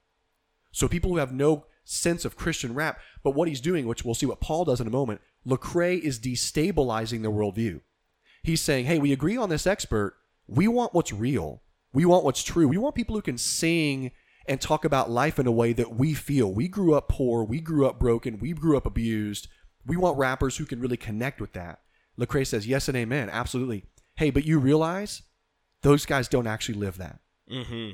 So 0.70 0.86
people 0.86 1.10
who 1.10 1.16
have 1.16 1.32
no 1.32 1.66
sense 1.84 2.24
of 2.24 2.36
Christian 2.36 2.74
rap, 2.74 3.00
but 3.24 3.34
what 3.34 3.48
he's 3.48 3.60
doing, 3.60 3.86
which 3.86 4.04
we'll 4.04 4.14
see 4.14 4.26
what 4.26 4.40
Paul 4.40 4.64
does 4.64 4.80
in 4.80 4.86
a 4.86 4.90
moment, 4.90 5.20
Lecrae 5.46 5.98
is 5.98 6.20
destabilizing 6.20 7.22
their 7.22 7.30
worldview. 7.30 7.80
He's 8.42 8.60
saying, 8.60 8.84
"Hey, 8.84 8.98
we 8.98 9.12
agree 9.12 9.36
on 9.36 9.48
this 9.48 9.66
expert. 9.66 10.17
We 10.48 10.66
want 10.66 10.94
what's 10.94 11.12
real. 11.12 11.62
We 11.92 12.04
want 12.04 12.24
what's 12.24 12.42
true. 12.42 12.66
We 12.66 12.78
want 12.78 12.94
people 12.94 13.14
who 13.14 13.22
can 13.22 13.38
sing 13.38 14.10
and 14.46 14.60
talk 14.60 14.84
about 14.84 15.10
life 15.10 15.38
in 15.38 15.46
a 15.46 15.52
way 15.52 15.72
that 15.74 15.94
we 15.94 16.14
feel. 16.14 16.52
We 16.52 16.68
grew 16.68 16.94
up 16.94 17.08
poor. 17.08 17.44
We 17.44 17.60
grew 17.60 17.86
up 17.86 17.98
broken. 17.98 18.38
We 18.38 18.52
grew 18.52 18.76
up 18.76 18.86
abused. 18.86 19.46
We 19.86 19.96
want 19.96 20.18
rappers 20.18 20.56
who 20.56 20.64
can 20.64 20.80
really 20.80 20.96
connect 20.96 21.40
with 21.40 21.52
that." 21.52 21.80
Lecrae 22.18 22.46
says, 22.46 22.66
"Yes 22.66 22.88
and 22.88 22.96
amen. 22.96 23.28
Absolutely." 23.30 23.84
Hey, 24.16 24.30
but 24.30 24.44
you 24.44 24.58
realize 24.58 25.22
those 25.82 26.06
guys 26.06 26.28
don't 26.28 26.46
actually 26.46 26.78
live 26.78 26.98
that. 26.98 27.20
Mm-hmm. 27.50 27.92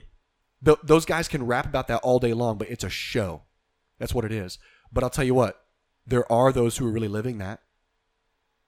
Th- 0.65 0.79
those 0.83 1.05
guys 1.05 1.29
can 1.29 1.47
rap 1.47 1.67
about 1.67 1.89
that 1.89 2.01
all 2.03 2.19
day 2.19 2.33
long, 2.33 2.57
but 2.57 2.71
it's 2.71 2.85
a 2.85 2.89
show. 2.89 3.43
That's 3.99 4.15
what 4.15 4.25
it 4.25 4.33
is. 4.33 4.59
But 4.93 5.05
I'll 5.05 5.11
tell 5.11 5.25
you 5.25 5.35
what, 5.35 5.61
there 6.07 6.31
are 6.33 6.53
those 6.53 6.77
who 6.77 6.87
are 6.87 6.93
really 6.93 7.09
living 7.09 7.39
that, 7.39 7.61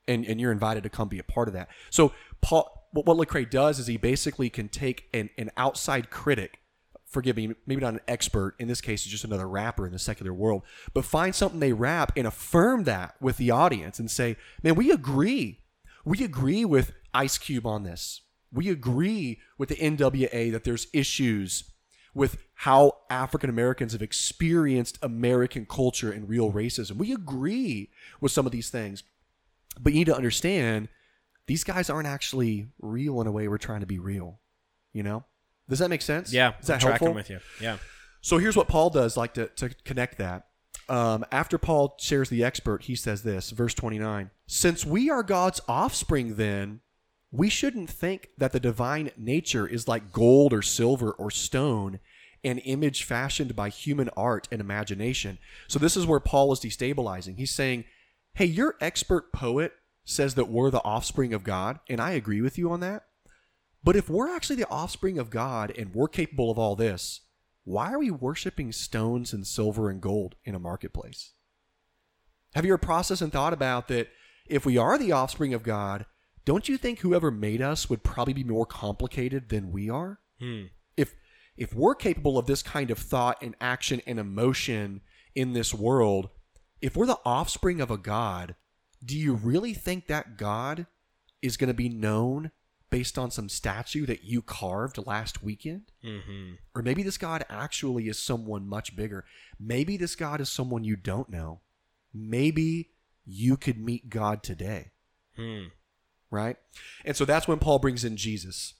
and 0.07 0.25
and 0.27 0.41
you're 0.41 0.53
invited 0.53 0.83
to 0.83 0.91
come 0.91 1.09
be 1.09 1.19
a 1.19 1.25
part 1.25 1.49
of 1.49 1.55
that. 1.55 1.69
So 1.91 2.13
Paul, 2.41 2.76
what, 2.97 3.07
what 3.07 3.17
Lecrae 3.17 3.49
does 3.49 3.79
is 3.79 3.87
he 3.87 3.97
basically 3.97 4.51
can 4.51 4.69
take 4.69 5.09
an 5.13 5.31
an 5.39 5.51
outside 5.57 6.11
critic. 6.11 6.61
Forgive 7.07 7.37
me, 7.37 7.55
maybe 7.67 7.81
not 7.81 7.95
an 7.95 8.01
expert. 8.09 8.57
In 8.59 8.67
this 8.67 8.81
case, 8.81 9.03
it's 9.03 9.11
just 9.11 9.25
another 9.25 9.49
rapper 9.49 9.87
in 9.87 9.93
the 9.93 9.99
secular 9.99 10.35
world. 10.35 10.63
But 10.93 11.05
find 11.05 11.35
something 11.35 11.61
they 11.61 11.73
rap 11.73 12.13
and 12.17 12.27
affirm 12.27 12.85
that 12.85 13.15
with 13.21 13.37
the 13.37 13.51
audience 13.51 13.99
and 13.99 14.11
say, 14.11 14.37
"Man, 14.63 14.75
we 14.75 14.91
agree. 14.91 15.61
We 16.05 16.25
agree 16.25 16.65
with 16.65 16.93
Ice 17.15 17.39
Cube 17.39 17.67
on 17.67 17.85
this. 17.85 18.23
We 18.53 18.71
agree 18.71 19.41
with 19.59 19.69
the 19.69 19.77
NWA 19.77 20.51
that 20.51 20.65
there's 20.65 20.89
issues 20.93 21.65
with 22.15 22.39
how 22.55 22.97
African 23.11 23.51
Americans 23.51 23.93
have 23.93 24.01
experienced 24.01 24.99
American 25.03 25.67
culture 25.67 26.11
and 26.11 26.29
real 26.29 26.51
racism. 26.51 26.97
We 26.97 27.13
agree 27.13 27.91
with 28.21 28.33
some 28.33 28.47
of 28.47 28.53
these 28.53 28.71
things. 28.71 29.03
But 29.79 29.93
you 29.93 29.99
need 29.99 30.07
to 30.07 30.17
understand 30.17 30.89
these 31.47 31.65
guys 31.65 31.91
aren't 31.91 32.09
actually 32.09 32.69
real 32.81 33.21
in 33.21 33.27
a 33.27 33.33
way 33.33 33.49
we're 33.49 33.59
trying 33.59 33.81
to 33.81 33.87
be 33.87 33.99
real. 33.99 34.41
You 34.93 35.03
know? 35.03 35.25
Does 35.69 35.81
that 35.81 35.91
make 35.91 36.03
sense? 36.03 36.33
Yeah, 36.33 36.55
Is 36.61 36.67
that 36.67 36.83
I'm 36.83 36.91
helpful? 36.91 37.13
with 37.13 37.31
you. 37.31 37.41
Yeah. 37.61 37.79
So 38.21 38.39
here's 38.39 38.57
what 38.57 38.69
Paul 38.69 38.91
does, 38.91 39.17
like 39.17 39.35
to, 39.35 39.49
to 39.49 39.71
connect 39.85 40.19
that. 40.19 40.47
Um, 40.89 41.25
after 41.33 41.59
Paul 41.59 41.97
shares 41.99 42.29
the 42.29 42.45
expert, 42.45 42.85
he 42.85 42.95
says 42.95 43.23
this, 43.23 43.51
verse 43.51 43.75
29 43.75 44.31
Since 44.47 44.85
we 44.85 45.11
are 45.11 45.23
God's 45.23 45.61
offspring, 45.69 46.37
then, 46.37 46.81
we 47.33 47.49
shouldn't 47.49 47.91
think 47.91 48.31
that 48.39 48.53
the 48.53 48.61
divine 48.61 49.11
nature 49.17 49.67
is 49.67 49.89
like 49.89 50.13
gold 50.13 50.53
or 50.53 50.63
silver 50.63 51.11
or 51.13 51.31
stone, 51.31 51.99
an 52.45 52.59
image 52.59 53.03
fashioned 53.03 53.57
by 53.57 53.69
human 53.69 54.09
art 54.17 54.47
and 54.53 54.61
imagination. 54.61 55.39
So 55.67 55.79
this 55.79 55.97
is 55.97 56.07
where 56.07 56.21
Paul 56.21 56.53
is 56.53 56.61
destabilizing. 56.61 57.37
He's 57.37 57.55
saying, 57.55 57.85
Hey, 58.35 58.45
your 58.45 58.77
expert 58.81 59.33
poet 59.33 59.73
says 60.07 60.37
that 60.37 60.49
we're 60.49 60.71
the 60.71 60.83
offspring 60.85 61.35
of 61.35 61.45
God, 61.45 61.81
and 61.91 62.01
I 62.01 62.13
agree 62.13 62.41
with 62.41 62.57
you 62.57 62.71
on 62.71 62.81
that. 62.81 63.05
But 63.85 63.97
if 63.97 64.09
we're 64.09 64.35
actually 64.35 64.57
the 64.57 64.69
offspring 64.69 65.19
of 65.19 65.31
God 65.31 65.73
and 65.77 65.95
we're 65.95 66.09
capable 66.09 66.51
of 66.51 66.59
all 66.59 66.77
this, 66.77 67.21
why 67.65 67.93
are 67.93 67.99
we 67.99 68.11
worshiping 68.11 68.73
stones 68.73 69.33
and 69.33 69.47
silver 69.47 69.91
and 69.91 70.01
gold 70.01 70.37
in 70.45 70.55
a 70.55 70.61
marketplace? 70.61 71.33
Have 72.55 72.65
you 72.65 72.73
ever 72.73 72.79
processed 72.79 73.21
and 73.21 73.33
thought 73.33 73.53
about 73.53 73.89
that 73.89 74.09
if 74.47 74.65
we 74.65 74.79
are 74.79 74.97
the 74.97 75.13
offspring 75.13 75.53
of 75.53 75.65
God, 75.65 76.07
don't 76.45 76.69
you 76.69 76.79
think 76.79 77.01
whoever 77.01 77.33
made 77.33 77.61
us 77.61 77.91
would 77.91 78.05
probably 78.05 78.33
be 78.33 78.45
more 78.45 78.65
complicated 78.65 79.49
than 79.49 79.73
we 79.73 79.91
are? 79.91 80.21
Hmm. 80.41 80.67
If 80.97 81.15
if 81.57 81.75
we're 81.75 81.97
capable 81.97 82.39
of 82.39 82.47
this 82.47 82.63
kind 82.63 82.91
of 82.91 82.99
thought 82.99 83.43
and 83.43 83.57
action 83.61 84.01
and 84.07 84.21
emotion 84.21 85.01
in 85.35 85.53
this 85.53 85.75
world, 85.75 86.29
if 86.81 86.97
we're 86.97 87.07
the 87.07 87.19
offspring 87.25 87.81
of 87.81 87.91
a 87.91 87.97
God, 87.97 88.55
do 89.05 89.17
you 89.17 89.35
really 89.35 89.75
think 89.75 90.07
that 90.07 90.37
God 90.37 90.87
is 91.43 91.57
going 91.57 91.69
to 91.69 91.75
be 91.75 91.89
known 91.89 92.51
based 92.91 93.19
on 93.19 93.31
some 93.31 93.49
statue 93.49 94.07
that 94.07 94.25
you 94.25 94.43
carved 94.43 95.07
last 95.07 95.43
weekend? 95.43 95.93
Mm-hmm. 96.05 96.55
Or 96.75 96.83
maybe 96.83 97.03
this 97.03 97.19
God 97.19 97.45
actually 97.49 98.09
is 98.09 98.19
someone 98.19 98.67
much 98.67 98.97
bigger. 98.97 99.25
Maybe 99.61 99.97
this 99.97 100.15
God 100.15 100.41
is 100.41 100.49
someone 100.49 100.85
you 100.85 100.97
don't 100.97 101.29
know. 101.29 101.61
Maybe 102.15 102.91
you 103.25 103.57
could 103.57 103.79
meet 103.79 104.09
God 104.09 104.43
today, 104.43 104.93
Hmm. 105.37 105.65
right? 106.31 106.57
And 107.05 107.17
so 107.17 107.25
that's 107.25 107.49
when 107.49 107.59
Paul 107.59 107.79
brings 107.79 108.05
in 108.05 108.17
Jesus. 108.17 108.75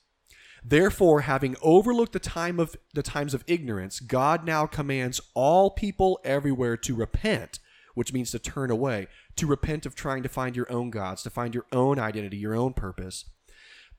Therefore, 0.63 1.21
having 1.21 1.55
overlooked 1.61 2.13
the 2.13 2.19
time 2.19 2.59
of 2.59 2.75
the 2.93 3.03
times 3.03 3.33
of 3.33 3.43
ignorance, 3.45 3.99
God 3.99 4.45
now 4.45 4.65
commands 4.65 5.21
all 5.33 5.69
people 5.69 6.19
everywhere 6.23 6.77
to 6.77 6.95
repent, 6.95 7.59
which 7.93 8.11
means 8.11 8.31
to 8.31 8.39
turn 8.39 8.71
away, 8.71 9.07
to 9.37 9.47
repent 9.47 9.85
of 9.85 9.95
trying 9.95 10.23
to 10.23 10.29
find 10.29 10.55
your 10.55 10.71
own 10.71 10.89
gods, 10.89 11.23
to 11.23 11.29
find 11.29 11.53
your 11.53 11.65
own 11.71 11.99
identity, 11.99 12.37
your 12.37 12.55
own 12.55 12.73
purpose 12.73 13.25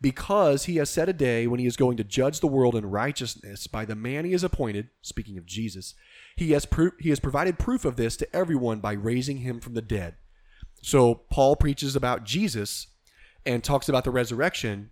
because 0.00 0.64
he 0.64 0.76
has 0.76 0.90
set 0.90 1.08
a 1.08 1.12
day 1.12 1.46
when 1.46 1.60
he 1.60 1.66
is 1.66 1.76
going 1.76 1.96
to 1.96 2.04
judge 2.04 2.40
the 2.40 2.46
world 2.46 2.76
in 2.76 2.86
righteousness 2.86 3.66
by 3.66 3.84
the 3.84 3.96
man 3.96 4.24
he 4.24 4.32
has 4.32 4.44
appointed 4.44 4.88
speaking 5.02 5.36
of 5.36 5.46
jesus. 5.46 5.94
He 6.36 6.52
has 6.52 6.66
pro- 6.66 6.92
he 7.00 7.08
has 7.10 7.20
provided 7.20 7.58
proof 7.58 7.84
of 7.84 7.96
this 7.96 8.16
to 8.18 8.36
everyone 8.36 8.80
by 8.80 8.92
raising 8.92 9.38
him 9.38 9.60
from 9.60 9.74
the 9.74 9.82
dead. 9.82 10.14
So 10.82 11.22
paul 11.30 11.56
preaches 11.56 11.96
about 11.96 12.24
jesus 12.24 12.88
and 13.44 13.64
talks 13.64 13.88
about 13.88 14.04
the 14.04 14.10
resurrection 14.10 14.90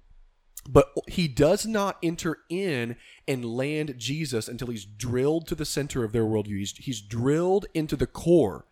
but 0.68 0.90
he 1.06 1.28
does 1.28 1.64
not 1.64 1.96
enter 2.02 2.38
in 2.50 2.96
and 3.28 3.44
land 3.44 3.94
jesus 3.96 4.48
until 4.48 4.68
he's 4.68 4.84
drilled 4.84 5.46
to 5.46 5.54
the 5.54 5.64
center 5.64 6.02
of 6.02 6.10
their 6.10 6.24
worldview. 6.24 6.58
He's, 6.58 6.72
he's 6.72 7.00
drilled 7.00 7.66
into 7.72 7.94
the 7.94 8.08
core 8.08 8.64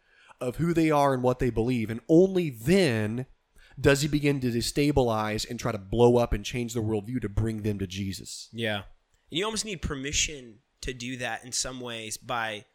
of 0.44 0.56
who 0.56 0.72
they 0.74 0.90
are 0.90 1.14
and 1.14 1.22
what 1.22 1.38
they 1.38 1.50
believe 1.50 1.90
and 1.90 2.00
only 2.08 2.50
then 2.50 3.26
does 3.80 4.02
he 4.02 4.08
begin 4.08 4.40
to 4.40 4.48
destabilize 4.48 5.48
and 5.48 5.58
try 5.58 5.72
to 5.72 5.78
blow 5.78 6.16
up 6.16 6.32
and 6.32 6.44
change 6.44 6.74
their 6.74 6.82
worldview 6.82 7.20
to 7.20 7.28
bring 7.28 7.62
them 7.62 7.78
to 7.78 7.86
Jesus? 7.86 8.48
Yeah. 8.52 8.82
And 9.30 9.38
you 9.38 9.44
almost 9.44 9.64
need 9.64 9.82
permission 9.82 10.58
to 10.82 10.92
do 10.92 11.16
that 11.16 11.44
in 11.44 11.52
some 11.52 11.80
ways 11.80 12.16
by 12.16 12.66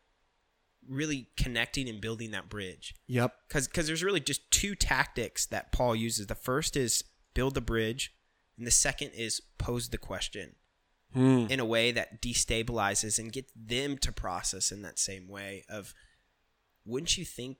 really 0.87 1.29
connecting 1.37 1.87
and 1.87 2.01
building 2.01 2.31
that 2.31 2.49
bridge. 2.49 2.95
Yep. 3.07 3.33
Because 3.47 3.87
there's 3.87 4.03
really 4.03 4.19
just 4.19 4.49
two 4.51 4.75
tactics 4.75 5.45
that 5.47 5.71
Paul 5.71 5.95
uses. 5.95 6.27
The 6.27 6.35
first 6.35 6.75
is 6.75 7.03
build 7.33 7.53
the 7.53 7.61
bridge, 7.61 8.13
and 8.57 8.65
the 8.65 8.71
second 8.71 9.11
is 9.11 9.41
pose 9.57 9.89
the 9.89 9.97
question 9.97 10.55
hmm. 11.13 11.45
in 11.49 11.59
a 11.59 11.65
way 11.65 11.91
that 11.91 12.21
destabilizes 12.21 13.19
and 13.19 13.31
gets 13.31 13.51
them 13.55 13.97
to 13.99 14.11
process 14.11 14.71
in 14.71 14.81
that 14.81 14.99
same 14.99 15.27
way 15.27 15.63
of 15.69 15.93
wouldn't 16.85 17.17
you 17.17 17.25
think 17.25 17.57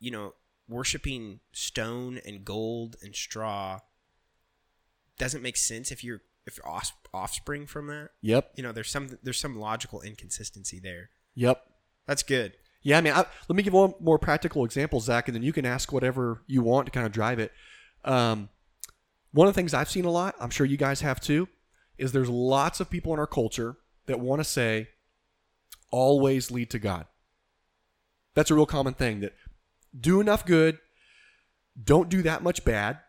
you 0.00 0.10
know 0.10 0.34
worshiping 0.68 1.40
stone 1.52 2.20
and 2.24 2.44
gold 2.44 2.96
and 3.02 3.14
straw 3.14 3.80
doesn't 5.18 5.42
make 5.42 5.56
sense 5.56 5.90
if 5.90 6.04
you're 6.04 6.20
if 6.46 6.56
you're 6.56 6.80
offspring 7.12 7.66
from 7.66 7.86
that 7.88 8.10
Yep. 8.22 8.52
you 8.56 8.62
know 8.62 8.72
there's 8.72 8.90
some 8.90 9.18
there's 9.22 9.40
some 9.40 9.58
logical 9.58 10.00
inconsistency 10.02 10.78
there 10.80 11.10
Yep. 11.34 11.62
that's 12.06 12.22
good 12.22 12.52
Yeah, 12.82 12.98
I 12.98 13.00
mean, 13.00 13.12
I, 13.12 13.24
let 13.48 13.56
me 13.56 13.62
give 13.62 13.72
one 13.72 13.94
more 14.00 14.18
practical 14.18 14.64
example, 14.64 15.00
Zach, 15.00 15.28
and 15.28 15.34
then 15.34 15.42
you 15.42 15.52
can 15.52 15.66
ask 15.66 15.92
whatever 15.92 16.42
you 16.46 16.62
want 16.62 16.86
to 16.86 16.92
kind 16.92 17.04
of 17.06 17.12
drive 17.12 17.38
it. 17.40 17.52
Um, 18.04 18.48
one 19.32 19.48
of 19.48 19.54
the 19.54 19.58
things 19.58 19.74
I've 19.74 19.90
seen 19.90 20.04
a 20.04 20.10
lot, 20.10 20.34
I'm 20.40 20.48
sure 20.50 20.64
you 20.64 20.76
guys 20.76 21.00
have 21.00 21.20
too, 21.20 21.48
is 21.98 22.12
there's 22.12 22.30
lots 22.30 22.78
of 22.80 22.88
people 22.88 23.12
in 23.12 23.18
our 23.18 23.26
culture 23.26 23.76
that 24.06 24.20
want 24.20 24.40
to 24.40 24.44
say, 24.44 24.88
always 25.90 26.50
lead 26.50 26.70
to 26.70 26.78
God. 26.78 27.06
That's 28.38 28.52
a 28.52 28.54
real 28.54 28.66
common 28.66 28.94
thing 28.94 29.18
that 29.18 29.34
do 30.00 30.20
enough 30.20 30.46
good, 30.46 30.78
don't 31.82 32.08
do 32.08 32.22
that 32.22 32.40
much 32.40 32.64
bad, 32.64 33.00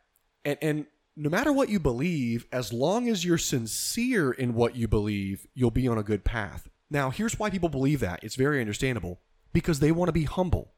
and, 0.44 0.58
and 0.60 0.86
no 1.16 1.30
matter 1.30 1.54
what 1.54 1.70
you 1.70 1.80
believe, 1.80 2.48
as 2.52 2.74
long 2.74 3.08
as 3.08 3.24
you're 3.24 3.38
sincere 3.38 4.32
in 4.32 4.56
what 4.56 4.76
you 4.76 4.88
believe, 4.88 5.46
you'll 5.54 5.70
be 5.70 5.88
on 5.88 6.00
a 6.00 6.04
good 6.04 6.26
path. 6.26 6.68
Now, 6.90 7.12
here's 7.12 7.38
why 7.38 7.52
people 7.52 7.70
believe 7.70 8.00
that. 8.00 8.24
It's 8.24 8.38
very 8.38 8.60
understandable 8.60 9.20
because 9.54 9.80
they 9.80 9.92
want 9.92 10.10
to 10.10 10.14
be 10.14 10.24
humble. 10.24 10.72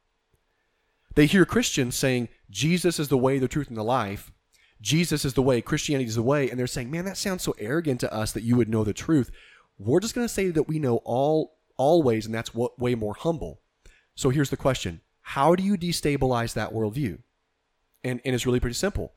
They 1.15 1.27
hear 1.27 1.45
Christians 1.45 1.95
saying, 1.95 2.27
Jesus 2.49 2.99
is 2.99 3.07
the 3.07 3.17
way, 3.17 3.39
the 3.39 3.47
truth, 3.47 3.69
and 3.69 3.77
the 3.77 3.85
life. 3.85 4.33
Jesus 4.81 5.23
is 5.23 5.33
the 5.33 5.41
way, 5.41 5.61
Christianity 5.61 6.09
is 6.09 6.15
the 6.15 6.23
way. 6.23 6.49
And 6.49 6.59
they're 6.59 6.67
saying, 6.67 6.91
man, 6.91 7.05
that 7.05 7.15
sounds 7.15 7.41
so 7.41 7.55
arrogant 7.57 8.01
to 8.01 8.13
us 8.13 8.33
that 8.33 8.43
you 8.43 8.57
would 8.57 8.67
know 8.67 8.83
the 8.83 8.91
truth. 8.91 9.31
We're 9.77 10.01
just 10.01 10.13
going 10.13 10.27
to 10.27 10.33
say 10.33 10.49
that 10.49 10.67
we 10.67 10.77
know 10.77 10.97
all 11.05 11.55
always, 11.77 12.25
and 12.25 12.35
that's 12.35 12.53
what 12.53 12.77
way 12.77 12.95
more 12.95 13.13
humble. 13.13 13.60
So 14.15 14.29
here's 14.29 14.49
the 14.49 14.57
question 14.57 15.01
How 15.21 15.55
do 15.55 15.63
you 15.63 15.77
destabilize 15.77 16.53
that 16.53 16.73
worldview? 16.73 17.19
And, 18.03 18.19
and 18.25 18.35
it's 18.35 18.45
really 18.45 18.59
pretty 18.59 18.75
simple. 18.75 19.13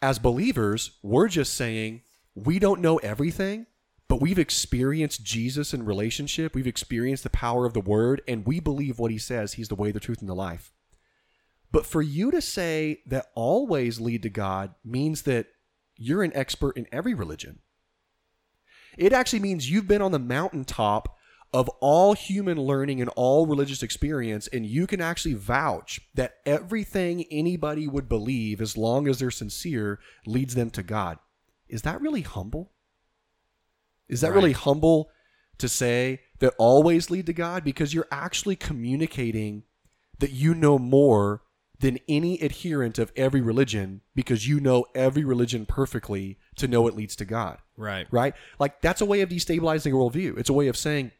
As 0.00 0.18
believers, 0.18 0.98
we're 1.02 1.28
just 1.28 1.54
saying, 1.54 2.02
we 2.34 2.58
don't 2.58 2.80
know 2.80 2.96
everything, 2.98 3.66
but 4.08 4.20
we've 4.20 4.38
experienced 4.38 5.22
Jesus 5.22 5.72
in 5.72 5.84
relationship. 5.84 6.54
We've 6.54 6.66
experienced 6.66 7.22
the 7.22 7.30
power 7.30 7.64
of 7.64 7.72
the 7.72 7.80
word, 7.80 8.20
and 8.26 8.46
we 8.46 8.60
believe 8.60 8.98
what 8.98 9.10
he 9.10 9.18
says. 9.18 9.54
He's 9.54 9.68
the 9.68 9.74
way, 9.74 9.92
the 9.92 10.00
truth, 10.00 10.20
and 10.20 10.28
the 10.28 10.34
life. 10.34 10.72
But 11.70 11.86
for 11.86 12.02
you 12.02 12.30
to 12.30 12.42
say 12.42 13.00
that 13.06 13.30
always 13.34 14.00
lead 14.00 14.22
to 14.24 14.28
God 14.28 14.74
means 14.84 15.22
that 15.22 15.46
you're 15.96 16.22
an 16.22 16.32
expert 16.34 16.76
in 16.76 16.86
every 16.92 17.14
religion. 17.14 17.60
It 18.98 19.12
actually 19.12 19.40
means 19.40 19.70
you've 19.70 19.88
been 19.88 20.02
on 20.02 20.12
the 20.12 20.18
mountaintop 20.18 21.16
of 21.52 21.68
all 21.80 22.14
human 22.14 22.58
learning 22.58 23.00
and 23.00 23.10
all 23.10 23.46
religious 23.46 23.82
experience, 23.82 24.48
and 24.48 24.64
you 24.64 24.86
can 24.86 25.00
actually 25.00 25.34
vouch 25.34 26.00
that 26.14 26.36
everything 26.46 27.24
anybody 27.30 27.86
would 27.86 28.08
believe, 28.08 28.60
as 28.60 28.76
long 28.76 29.06
as 29.06 29.18
they're 29.18 29.30
sincere, 29.30 29.98
leads 30.26 30.54
them 30.54 30.70
to 30.70 30.82
God. 30.82 31.18
Is 31.68 31.82
that 31.82 32.00
really 32.00 32.22
humble? 32.22 32.72
Is 34.08 34.20
that 34.22 34.28
Right. 34.30 34.36
really 34.36 34.52
humble 34.52 35.10
to 35.58 35.68
say 35.68 36.20
that 36.38 36.54
always 36.58 37.10
lead 37.10 37.26
to 37.26 37.32
God? 37.32 37.64
Because 37.64 37.92
you're 37.94 38.08
actually 38.10 38.56
communicating 38.56 39.64
that 40.18 40.30
you 40.30 40.54
know 40.54 40.78
more 40.78 41.42
than 41.78 41.98
any 42.08 42.38
adherent 42.40 42.98
of 42.98 43.12
every 43.16 43.40
religion 43.40 44.02
because 44.14 44.46
you 44.46 44.60
know 44.60 44.86
every 44.94 45.24
religion 45.24 45.66
perfectly 45.66 46.38
to 46.54 46.68
know 46.68 46.86
it 46.86 46.94
leads 46.94 47.16
to 47.16 47.24
God 47.24 47.58
Right. 47.76 48.06
right? 48.12 48.34
Like 48.60 48.80
that's 48.82 49.00
a 49.00 49.04
way 49.04 49.20
of 49.22 49.30
destabilizing 49.30 49.90
a 49.90 49.96
worldview. 49.96 50.38
It's 50.38 50.48
a 50.48 50.52
way 50.52 50.68
of 50.68 50.76
saying 50.76 51.10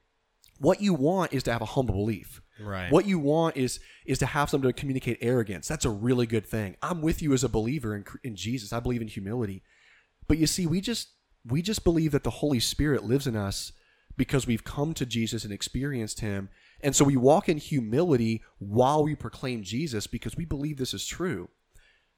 what 0.62 0.80
you 0.80 0.94
want 0.94 1.32
is 1.32 1.42
to 1.42 1.52
have 1.52 1.60
a 1.60 1.66
humble 1.66 1.94
belief. 1.94 2.40
Right. 2.60 2.90
What 2.92 3.06
you 3.06 3.18
want 3.18 3.56
is 3.56 3.80
is 4.06 4.18
to 4.18 4.26
have 4.26 4.48
something 4.48 4.68
to 4.68 4.72
communicate 4.72 5.18
arrogance. 5.20 5.66
That's 5.66 5.84
a 5.84 5.90
really 5.90 6.26
good 6.26 6.46
thing. 6.46 6.76
I'm 6.80 7.02
with 7.02 7.20
you 7.20 7.32
as 7.32 7.42
a 7.42 7.48
believer 7.48 7.96
in, 7.96 8.04
in 8.22 8.36
Jesus. 8.36 8.72
I 8.72 8.78
believe 8.78 9.02
in 9.02 9.08
humility. 9.08 9.62
But 10.28 10.38
you 10.38 10.46
see, 10.46 10.66
we 10.66 10.80
just 10.80 11.08
we 11.44 11.62
just 11.62 11.82
believe 11.82 12.12
that 12.12 12.22
the 12.22 12.30
Holy 12.30 12.60
Spirit 12.60 13.02
lives 13.02 13.26
in 13.26 13.34
us 13.36 13.72
because 14.16 14.46
we've 14.46 14.62
come 14.62 14.94
to 14.94 15.04
Jesus 15.04 15.42
and 15.42 15.52
experienced 15.52 16.20
him. 16.20 16.48
And 16.80 16.94
so 16.94 17.04
we 17.04 17.16
walk 17.16 17.48
in 17.48 17.58
humility 17.58 18.42
while 18.58 19.02
we 19.02 19.16
proclaim 19.16 19.62
Jesus 19.64 20.06
because 20.06 20.36
we 20.36 20.44
believe 20.44 20.76
this 20.76 20.94
is 20.94 21.06
true. 21.06 21.48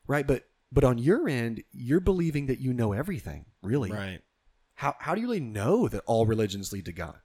Right? 0.07 0.27
But 0.27 0.45
but 0.71 0.85
on 0.85 0.99
your 0.99 1.29
end, 1.29 1.63
you're 1.73 2.01
believing 2.01 2.47
that 2.47 2.61
you 2.61 2.75
know 2.75 2.93
everything, 2.93 3.47
really. 3.63 3.91
Right. 3.91 4.21
How, 4.75 4.97
how 4.99 5.15
do 5.15 5.21
you 5.21 5.29
really 5.29 5.41
know 5.41 5.87
that 5.89 6.03
all 6.05 6.27
religions 6.27 6.73
lead 6.73 6.87
to 6.87 6.93
God? 6.93 7.17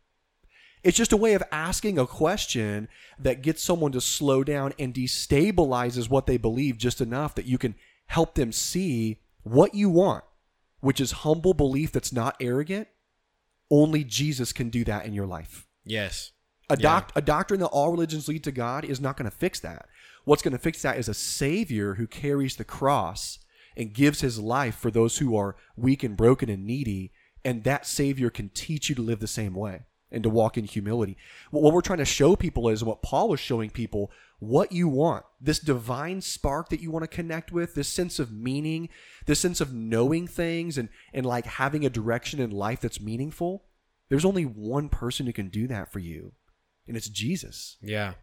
It's 0.84 0.98
just 0.98 1.12
a 1.12 1.18
way 1.18 1.34
of 1.34 1.44
asking 1.52 2.00
a 2.00 2.08
question 2.08 2.88
that 3.20 3.42
gets 3.42 3.62
someone 3.62 3.92
to 3.92 4.02
slow 4.02 4.44
down 4.44 4.74
and 4.80 4.94
destabilizes 4.94 6.10
what 6.10 6.26
they 6.26 6.38
believe 6.38 6.78
just 6.78 7.02
enough 7.02 7.36
that 7.36 7.46
you 7.46 7.58
can 7.58 7.76
help 8.08 8.36
them 8.36 8.52
see 8.52 9.20
what 9.44 9.76
you 9.76 9.90
want, 9.90 10.24
which 10.80 11.02
is 11.02 11.12
humble 11.12 11.54
belief 11.54 11.92
that's 11.92 12.14
not 12.14 12.38
arrogant. 12.40 12.88
Only 13.70 14.04
Jesus 14.04 14.54
can 14.54 14.70
do 14.70 14.84
that 14.86 15.06
in 15.06 15.14
your 15.14 15.28
life. 15.28 15.68
Yes. 15.84 16.32
A, 16.70 16.76
Yeah. 16.78 16.82
doc- 16.84 17.12
a 17.16 17.22
doctrine 17.22 17.60
that 17.60 17.68
all 17.68 17.92
religions 17.92 18.28
lead 18.28 18.44
to 18.46 18.52
God 18.52 18.86
is 18.86 19.00
not 19.02 19.18
going 19.18 19.30
to 19.30 19.36
fix 19.36 19.60
that. 19.60 19.88
What's 20.24 20.42
going 20.42 20.54
to 20.54 20.58
fix 20.60 20.82
that 20.82 20.98
is 20.98 21.10
a 21.10 21.14
Savior 21.14 21.96
who 21.96 22.08
carries 22.08 22.56
the 22.56 22.64
cross 22.64 23.40
and 23.76 23.94
gives 23.94 24.22
his 24.22 24.40
life 24.40 24.76
for 24.76 24.92
those 24.92 25.18
who 25.18 25.36
are 25.36 25.56
weak 25.76 26.04
and 26.04 26.16
broken 26.16 26.50
and 26.50 26.66
needy. 26.66 27.12
And 27.44 27.64
that 27.64 27.86
Savior 27.86 28.30
can 28.30 28.50
teach 28.50 28.90
you 28.90 28.96
to 28.96 29.02
live 29.02 29.20
the 29.20 29.28
same 29.28 29.54
way 29.54 29.84
and 30.12 30.24
to 30.24 30.30
walk 30.30 30.58
in 30.58 30.66
humility. 30.66 31.18
What 31.52 31.64
what 31.64 31.74
we're 31.74 31.82
trying 31.82 32.00
to 32.00 32.06
show 32.06 32.36
people 32.36 32.70
is 32.70 32.84
what 32.84 33.02
Paul 33.02 33.30
was 33.30 33.40
showing 33.40 33.70
people 33.70 34.12
what 34.40 34.72
you 34.72 34.88
want 34.88 35.26
this 35.42 35.60
divine 35.60 36.22
spark 36.22 36.70
that 36.70 36.82
you 36.82 36.92
want 36.92 37.04
to 37.04 37.08
connect 37.08 37.52
with, 37.52 37.76
this 37.76 37.88
sense 37.88 38.20
of 38.20 38.32
meaning, 38.32 38.90
this 39.26 39.40
sense 39.40 39.62
of 39.62 39.74
knowing 39.74 40.28
things 40.28 40.78
and, 40.78 40.90
and 41.14 41.26
like 41.26 41.46
having 41.46 41.86
a 41.86 41.90
direction 41.90 42.40
in 42.40 42.52
life 42.52 42.82
that's 42.82 43.00
meaningful. 43.00 43.64
There's 44.10 44.26
only 44.26 44.44
one 44.44 44.90
person 44.90 45.26
who 45.26 45.34
can 45.34 45.50
do 45.50 45.68
that 45.68 45.92
for 45.92 46.00
you, 46.00 46.34
and 46.88 46.98
it's 46.98 47.08
Jesus. 47.08 47.78
Yeah. 47.82 48.14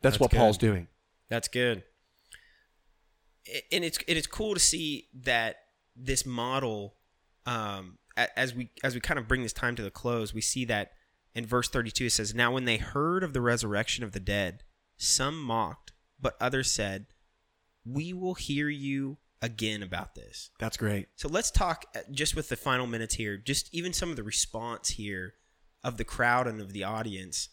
That's, 0.00 0.14
That's 0.14 0.20
what 0.20 0.30
good. 0.30 0.36
Paul's 0.38 0.58
doing. 0.58 0.88
That's 1.28 1.48
good. 1.48 1.82
And 3.72 3.84
it's 3.84 3.98
it 4.06 4.16
is 4.16 4.26
cool 4.26 4.54
to 4.54 4.60
see 4.60 5.08
that 5.22 5.56
this 5.94 6.24
model, 6.24 6.94
um, 7.44 7.98
as 8.16 8.54
we 8.54 8.70
as 8.82 8.94
we 8.94 9.00
kind 9.00 9.18
of 9.18 9.28
bring 9.28 9.42
this 9.42 9.52
time 9.52 9.76
to 9.76 9.82
the 9.82 9.90
close, 9.90 10.34
we 10.34 10.40
see 10.40 10.64
that 10.66 10.92
in 11.36 11.46
verse 11.46 11.68
thirty 11.68 11.90
two 11.90 12.06
it 12.06 12.12
says, 12.12 12.34
"Now 12.34 12.52
when 12.52 12.64
they 12.64 12.78
heard 12.78 13.22
of 13.22 13.32
the 13.32 13.40
resurrection 13.40 14.02
of 14.02 14.12
the 14.12 14.20
dead, 14.20 14.62
some 14.96 15.40
mocked, 15.40 15.92
but 16.20 16.36
others 16.40 16.70
said, 16.70 17.06
We 17.84 18.12
will 18.12 18.34
hear 18.34 18.68
you 18.68 19.18
again 19.40 19.82
about 19.82 20.14
this." 20.14 20.50
That's 20.58 20.76
great. 20.76 21.08
So 21.14 21.28
let's 21.28 21.50
talk 21.50 21.84
uh, 21.94 22.00
just 22.10 22.34
with 22.34 22.48
the 22.48 22.56
final 22.56 22.86
minutes 22.86 23.14
here, 23.14 23.36
just 23.36 23.72
even 23.72 23.92
some 23.92 24.10
of 24.10 24.16
the 24.16 24.22
response 24.22 24.90
here 24.90 25.34
of 25.84 25.98
the 25.98 26.04
crowd 26.04 26.46
and 26.46 26.60
of 26.60 26.72
the 26.72 26.84
audience 26.84 27.50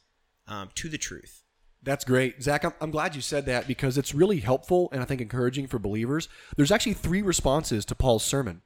um, 0.48 0.70
to 0.76 0.90
the 0.90 0.98
truth. 0.98 1.44
That's 1.84 2.06
great. 2.06 2.42
Zach, 2.42 2.64
I'm, 2.64 2.74
I'm 2.80 2.92
glad 2.92 3.14
you 3.16 3.22
said 3.22 3.46
that 3.48 3.68
because 3.68 3.98
it's 3.98 4.16
really 4.16 4.40
helpful 4.40 4.90
and 4.94 5.02
I 5.02 5.06
think 5.06 5.20
encouraging 5.20 5.68
for 5.68 5.80
believers. 5.80 6.30
There's 6.56 6.72
actually 6.72 6.94
three 6.94 7.22
responses 7.22 7.84
to 7.86 7.96
Paul's 7.96 8.24
sermon. 8.24 8.62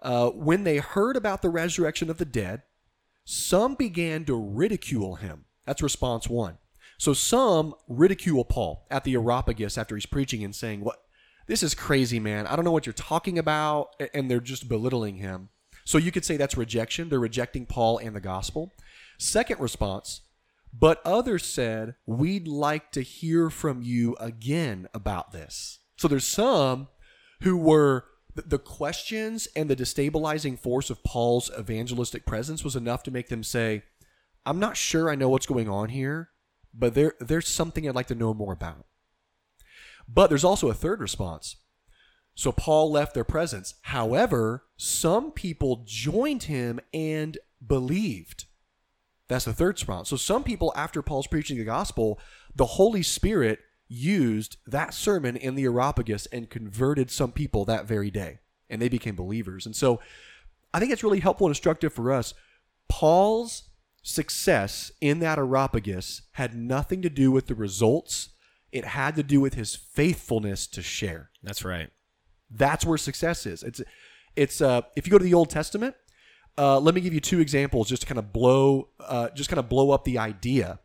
Uh, 0.00 0.30
when 0.30 0.62
they 0.62 0.78
heard 0.78 1.16
about 1.16 1.42
the 1.42 1.50
resurrection 1.50 2.08
of 2.08 2.18
the 2.18 2.24
dead, 2.24 2.62
some 3.26 3.74
began 3.74 4.24
to 4.24 4.34
ridicule 4.34 5.16
him. 5.16 5.44
That's 5.66 5.82
response 5.82 6.28
one. 6.28 6.56
So 6.96 7.12
some 7.12 7.74
ridicule 7.88 8.44
Paul 8.44 8.86
at 8.90 9.04
the 9.04 9.14
Areopagus 9.14 9.76
after 9.76 9.96
he's 9.96 10.06
preaching 10.06 10.42
and 10.42 10.56
saying, 10.56 10.80
"What? 10.80 11.02
This 11.46 11.62
is 11.62 11.74
crazy, 11.74 12.18
man. 12.18 12.46
I 12.46 12.56
don't 12.56 12.64
know 12.64 12.72
what 12.72 12.86
you're 12.86 12.94
talking 12.94 13.38
about," 13.38 13.94
and 14.14 14.30
they're 14.30 14.40
just 14.40 14.68
belittling 14.68 15.16
him. 15.16 15.50
So 15.84 15.98
you 15.98 16.10
could 16.10 16.24
say 16.24 16.36
that's 16.36 16.56
rejection. 16.56 17.10
They're 17.10 17.20
rejecting 17.20 17.66
Paul 17.66 17.98
and 17.98 18.16
the 18.16 18.20
gospel. 18.20 18.72
Second 19.18 19.60
response, 19.60 20.22
but 20.72 21.00
others 21.04 21.44
said, 21.44 21.94
We'd 22.06 22.48
like 22.48 22.92
to 22.92 23.02
hear 23.02 23.50
from 23.50 23.82
you 23.82 24.16
again 24.20 24.88
about 24.92 25.32
this. 25.32 25.78
So 25.96 26.08
there's 26.08 26.26
some 26.26 26.88
who 27.42 27.56
were, 27.56 28.06
the- 28.42 28.58
questions 28.58 29.48
and 29.56 29.70
the 29.70 29.76
destabilizing 29.76 30.58
force 30.58 30.90
of 30.90 31.02
Paul's 31.02 31.50
evangelistic 31.58 32.26
presence 32.26 32.64
was 32.64 32.76
enough 32.76 33.02
to 33.04 33.10
make 33.10 33.28
them 33.28 33.42
say, 33.42 33.82
I'm 34.44 34.58
not 34.58 34.76
sure 34.76 35.10
I 35.10 35.14
know 35.14 35.28
what's 35.28 35.46
going 35.46 35.68
on 35.68 35.88
here, 35.88 36.30
but 36.72 36.94
there, 36.94 37.14
there's 37.20 37.48
something 37.48 37.88
I'd 37.88 37.94
like 37.94 38.06
to 38.08 38.14
know 38.14 38.34
more 38.34 38.52
about. 38.52 38.86
But 40.08 40.28
there's 40.28 40.44
also 40.44 40.70
a 40.70 40.74
third 40.74 41.00
response. 41.00 41.56
So 42.34 42.52
Paul 42.52 42.92
left 42.92 43.14
their 43.14 43.24
presence. 43.24 43.74
However, 43.82 44.64
some 44.76 45.32
people 45.32 45.82
joined 45.86 46.44
him 46.44 46.78
and 46.92 47.38
believed. 47.66 48.44
That's 49.28 49.46
the 49.46 49.52
third 49.52 49.76
response. 49.76 50.10
So 50.10 50.16
some 50.16 50.44
people, 50.44 50.72
after 50.76 51.02
Paul's 51.02 51.26
preaching 51.26 51.56
the 51.58 51.64
gospel, 51.64 52.20
the 52.54 52.66
Holy 52.66 53.02
Spirit 53.02 53.60
used 53.88 54.56
that 54.66 54.94
sermon 54.94 55.36
in 55.36 55.54
the 55.54 55.64
Areopagus 55.64 56.26
and 56.26 56.50
converted 56.50 57.10
some 57.10 57.32
people 57.32 57.64
that 57.64 57.86
very 57.86 58.10
day, 58.10 58.40
and 58.68 58.80
they 58.80 58.88
became 58.88 59.14
believers. 59.14 59.66
And 59.66 59.76
so 59.76 60.00
I 60.74 60.80
think 60.80 60.92
it's 60.92 61.04
really 61.04 61.20
helpful 61.20 61.46
and 61.46 61.52
instructive 61.52 61.92
for 61.92 62.12
us. 62.12 62.34
Paul's 62.88 63.70
success 64.02 64.92
in 65.00 65.18
that 65.20 65.38
Areopagus 65.38 66.22
had 66.32 66.54
nothing 66.54 67.02
to 67.02 67.10
do 67.10 67.30
with 67.32 67.46
the 67.46 67.54
results. 67.54 68.30
It 68.72 68.84
had 68.84 69.16
to 69.16 69.22
do 69.22 69.40
with 69.40 69.54
his 69.54 69.74
faithfulness 69.74 70.66
to 70.68 70.82
share. 70.82 71.30
That's 71.42 71.64
right. 71.64 71.90
That's 72.50 72.84
where 72.84 72.98
success 72.98 73.46
is. 73.46 73.62
It's 73.62 73.80
it's 74.36 74.60
uh, 74.60 74.82
if 74.96 75.06
you 75.06 75.10
go 75.10 75.18
to 75.18 75.24
the 75.24 75.34
Old 75.34 75.50
Testament, 75.50 75.96
uh, 76.58 76.78
let 76.78 76.94
me 76.94 77.00
give 77.00 77.14
you 77.14 77.20
two 77.20 77.40
examples 77.40 77.88
just 77.88 78.02
to 78.02 78.08
kind 78.08 78.18
of 78.18 78.32
blow 78.32 78.90
uh, 79.00 79.30
just 79.30 79.48
kind 79.48 79.58
of 79.58 79.68
blow 79.68 79.90
up 79.90 80.04
the 80.04 80.18
idea 80.18 80.78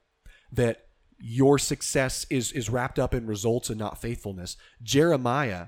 that 0.51 0.87
your 1.21 1.59
success 1.59 2.25
is 2.29 2.51
is 2.51 2.69
wrapped 2.69 2.99
up 2.99 3.13
in 3.13 3.27
results 3.27 3.69
and 3.69 3.79
not 3.79 4.01
faithfulness. 4.01 4.57
Jeremiah 4.81 5.67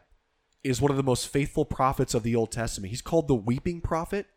is 0.63 0.81
one 0.81 0.91
of 0.91 0.97
the 0.97 1.03
most 1.03 1.27
faithful 1.27 1.65
prophets 1.65 2.13
of 2.13 2.23
the 2.23 2.35
Old 2.35 2.51
Testament. 2.51 2.89
He's 2.89 3.01
called 3.01 3.27
the 3.27 3.35
weeping 3.35 3.81
prophet 3.81 4.27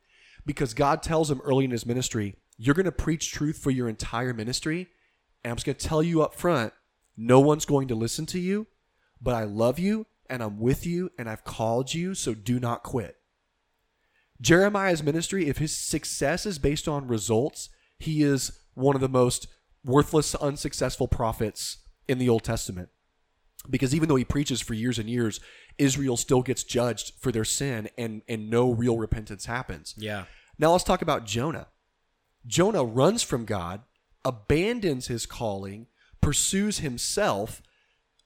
because 0.44 0.74
God 0.74 1.02
tells 1.02 1.30
him 1.30 1.40
early 1.44 1.64
in 1.64 1.70
his 1.70 1.86
ministry, 1.86 2.36
you're 2.58 2.74
going 2.74 2.84
to 2.84 2.92
preach 2.92 3.32
truth 3.32 3.58
for 3.58 3.70
your 3.70 3.88
entire 3.88 4.32
ministry, 4.32 4.88
and 5.44 5.50
I'm 5.50 5.56
just 5.56 5.66
going 5.66 5.76
to 5.76 5.86
tell 5.86 6.02
you 6.02 6.22
up 6.22 6.34
front, 6.34 6.72
no 7.16 7.40
one's 7.40 7.64
going 7.64 7.88
to 7.88 7.94
listen 7.94 8.26
to 8.26 8.38
you, 8.38 8.66
but 9.20 9.34
I 9.34 9.44
love 9.44 9.78
you 9.78 10.06
and 10.28 10.42
I'm 10.42 10.58
with 10.58 10.86
you 10.86 11.10
and 11.18 11.28
I've 11.28 11.44
called 11.44 11.94
you, 11.94 12.14
so 12.14 12.34
do 12.34 12.58
not 12.58 12.82
quit. 12.82 13.16
Jeremiah's 14.40 15.02
ministry, 15.02 15.48
if 15.48 15.58
his 15.58 15.76
success 15.76 16.44
is 16.44 16.58
based 16.58 16.88
on 16.88 17.08
results, 17.08 17.70
he 17.98 18.22
is 18.22 18.60
one 18.74 18.94
of 18.94 19.00
the 19.00 19.08
most 19.08 19.46
worthless, 19.86 20.34
unsuccessful 20.34 21.08
prophets 21.08 21.78
in 22.08 22.18
the 22.18 22.28
Old 22.28 22.42
Testament. 22.42 22.90
Because 23.70 23.94
even 23.94 24.08
though 24.08 24.16
he 24.16 24.24
preaches 24.24 24.60
for 24.60 24.74
years 24.74 24.98
and 24.98 25.08
years, 25.08 25.40
Israel 25.78 26.16
still 26.16 26.42
gets 26.42 26.62
judged 26.64 27.14
for 27.18 27.32
their 27.32 27.44
sin 27.44 27.88
and, 27.96 28.22
and 28.28 28.50
no 28.50 28.70
real 28.70 28.98
repentance 28.98 29.46
happens. 29.46 29.94
Yeah. 29.96 30.24
Now 30.58 30.72
let's 30.72 30.84
talk 30.84 31.02
about 31.02 31.24
Jonah. 31.24 31.68
Jonah 32.46 32.84
runs 32.84 33.22
from 33.22 33.44
God, 33.44 33.82
abandons 34.24 35.06
his 35.06 35.26
calling, 35.26 35.86
pursues 36.20 36.78
himself. 36.78 37.62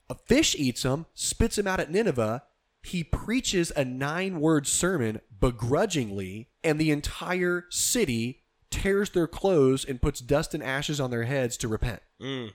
A 0.08 0.14
fish 0.14 0.54
eats 0.58 0.82
him, 0.82 1.06
spits 1.14 1.58
him 1.58 1.66
out 1.66 1.80
at 1.80 1.90
Nineveh, 1.90 2.42
he 2.82 3.04
preaches 3.04 3.72
a 3.76 3.84
nine 3.84 4.40
word 4.40 4.66
sermon 4.66 5.20
begrudgingly, 5.38 6.48
and 6.64 6.78
the 6.78 6.90
entire 6.90 7.66
city 7.70 8.42
tears 8.70 9.10
their 9.10 9.26
clothes 9.26 9.84
and 9.84 10.00
puts 10.00 10.20
dust 10.20 10.54
and 10.54 10.62
ashes 10.62 11.00
on 11.00 11.10
their 11.10 11.24
heads 11.24 11.56
to 11.58 11.68
repent. 11.68 12.02
Mm. 12.20 12.52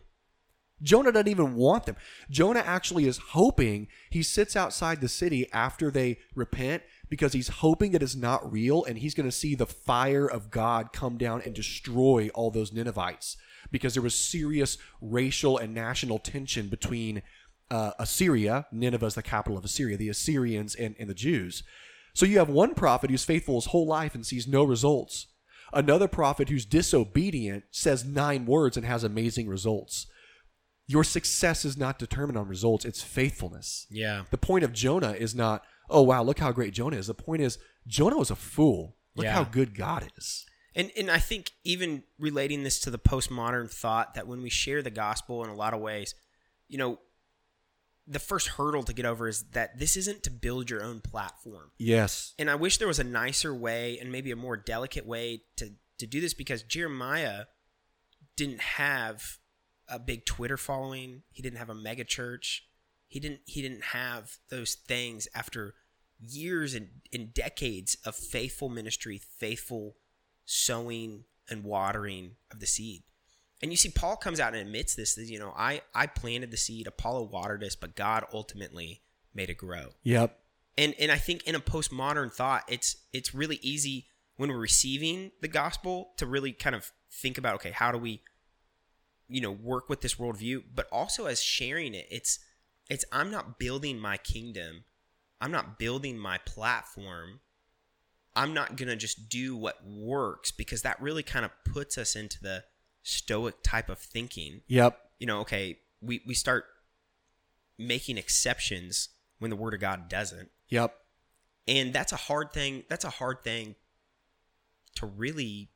Jonah 0.82 1.12
doesn't 1.12 1.30
even 1.30 1.56
want 1.56 1.86
them. 1.86 1.96
Jonah 2.30 2.64
actually 2.66 3.06
is 3.06 3.18
hoping 3.30 3.88
he 4.10 4.22
sits 4.22 4.56
outside 4.56 5.00
the 5.00 5.08
city 5.08 5.52
after 5.54 5.90
they 5.90 6.18
repent 6.36 6.84
because 7.10 7.34
he's 7.34 7.48
hoping 7.48 7.92
that 7.92 8.04
it's 8.04 8.16
not 8.16 8.52
real 8.52 8.84
and 8.84 8.98
he's 8.98 9.14
going 9.14 9.28
to 9.28 9.32
see 9.32 9.56
the 9.56 9.66
fire 9.66 10.30
of 10.30 10.52
God 10.52 10.92
come 10.92 11.18
down 11.18 11.42
and 11.46 11.54
destroy 11.54 12.30
all 12.34 12.52
those 12.52 12.74
Ninevites 12.74 13.38
because 13.72 13.94
there 13.94 14.04
was 14.04 14.16
serious 14.16 14.78
racial 15.02 15.58
and 15.58 15.74
national 15.74 16.20
tension 16.20 16.68
between 16.68 17.22
uh, 17.72 17.92
Assyria, 17.98 18.68
Nineveh 18.72 19.08
is 19.08 19.16
the 19.16 19.24
capital 19.24 19.58
of 19.58 19.66
Assyria, 19.66 19.98
the 19.98 20.10
Assyrians 20.10 20.76
and, 20.76 20.96
and 21.00 21.10
the 21.10 21.16
Jews. 21.16 21.64
So 22.14 22.26
you 22.26 22.38
have 22.38 22.50
one 22.50 22.76
prophet 22.76 23.10
who's 23.10 23.26
faithful 23.26 23.56
his 23.56 23.66
whole 23.66 23.88
life 23.88 24.14
and 24.14 24.26
sees 24.26 24.48
no 24.48 24.64
results. 24.64 25.28
Another 25.76 26.08
prophet 26.08 26.50
who's 26.50 26.66
disobedient 26.66 27.66
says 27.70 28.04
nine 28.06 28.46
words 28.46 28.78
and 28.78 28.86
has 28.86 29.04
amazing 29.04 29.48
results. 29.48 30.08
Your 30.88 31.04
success 31.04 31.66
is 31.66 31.78
not 31.78 32.00
determined 32.00 32.38
on 32.38 32.48
results, 32.48 32.86
it's 32.86 33.02
faithfulness. 33.04 33.86
Yeah. 33.92 34.24
The 34.32 34.38
point 34.38 34.64
of 34.64 34.72
Jonah 34.72 35.12
is 35.12 35.36
not, 35.36 35.64
oh, 35.90 36.02
wow, 36.04 36.24
look 36.24 36.40
how 36.40 36.52
great 36.52 36.74
Jonah 36.74 36.96
is. 36.98 37.08
The 37.08 37.14
point 37.14 37.42
is, 37.42 37.58
Jonah 37.86 38.18
was 38.18 38.32
a 38.32 38.36
fool. 38.36 38.96
Look 39.16 39.26
Yeah. 39.26 39.34
how 39.34 39.44
good 39.44 39.76
God 39.76 40.10
is. 40.18 40.46
And 40.76 40.92
and 40.98 41.10
I 41.10 41.20
think 41.20 41.52
even 41.64 42.04
relating 42.20 42.64
this 42.64 42.80
to 42.82 42.90
the 42.92 43.00
postmodern 43.00 43.72
thought 43.72 44.14
that 44.16 44.28
when 44.28 44.42
we 44.42 44.50
share 44.50 44.82
the 44.82 44.90
gospel 44.90 45.44
in 45.44 45.50
a 45.50 45.56
lot 45.56 45.74
of 45.74 45.80
ways, 45.80 46.14
you 46.68 46.78
know, 46.78 47.00
the 48.08 48.20
first 48.20 48.50
hurdle 48.50 48.84
to 48.84 48.94
get 48.94 49.06
over 49.06 49.28
is 49.28 49.44
that 49.52 49.80
this 49.80 49.98
isn't 49.98 50.24
to 50.24 50.30
build 50.30 50.70
your 50.70 50.84
own 50.84 51.02
platform. 51.02 51.72
Yes. 51.78 52.34
And 52.38 52.50
I 52.50 52.56
wish 52.56 52.78
there 52.78 52.88
was 52.88 53.00
a 53.00 53.04
nicer 53.04 53.54
way 53.54 53.98
and 54.00 54.12
maybe 54.12 54.32
a 54.32 54.36
more 54.36 54.58
delicate 54.58 55.06
way 55.06 55.44
to 55.58 55.72
to 55.98 56.06
do 56.06 56.20
this 56.20 56.34
because 56.34 56.62
Jeremiah 56.62 57.46
didn't 58.36 58.62
have 58.62 59.38
a 59.88 59.98
big 59.98 60.26
Twitter 60.26 60.58
following. 60.58 61.24
He 61.32 61.42
didn't 61.42 61.58
have 61.58 61.70
a 61.70 61.76
mega 61.76 62.04
church. 62.04 62.68
He 63.08 63.20
didn't 63.20 63.42
he 63.46 63.62
didn't 63.62 63.86
have 63.86 64.38
those 64.50 64.76
things 64.76 65.28
after 65.34 65.76
years 66.20 66.74
and, 66.74 66.88
and 67.14 67.34
decades 67.34 67.98
of 68.06 68.16
faithful 68.16 68.70
ministry, 68.70 69.18
faithful 69.18 69.96
sowing 70.46 71.26
and 71.50 71.64
watering 71.64 72.36
of 72.52 72.60
the 72.60 72.66
seed. 72.66 73.04
And 73.66 73.74
you 73.74 73.78
see 73.78 73.90
Paul 73.90 74.16
comes 74.16 74.40
out 74.40 74.54
and 74.54 74.62
admits 74.62 74.94
this 74.94 75.16
that 75.16 75.26
you 75.26 75.40
know, 75.40 75.52
I 75.58 75.82
I 75.96 76.06
planted 76.06 76.52
the 76.52 76.58
seed, 76.58 76.86
Apollos 76.86 77.32
watered 77.32 77.62
this, 77.62 77.76
but 77.76 77.96
God 77.96 78.24
ultimately 78.32 79.02
made 79.34 79.50
it 79.50 79.58
grow 79.58 79.90
Yep. 80.04 80.38
and 80.78 80.94
and 81.00 81.12
I 81.12 81.18
think 81.18 81.42
in 81.48 81.56
a 81.56 81.60
postmodern 81.60 82.32
thought, 82.32 82.62
it's 82.68 82.98
it's 83.12 83.34
really 83.34 83.58
easy 83.64 84.06
when 84.38 84.52
we're 84.52 84.60
receiving 84.60 85.32
the 85.42 85.48
gospel 85.48 86.12
to 86.18 86.28
really 86.28 86.52
kind 86.52 86.76
of 86.76 86.92
think 87.12 87.40
about 87.40 87.56
okay, 87.56 87.72
how 87.72 87.92
do 87.92 87.98
we, 87.98 88.22
you 89.28 89.42
know, 89.42 89.52
work 89.52 89.90
with 89.90 90.02
this 90.02 90.14
worldview, 90.14 90.62
but 90.76 90.88
also 90.92 91.26
as 91.26 91.42
sharing 91.42 91.96
it, 91.96 92.06
it's 92.12 92.38
it's 92.88 93.04
I'm 93.12 93.32
not 93.32 93.58
building 93.58 93.98
my 93.98 94.18
kingdom, 94.18 94.84
I'm 95.42 95.52
not 95.52 95.80
building 95.80 96.20
my 96.20 96.38
platform. 96.38 97.40
I'm 98.36 98.54
not 98.54 98.76
gonna 98.76 98.96
just 98.96 99.28
do 99.28 99.58
what 99.58 99.84
works 99.84 100.52
because 100.52 100.84
that 100.84 101.02
really 101.02 101.24
kind 101.24 101.46
of 101.46 101.52
puts 101.64 101.98
us 101.98 102.16
into 102.16 102.38
the 102.40 102.64
stoic 103.08 103.56
type 103.64 103.88
of 103.88 104.00
thinking 104.00 104.62
Yep. 104.68 105.00
you 105.20 105.28
know, 105.28 105.40
okay, 105.42 105.78
we, 106.02 106.22
we 106.26 106.34
start 106.34 106.66
making 107.78 108.18
exceptions 108.18 109.10
when 109.40 109.50
the 109.52 109.56
word 109.56 109.74
of 109.76 109.80
God 109.80 110.10
doesn't. 110.10 110.50
Yep. 110.70 110.94
And 111.68 111.94
that's 111.94 112.12
a 112.12 112.16
hard 112.18 112.52
thing. 112.52 112.84
That's 112.90 113.06
a 113.06 113.10
hard 113.10 113.44
thing 113.44 113.76
to 114.96 115.06
really 115.06 115.70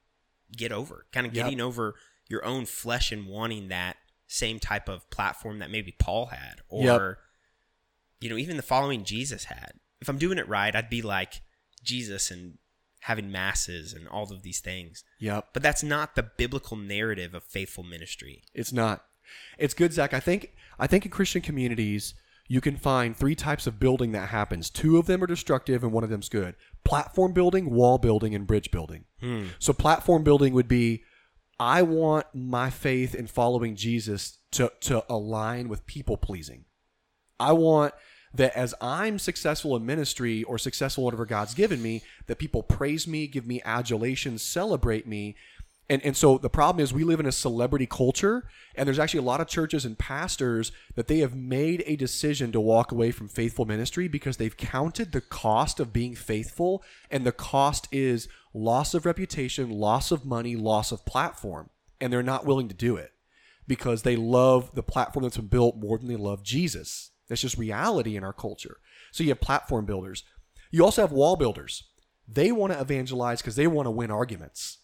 get 0.55 0.71
over. 0.71 1.05
Kind 1.11 1.27
of 1.27 1.34
Yep. 1.36 1.45
getting 1.45 1.61
over 1.61 1.95
your 2.27 2.43
own 2.45 2.65
flesh 2.65 3.11
and 3.11 3.27
wanting 3.27 3.67
that 3.69 3.97
same 4.27 4.59
type 4.59 4.88
of 4.89 5.09
platform 5.09 5.59
that 5.59 5.69
maybe 5.71 5.93
Paul 5.97 6.27
had 6.27 6.61
or 6.67 6.84
Yep. 6.84 7.17
you 8.21 8.30
know, 8.30 8.38
even 8.38 8.57
the 8.57 8.63
following 8.63 9.03
Jesus 9.03 9.45
had. 9.45 9.73
If 10.01 10.09
I'm 10.09 10.17
doing 10.17 10.38
it 10.39 10.47
right, 10.47 10.75
I'd 10.75 10.89
be 10.89 11.01
like 11.01 11.41
Jesus 11.84 12.32
and 12.32 12.57
having 13.02 13.32
masses 13.32 13.93
and 13.93 14.08
all 14.08 14.32
of 14.32 14.43
these 14.43 14.60
things. 14.60 15.04
Yep. 15.20 15.50
But 15.54 15.64
that's 15.64 15.84
not 15.84 16.16
the 16.16 16.24
biblical 16.24 16.78
narrative 16.78 17.34
of 17.34 17.43
faithful 17.43 17.84
ministry. 17.84 18.43
It's 18.54 18.74
not. 18.74 19.06
It's 19.58 19.74
good, 19.74 19.93
Zach. 19.93 20.14
I 20.14 20.20
think 20.20 20.54
I 20.80 20.88
think 20.88 21.06
in 21.06 21.12
Christian 21.12 21.41
communities 21.41 22.16
you 22.47 22.62
can 22.62 22.78
find 22.78 23.16
three 23.16 23.36
types 23.36 23.68
of 23.68 23.80
building 23.80 24.12
that 24.12 24.30
happens. 24.30 24.72
Two 24.72 24.97
of 24.97 25.06
them 25.06 25.24
are 25.24 25.28
destructive 25.28 25.84
and 25.84 25.93
one 25.93 26.04
of 26.04 26.10
them's 26.10 26.30
good. 26.30 26.56
Platform 26.84 27.32
building, 27.32 27.70
wall 27.70 28.00
building, 28.00 28.34
and 28.34 28.47
bridge 28.47 28.72
building. 28.72 29.06
Hmm. 29.22 29.47
So 29.60 29.72
platform 29.72 30.24
building 30.24 30.54
would 30.54 30.68
be 30.68 31.04
I 31.60 31.82
want 31.84 32.26
my 32.34 32.70
faith 32.70 33.14
in 33.14 33.28
following 33.28 33.76
Jesus 33.76 34.39
to, 34.52 34.72
to 34.82 35.04
align 35.10 35.68
with 35.68 35.86
people 35.86 36.18
pleasing. 36.18 36.66
I 37.39 37.52
want 37.52 37.93
that 38.34 38.55
as 38.55 38.75
I'm 38.80 39.19
successful 39.19 39.75
in 39.75 39.86
ministry 39.86 40.43
or 40.43 40.57
successful 40.57 41.03
whatever 41.03 41.25
God's 41.25 41.53
given 41.53 41.82
me, 41.82 42.03
that 42.27 42.38
people 42.38 42.63
praise 42.63 43.07
me, 43.07 43.27
give 43.27 43.47
me 43.47 43.61
adulation, 43.63 44.38
celebrate 44.38 45.07
me. 45.07 45.36
And, 45.89 46.03
and 46.05 46.15
so 46.15 46.38
the 46.38 46.49
problem 46.49 46.84
is 46.84 46.93
we 46.93 47.03
live 47.03 47.19
in 47.19 47.25
a 47.25 47.32
celebrity 47.32 47.88
culture, 47.88 48.47
and 48.75 48.86
there's 48.86 48.99
actually 48.99 49.21
a 49.21 49.23
lot 49.23 49.41
of 49.41 49.47
churches 49.47 49.86
and 49.86 49.97
pastors 49.97 50.71
that 50.93 51.07
they 51.07 51.17
have 51.19 51.36
made 51.36 51.84
a 51.88 51.95
decision 51.95 52.51
to 52.51 52.59
walk 52.59 52.91
away 52.91 53.09
from 53.09 53.27
faithful 53.27 53.65
ministry 53.65 54.07
because 54.07 54.38
they've 54.38 54.55
counted 54.55 55.11
the 55.11 55.21
cost 55.21 55.80
of 55.80 55.91
being 55.91 56.13
faithful, 56.13 56.84
and 57.09 57.25
the 57.25 57.32
cost 57.32 57.88
is 57.91 58.27
loss 58.53 58.93
of 58.93 59.07
reputation, 59.07 59.71
loss 59.71 60.11
of 60.11 60.25
money, 60.25 60.55
loss 60.55 60.91
of 60.91 61.05
platform, 61.05 61.71
and 61.99 62.13
they're 62.13 62.21
not 62.21 62.45
willing 62.45 62.67
to 62.67 62.75
do 62.75 62.95
it 62.95 63.11
because 63.67 64.03
they 64.03 64.15
love 64.15 64.75
the 64.75 64.84
platform 64.84 65.23
that's 65.23 65.38
been 65.38 65.47
built 65.47 65.75
more 65.75 65.97
than 65.97 66.07
they 66.07 66.15
love 66.15 66.43
Jesus. 66.43 67.11
That's 67.30 67.41
just 67.41 67.57
reality 67.57 68.17
in 68.17 68.23
our 68.23 68.34
culture. 68.34 68.77
So 69.11 69.23
you 69.23 69.30
have 69.30 69.39
platform 69.39 69.86
builders. 69.86 70.23
You 70.71 70.84
also 70.84 71.01
have 71.01 71.11
wall 71.11 71.36
builders. 71.36 71.84
They 72.27 72.51
want 72.51 72.73
to 72.73 72.82
evangelize 72.82 73.41
because 73.41 73.55
they 73.55 73.67
want 73.67 73.86
to 73.86 73.91
win 73.91 74.11
arguments. 74.11 74.80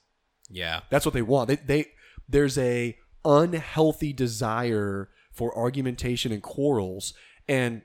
Yeah. 0.50 0.82
That's 0.90 1.06
what 1.06 1.14
they 1.14 1.22
want. 1.22 1.50
They, 1.50 1.56
they 1.58 1.86
there's 2.28 2.58
a 2.58 2.98
unhealthy 3.24 4.14
desire 4.14 5.10
for 5.32 5.56
argumentation 5.58 6.32
and 6.32 6.42
quarrels, 6.42 7.14
and 7.48 7.82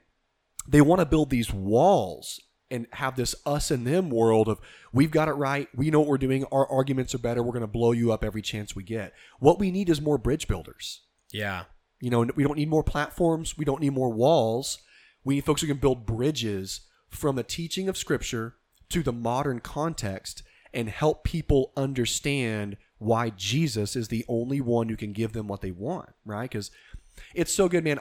they 0.68 0.80
want 0.80 1.00
to 1.00 1.06
build 1.06 1.30
these 1.30 1.52
walls 1.52 2.40
and 2.70 2.86
have 2.92 3.16
this 3.16 3.34
us 3.44 3.70
and 3.70 3.86
them 3.86 4.10
world 4.10 4.48
of 4.48 4.60
we've 4.92 5.10
got 5.10 5.28
it 5.28 5.32
right, 5.32 5.68
we 5.74 5.90
know 5.90 6.00
what 6.00 6.08
we're 6.08 6.18
doing, 6.18 6.44
our 6.52 6.70
arguments 6.70 7.14
are 7.14 7.18
better, 7.18 7.42
we're 7.42 7.52
going 7.52 7.60
to 7.62 7.66
blow 7.66 7.92
you 7.92 8.12
up 8.12 8.22
every 8.22 8.42
chance 8.42 8.76
we 8.76 8.84
get. 8.84 9.12
What 9.40 9.58
we 9.58 9.70
need 9.70 9.88
is 9.88 10.00
more 10.00 10.18
bridge 10.18 10.46
builders. 10.46 11.02
Yeah. 11.32 11.64
You 12.00 12.10
know, 12.10 12.26
we 12.34 12.42
don't 12.42 12.56
need 12.56 12.70
more 12.70 12.82
platforms. 12.82 13.56
We 13.58 13.64
don't 13.64 13.80
need 13.80 13.92
more 13.92 14.10
walls. 14.10 14.78
We 15.24 15.34
need 15.36 15.44
folks 15.44 15.60
who 15.60 15.66
can 15.66 15.76
build 15.76 16.06
bridges 16.06 16.80
from 17.10 17.36
the 17.36 17.42
teaching 17.42 17.88
of 17.88 17.96
Scripture 17.96 18.54
to 18.88 19.02
the 19.02 19.12
modern 19.12 19.60
context 19.60 20.42
and 20.72 20.88
help 20.88 21.24
people 21.24 21.72
understand 21.76 22.76
why 22.98 23.30
Jesus 23.30 23.96
is 23.96 24.08
the 24.08 24.24
only 24.28 24.60
one 24.60 24.88
who 24.88 24.96
can 24.96 25.12
give 25.12 25.32
them 25.32 25.48
what 25.48 25.60
they 25.60 25.70
want, 25.70 26.10
right? 26.24 26.50
Because 26.50 26.70
it's 27.34 27.52
so 27.52 27.68
good, 27.68 27.84
man. 27.84 27.98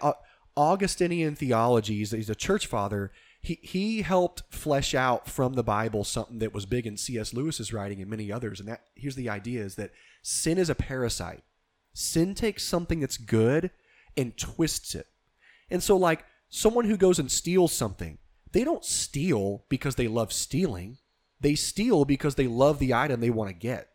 Augustinian 0.55 1.35
theology, 1.35 1.97
he's, 1.97 2.29
a 2.29 2.35
church 2.35 2.67
father. 2.67 3.11
He, 3.41 3.59
he 3.61 4.01
helped 4.01 4.43
flesh 4.49 4.93
out 4.93 5.27
from 5.27 5.53
the 5.53 5.63
Bible 5.63 6.03
something 6.03 6.39
that 6.39 6.53
was 6.53 6.65
big 6.65 6.85
in 6.85 6.97
C.S. 6.97 7.33
Lewis's 7.33 7.71
writing 7.71 8.01
and 8.01 8.09
many 8.09 8.31
others. 8.31 8.59
And 8.59 8.67
that 8.67 8.81
here's 8.95 9.15
the 9.15 9.29
idea 9.29 9.63
is 9.63 9.75
that 9.75 9.91
sin 10.21 10.57
is 10.57 10.69
a 10.69 10.75
parasite. 10.75 11.43
Sin 11.93 12.35
takes 12.35 12.63
something 12.63 12.99
that's 12.99 13.17
good 13.17 13.71
and 14.19 14.37
twists 14.37 14.95
it. 14.95 15.07
And 15.69 15.81
so, 15.81 15.95
like, 15.95 16.25
someone 16.49 16.85
who 16.85 16.97
goes 16.97 17.19
and 17.19 17.31
steals 17.31 17.73
something, 17.73 18.17
they 18.51 18.63
don't 18.63 18.85
steal 18.85 19.65
because 19.69 19.95
they 19.95 20.07
love 20.07 20.33
stealing. 20.33 20.97
They 21.39 21.55
steal 21.55 22.05
because 22.05 22.35
they 22.35 22.47
love 22.47 22.79
the 22.79 22.93
item 22.93 23.19
they 23.19 23.29
want 23.29 23.49
to 23.49 23.55
get. 23.55 23.89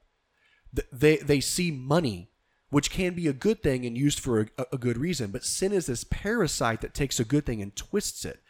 They, 0.93 1.19
they 1.19 1.41
see 1.41 1.71
money, 1.71 2.31
which 2.71 2.91
can 2.91 3.15
be 3.15 3.29
a 3.29 3.33
good 3.33 3.63
thing 3.63 3.85
and 3.85 3.97
used 3.97 4.21
for 4.21 4.41
a, 4.41 4.67
a 4.73 4.79
good 4.79 4.97
reason. 4.97 5.31
But 5.31 5.45
sin 5.45 5.73
is 5.73 5.87
this 5.87 6.05
parasite 6.05 6.81
that 6.81 6.95
takes 6.95 7.21
a 7.21 7.25
good 7.25 7.45
thing 7.45 7.61
and 7.61 7.77
twists 7.77 8.25
it. 8.25 8.41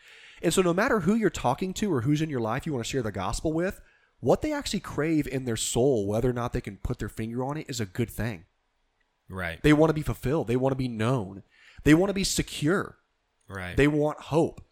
And 0.43 0.53
so, 0.53 0.63
no 0.63 0.75
matter 0.75 1.01
who 1.01 1.15
you're 1.15 1.31
talking 1.31 1.73
to 1.75 1.93
or 1.93 2.03
who's 2.03 2.23
in 2.23 2.31
your 2.31 2.41
life 2.41 2.67
you 2.67 2.73
want 2.73 2.85
to 2.85 2.91
share 2.91 3.03
the 3.03 3.13
gospel 3.13 3.53
with, 3.53 3.81
what 4.21 4.43
they 4.43 4.53
actually 4.53 4.81
crave 4.81 5.27
in 5.27 5.45
their 5.45 5.57
soul, 5.57 6.07
whether 6.07 6.31
or 6.31 6.35
not 6.35 6.53
they 6.53 6.61
can 6.61 6.77
put 6.79 6.99
their 6.99 7.09
finger 7.09 7.45
on 7.45 7.57
it, 7.57 7.67
is 7.69 7.81
a 7.81 7.87
good 7.87 8.11
thing. 8.11 8.45
Right. 9.29 9.63
They 9.63 9.73
want 9.73 9.91
to 9.91 9.95
be 9.95 10.03
fulfilled. 10.03 10.49
They 10.49 10.57
want 10.57 10.73
to 10.73 10.77
be 10.77 10.89
known. 10.89 11.43
They 11.85 11.95
want 11.95 12.11
to 12.11 12.15
be 12.15 12.25
secure. 12.25 12.97
right. 13.49 13.77
They 13.77 13.89
want 13.89 14.21
hope. 14.21 14.63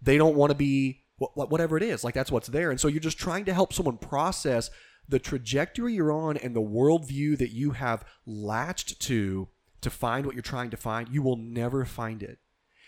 They 0.00 0.16
don't 0.16 0.36
want 0.36 0.50
to 0.50 0.54
be 0.56 1.02
wh- 1.20 1.32
wh- 1.34 1.50
whatever 1.50 1.76
it 1.76 1.82
is. 1.82 2.04
Like 2.04 2.14
that's 2.14 2.30
what's 2.30 2.48
there. 2.48 2.70
And 2.70 2.80
so 2.80 2.88
you're 2.88 3.00
just 3.00 3.18
trying 3.18 3.44
to 3.46 3.54
help 3.54 3.72
someone 3.72 3.96
process 3.98 4.70
the 5.08 5.18
trajectory 5.18 5.94
you're 5.94 6.12
on 6.12 6.36
and 6.36 6.54
the 6.54 6.60
worldview 6.60 7.38
that 7.38 7.50
you 7.50 7.70
have 7.72 8.04
latched 8.26 9.00
to 9.02 9.48
to 9.80 9.90
find 9.90 10.26
what 10.26 10.34
you're 10.34 10.42
trying 10.42 10.70
to 10.70 10.76
find. 10.76 11.08
You 11.08 11.22
will 11.22 11.36
never 11.36 11.84
find 11.84 12.22
it. 12.22 12.38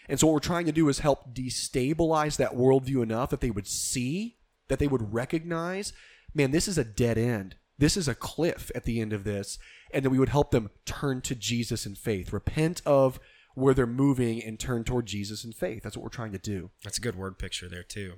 And 0.09 0.19
so 0.19 0.27
what 0.27 0.35
we're 0.35 0.41
trying 0.41 0.67
to 0.67 0.73
do 0.73 0.89
is 0.89 0.99
help 0.99 1.35
destabilize 1.35 2.37
that 2.37 2.53
worldview 2.57 3.03
enough 3.03 3.31
that 3.31 3.41
they 3.41 3.51
would 3.51 3.67
see, 3.69 4.37
that 4.69 4.79
they 4.79 4.89
would 4.89 5.15
recognize, 5.15 5.93
man, 6.35 6.51
this 6.51 6.69
is 6.69 6.77
a 6.77 6.85
dead 6.85 7.17
end. 7.17 7.55
This 7.79 7.97
is 7.97 8.09
a 8.09 8.15
cliff 8.15 8.71
at 8.75 8.85
the 8.85 9.01
end 9.01 9.13
of 9.13 9.25
this. 9.25 9.59
And 9.93 10.05
that 10.05 10.11
we 10.11 10.19
would 10.19 10.29
help 10.29 10.51
them 10.51 10.71
turn 10.85 11.21
to 11.23 11.35
Jesus 11.35 11.87
in 11.87 11.95
faith, 11.95 12.33
repent 12.33 12.83
of 12.85 13.19
where 13.55 13.75
they're 13.75 13.87
moving 13.87 14.43
and 14.43 14.59
turn 14.59 14.85
toward 14.85 15.07
Jesus 15.07 15.45
in 15.45 15.53
faith. 15.53 15.83
That's 15.83 15.97
what 15.97 16.03
we're 16.03 16.11
trying 16.11 16.33
to 16.33 16.39
do. 16.39 16.71
That's 16.85 16.99
a 16.99 17.01
good 17.01 17.17
word 17.17 17.39
picture 17.39 17.69
there 17.69 17.83
too. 17.83 18.15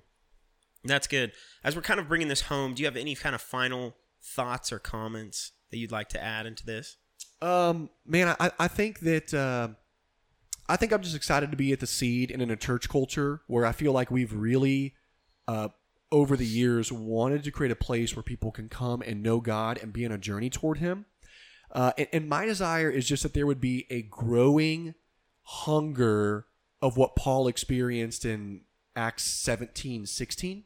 That's 0.84 1.06
good. 1.06 1.32
As 1.62 1.76
we're 1.76 1.82
kind 1.82 2.00
of 2.00 2.08
bringing 2.08 2.28
this 2.28 2.42
home, 2.42 2.74
do 2.74 2.82
you 2.82 2.86
have 2.86 2.96
any 2.96 3.14
kind 3.14 3.34
of 3.34 3.40
final 3.40 3.96
thoughts 4.22 4.72
or 4.72 4.78
comments 4.78 5.52
that 5.70 5.78
you'd 5.78 5.92
like 5.92 6.08
to 6.10 6.22
add 6.22 6.46
into 6.46 6.66
this? 6.66 6.96
Um, 7.40 7.90
man, 8.06 8.36
I, 8.38 8.50
I 8.58 8.68
think 8.68 9.00
that 9.00 9.32
uh, 9.32 9.68
I 10.68 10.76
think 10.76 10.92
I'm 10.92 11.02
just 11.02 11.16
excited 11.16 11.50
to 11.50 11.56
be 11.56 11.72
at 11.72 11.80
the 11.80 11.86
seed 11.86 12.30
and 12.30 12.42
in 12.42 12.50
a 12.50 12.56
church 12.56 12.88
culture 12.88 13.42
where 13.46 13.66
I 13.66 13.72
feel 13.72 13.92
like 13.92 14.10
we've 14.10 14.32
really, 14.32 14.94
uh, 15.48 15.68
over 16.10 16.36
the 16.36 16.46
years, 16.46 16.92
wanted 16.92 17.44
to 17.44 17.50
create 17.50 17.72
a 17.72 17.76
place 17.76 18.14
where 18.14 18.22
people 18.22 18.52
can 18.52 18.68
come 18.68 19.02
and 19.02 19.22
know 19.22 19.40
God 19.40 19.78
and 19.82 19.92
be 19.92 20.04
on 20.06 20.12
a 20.12 20.18
journey 20.18 20.50
toward 20.50 20.78
Him. 20.78 21.06
Uh, 21.70 21.92
and, 21.96 22.08
and 22.12 22.28
my 22.28 22.44
desire 22.44 22.90
is 22.90 23.08
just 23.08 23.22
that 23.22 23.34
there 23.34 23.46
would 23.46 23.60
be 23.60 23.86
a 23.90 24.02
growing 24.02 24.94
hunger 25.52 26.46
of 26.80 26.96
what 26.96 27.14
Paul 27.14 27.46
experienced 27.46 28.24
in 28.24 28.62
Acts 28.96 29.24
17, 29.24 30.06
16 30.06 30.64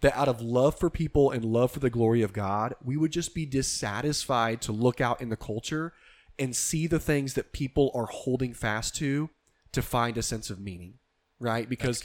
that 0.00 0.16
out 0.16 0.28
of 0.28 0.42
love 0.42 0.78
for 0.78 0.90
people 0.90 1.30
and 1.30 1.44
love 1.44 1.70
for 1.70 1.80
the 1.80 1.90
glory 1.90 2.22
of 2.22 2.32
God, 2.32 2.74
we 2.84 2.96
would 2.96 3.12
just 3.12 3.34
be 3.34 3.46
dissatisfied 3.46 4.60
to 4.62 4.72
look 4.72 5.00
out 5.00 5.20
in 5.20 5.28
the 5.28 5.36
culture 5.36 5.92
and 6.38 6.54
see 6.54 6.86
the 6.86 6.98
things 7.00 7.34
that 7.34 7.52
people 7.52 7.90
are 7.94 8.06
holding 8.06 8.52
fast 8.52 8.94
to 8.96 9.30
to 9.72 9.82
find 9.82 10.18
a 10.18 10.22
sense 10.22 10.50
of 10.50 10.60
meaning, 10.60 10.94
right? 11.38 11.68
Because 11.68 12.02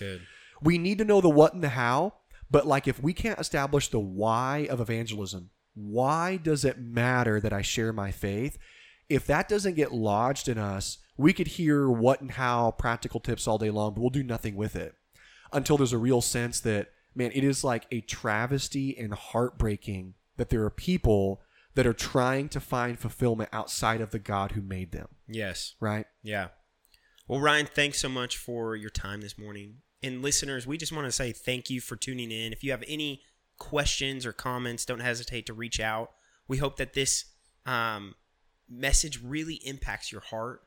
we 0.61 0.77
need 0.77 0.97
to 0.99 1.05
know 1.05 1.21
the 1.21 1.29
what 1.29 1.53
and 1.53 1.63
the 1.63 1.69
how, 1.69 2.13
but 2.49 2.67
like 2.67 2.87
if 2.87 3.01
we 3.01 3.13
can't 3.13 3.39
establish 3.39 3.87
the 3.89 3.99
why 3.99 4.67
of 4.69 4.79
evangelism, 4.79 5.49
why 5.73 6.37
does 6.37 6.65
it 6.65 6.79
matter 6.79 7.39
that 7.39 7.53
I 7.53 7.61
share 7.61 7.93
my 7.93 8.11
faith? 8.11 8.57
If 9.09 9.25
that 9.27 9.49
doesn't 9.49 9.75
get 9.75 9.93
lodged 9.93 10.47
in 10.47 10.57
us, 10.57 10.97
we 11.17 11.33
could 11.33 11.47
hear 11.47 11.89
what 11.89 12.21
and 12.21 12.31
how 12.31 12.71
practical 12.71 13.19
tips 13.19 13.47
all 13.47 13.57
day 13.57 13.69
long, 13.69 13.93
but 13.93 14.01
we'll 14.01 14.09
do 14.09 14.23
nothing 14.23 14.55
with 14.55 14.75
it 14.75 14.95
until 15.53 15.77
there's 15.77 15.93
a 15.93 15.97
real 15.97 16.21
sense 16.21 16.59
that 16.61 16.89
man, 17.13 17.31
it 17.33 17.43
is 17.43 17.63
like 17.63 17.85
a 17.91 17.99
travesty 18.01 18.97
and 18.97 19.13
heartbreaking 19.13 20.13
that 20.37 20.49
there 20.49 20.63
are 20.63 20.69
people 20.69 21.41
that 21.75 21.85
are 21.85 21.93
trying 21.93 22.47
to 22.49 22.59
find 22.59 22.97
fulfillment 22.99 23.49
outside 23.51 24.01
of 24.01 24.11
the 24.11 24.19
God 24.19 24.53
who 24.53 24.61
made 24.61 24.91
them, 24.91 25.07
Yes. 25.27 25.75
right? 25.79 26.05
Yeah. 26.23 26.49
Well, 27.27 27.39
Ryan, 27.39 27.65
thanks 27.65 27.99
so 27.99 28.09
much 28.09 28.37
for 28.37 28.75
your 28.75 28.89
time 28.89 29.21
this 29.21 29.37
morning. 29.37 29.77
And 30.03 30.21
listeners, 30.21 30.65
we 30.65 30.77
just 30.77 30.91
want 30.91 31.05
to 31.05 31.11
say 31.11 31.31
thank 31.31 31.69
you 31.69 31.79
for 31.79 31.95
tuning 31.95 32.31
in. 32.31 32.51
If 32.53 32.63
you 32.63 32.71
have 32.71 32.83
any 32.87 33.21
questions 33.57 34.25
or 34.25 34.33
comments, 34.33 34.85
don't 34.85 34.99
hesitate 35.01 35.45
to 35.45 35.53
reach 35.53 35.79
out. 35.79 36.11
We 36.47 36.57
hope 36.57 36.77
that 36.77 36.93
this 36.93 37.25
um, 37.65 38.15
message 38.69 39.21
really 39.21 39.55
impacts 39.65 40.11
your 40.11 40.21
heart, 40.21 40.61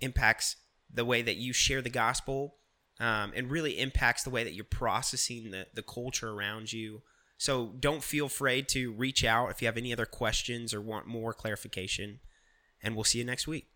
impacts 0.00 0.56
the 0.92 1.04
way 1.04 1.22
that 1.22 1.36
you 1.36 1.52
share 1.52 1.82
the 1.82 1.90
gospel, 1.90 2.56
um, 3.00 3.32
and 3.34 3.50
really 3.50 3.78
impacts 3.78 4.22
the 4.22 4.30
way 4.30 4.44
that 4.44 4.54
you're 4.54 4.64
processing 4.64 5.50
the, 5.50 5.66
the 5.74 5.82
culture 5.82 6.30
around 6.30 6.72
you. 6.72 7.02
So 7.38 7.74
don't 7.80 8.02
feel 8.02 8.26
afraid 8.26 8.68
to 8.68 8.92
reach 8.92 9.24
out 9.24 9.50
if 9.50 9.60
you 9.60 9.66
have 9.66 9.76
any 9.76 9.92
other 9.92 10.06
questions 10.06 10.72
or 10.72 10.80
want 10.80 11.06
more 11.06 11.34
clarification. 11.34 12.20
And 12.82 12.94
we'll 12.94 13.04
see 13.04 13.18
you 13.18 13.24
next 13.24 13.46
week. 13.46 13.64